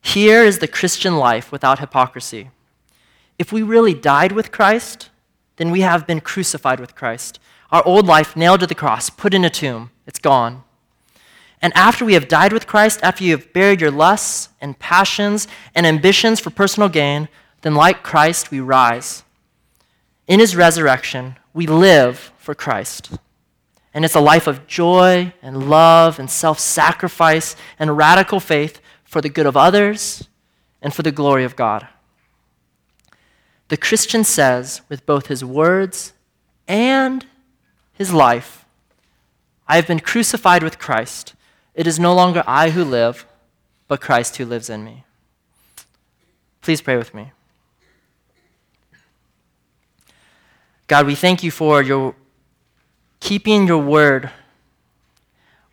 Here 0.01 0.43
is 0.43 0.59
the 0.59 0.67
Christian 0.67 1.17
life 1.17 1.51
without 1.51 1.79
hypocrisy. 1.79 2.51
If 3.39 3.51
we 3.51 3.63
really 3.63 3.95
died 3.95 4.33
with 4.33 4.51
Christ, 4.51 5.09
then 5.55 5.71
we 5.71 5.81
have 5.81 6.05
been 6.05 6.21
crucified 6.21 6.79
with 6.79 6.93
Christ. 6.93 7.39
Our 7.71 7.83
old 7.87 8.05
life 8.05 8.35
nailed 8.35 8.59
to 8.59 8.67
the 8.67 8.75
cross, 8.75 9.09
put 9.09 9.33
in 9.33 9.43
a 9.43 9.49
tomb, 9.49 9.89
it's 10.05 10.19
gone. 10.19 10.63
And 11.65 11.73
after 11.75 12.05
we 12.05 12.13
have 12.13 12.27
died 12.27 12.53
with 12.53 12.67
Christ, 12.67 12.99
after 13.01 13.23
you 13.23 13.31
have 13.31 13.51
buried 13.51 13.81
your 13.81 13.89
lusts 13.89 14.49
and 14.61 14.77
passions 14.77 15.47
and 15.73 15.87
ambitions 15.87 16.39
for 16.39 16.51
personal 16.51 16.89
gain, 16.89 17.27
then 17.63 17.73
like 17.73 18.03
Christ, 18.03 18.51
we 18.51 18.59
rise. 18.59 19.23
In 20.27 20.39
his 20.39 20.55
resurrection, 20.55 21.37
we 21.55 21.65
live 21.65 22.31
for 22.37 22.53
Christ. 22.53 23.17
And 23.95 24.05
it's 24.05 24.13
a 24.13 24.19
life 24.19 24.45
of 24.45 24.67
joy 24.67 25.33
and 25.41 25.67
love 25.67 26.19
and 26.19 26.29
self 26.29 26.59
sacrifice 26.59 27.55
and 27.79 27.97
radical 27.97 28.39
faith 28.39 28.79
for 29.03 29.19
the 29.19 29.29
good 29.29 29.47
of 29.47 29.57
others 29.57 30.27
and 30.83 30.93
for 30.93 31.01
the 31.01 31.11
glory 31.11 31.45
of 31.45 31.55
God. 31.55 31.87
The 33.69 33.77
Christian 33.77 34.23
says, 34.23 34.81
with 34.87 35.03
both 35.07 35.25
his 35.25 35.43
words 35.43 36.13
and 36.67 37.25
his 37.91 38.13
life, 38.13 38.65
I 39.67 39.77
have 39.77 39.87
been 39.87 39.99
crucified 39.99 40.61
with 40.61 40.77
Christ. 40.77 41.33
It 41.75 41.85
is 41.85 41.99
no 41.99 42.15
longer 42.15 42.43
I 42.47 42.71
who 42.71 42.83
live, 42.83 43.25
but 43.87 44.01
Christ 44.01 44.37
who 44.37 44.45
lives 44.45 44.69
in 44.69 44.83
me. 44.83 45.03
Please 46.61 46.81
pray 46.81 46.97
with 46.97 47.13
me. 47.13 47.31
God, 50.87 51.05
we 51.05 51.15
thank 51.15 51.43
you 51.43 51.51
for 51.51 51.83
your 51.83 52.15
keeping 53.19 53.67
your 53.67 53.79
word 53.79 54.31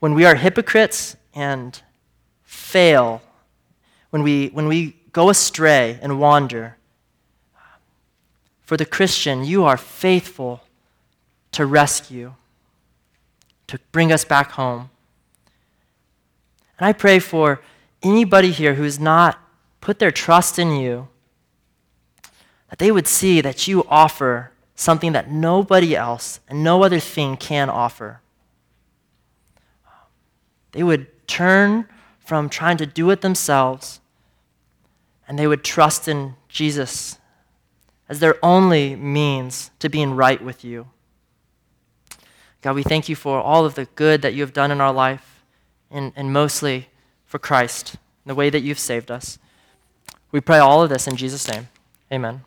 when 0.00 0.14
we 0.14 0.24
are 0.24 0.34
hypocrites 0.34 1.16
and 1.34 1.80
fail 2.42 3.22
when 4.12 4.22
we, 4.22 4.48
when 4.48 4.68
we 4.68 4.94
go 5.12 5.30
astray 5.30 5.98
and 6.02 6.20
wander. 6.20 6.76
For 8.62 8.76
the 8.76 8.84
Christian, 8.84 9.44
you 9.44 9.64
are 9.64 9.78
faithful 9.78 10.62
to 11.52 11.66
rescue, 11.66 12.34
to 13.66 13.78
bring 13.90 14.12
us 14.12 14.24
back 14.24 14.52
home. 14.52 14.90
And 16.78 16.86
I 16.86 16.92
pray 16.92 17.18
for 17.18 17.60
anybody 18.02 18.50
here 18.50 18.74
who 18.74 18.82
has 18.82 18.98
not 18.98 19.38
put 19.80 19.98
their 19.98 20.10
trust 20.10 20.58
in 20.58 20.72
you, 20.72 21.08
that 22.70 22.78
they 22.78 22.90
would 22.90 23.06
see 23.06 23.40
that 23.40 23.68
you 23.68 23.84
offer 23.88 24.52
something 24.74 25.12
that 25.12 25.30
nobody 25.30 25.94
else 25.94 26.40
and 26.48 26.64
no 26.64 26.82
other 26.82 26.98
thing 26.98 27.36
can 27.36 27.68
offer. 27.68 28.20
They 30.72 30.82
would 30.82 31.26
turn 31.28 31.86
from 32.18 32.48
trying 32.48 32.78
to 32.78 32.86
do 32.86 33.10
it 33.10 33.20
themselves 33.20 34.00
and 35.28 35.38
they 35.38 35.46
would 35.46 35.64
trust 35.64 36.08
in 36.08 36.34
Jesus 36.48 37.18
as 38.08 38.20
their 38.20 38.36
only 38.44 38.96
means 38.96 39.70
to 39.78 39.88
being 39.88 40.14
right 40.14 40.42
with 40.42 40.64
you. 40.64 40.88
God, 42.60 42.74
we 42.74 42.82
thank 42.82 43.08
you 43.08 43.16
for 43.16 43.40
all 43.40 43.64
of 43.64 43.74
the 43.74 43.86
good 43.86 44.22
that 44.22 44.34
you 44.34 44.42
have 44.42 44.52
done 44.52 44.70
in 44.70 44.80
our 44.80 44.92
life, 44.92 45.31
and, 45.92 46.12
and 46.16 46.32
mostly 46.32 46.88
for 47.26 47.38
Christ, 47.38 47.96
the 48.26 48.34
way 48.34 48.50
that 48.50 48.60
you've 48.60 48.78
saved 48.78 49.10
us. 49.10 49.38
We 50.30 50.40
pray 50.40 50.58
all 50.58 50.82
of 50.82 50.88
this 50.88 51.06
in 51.06 51.16
Jesus' 51.16 51.46
name. 51.48 51.68
Amen. 52.10 52.42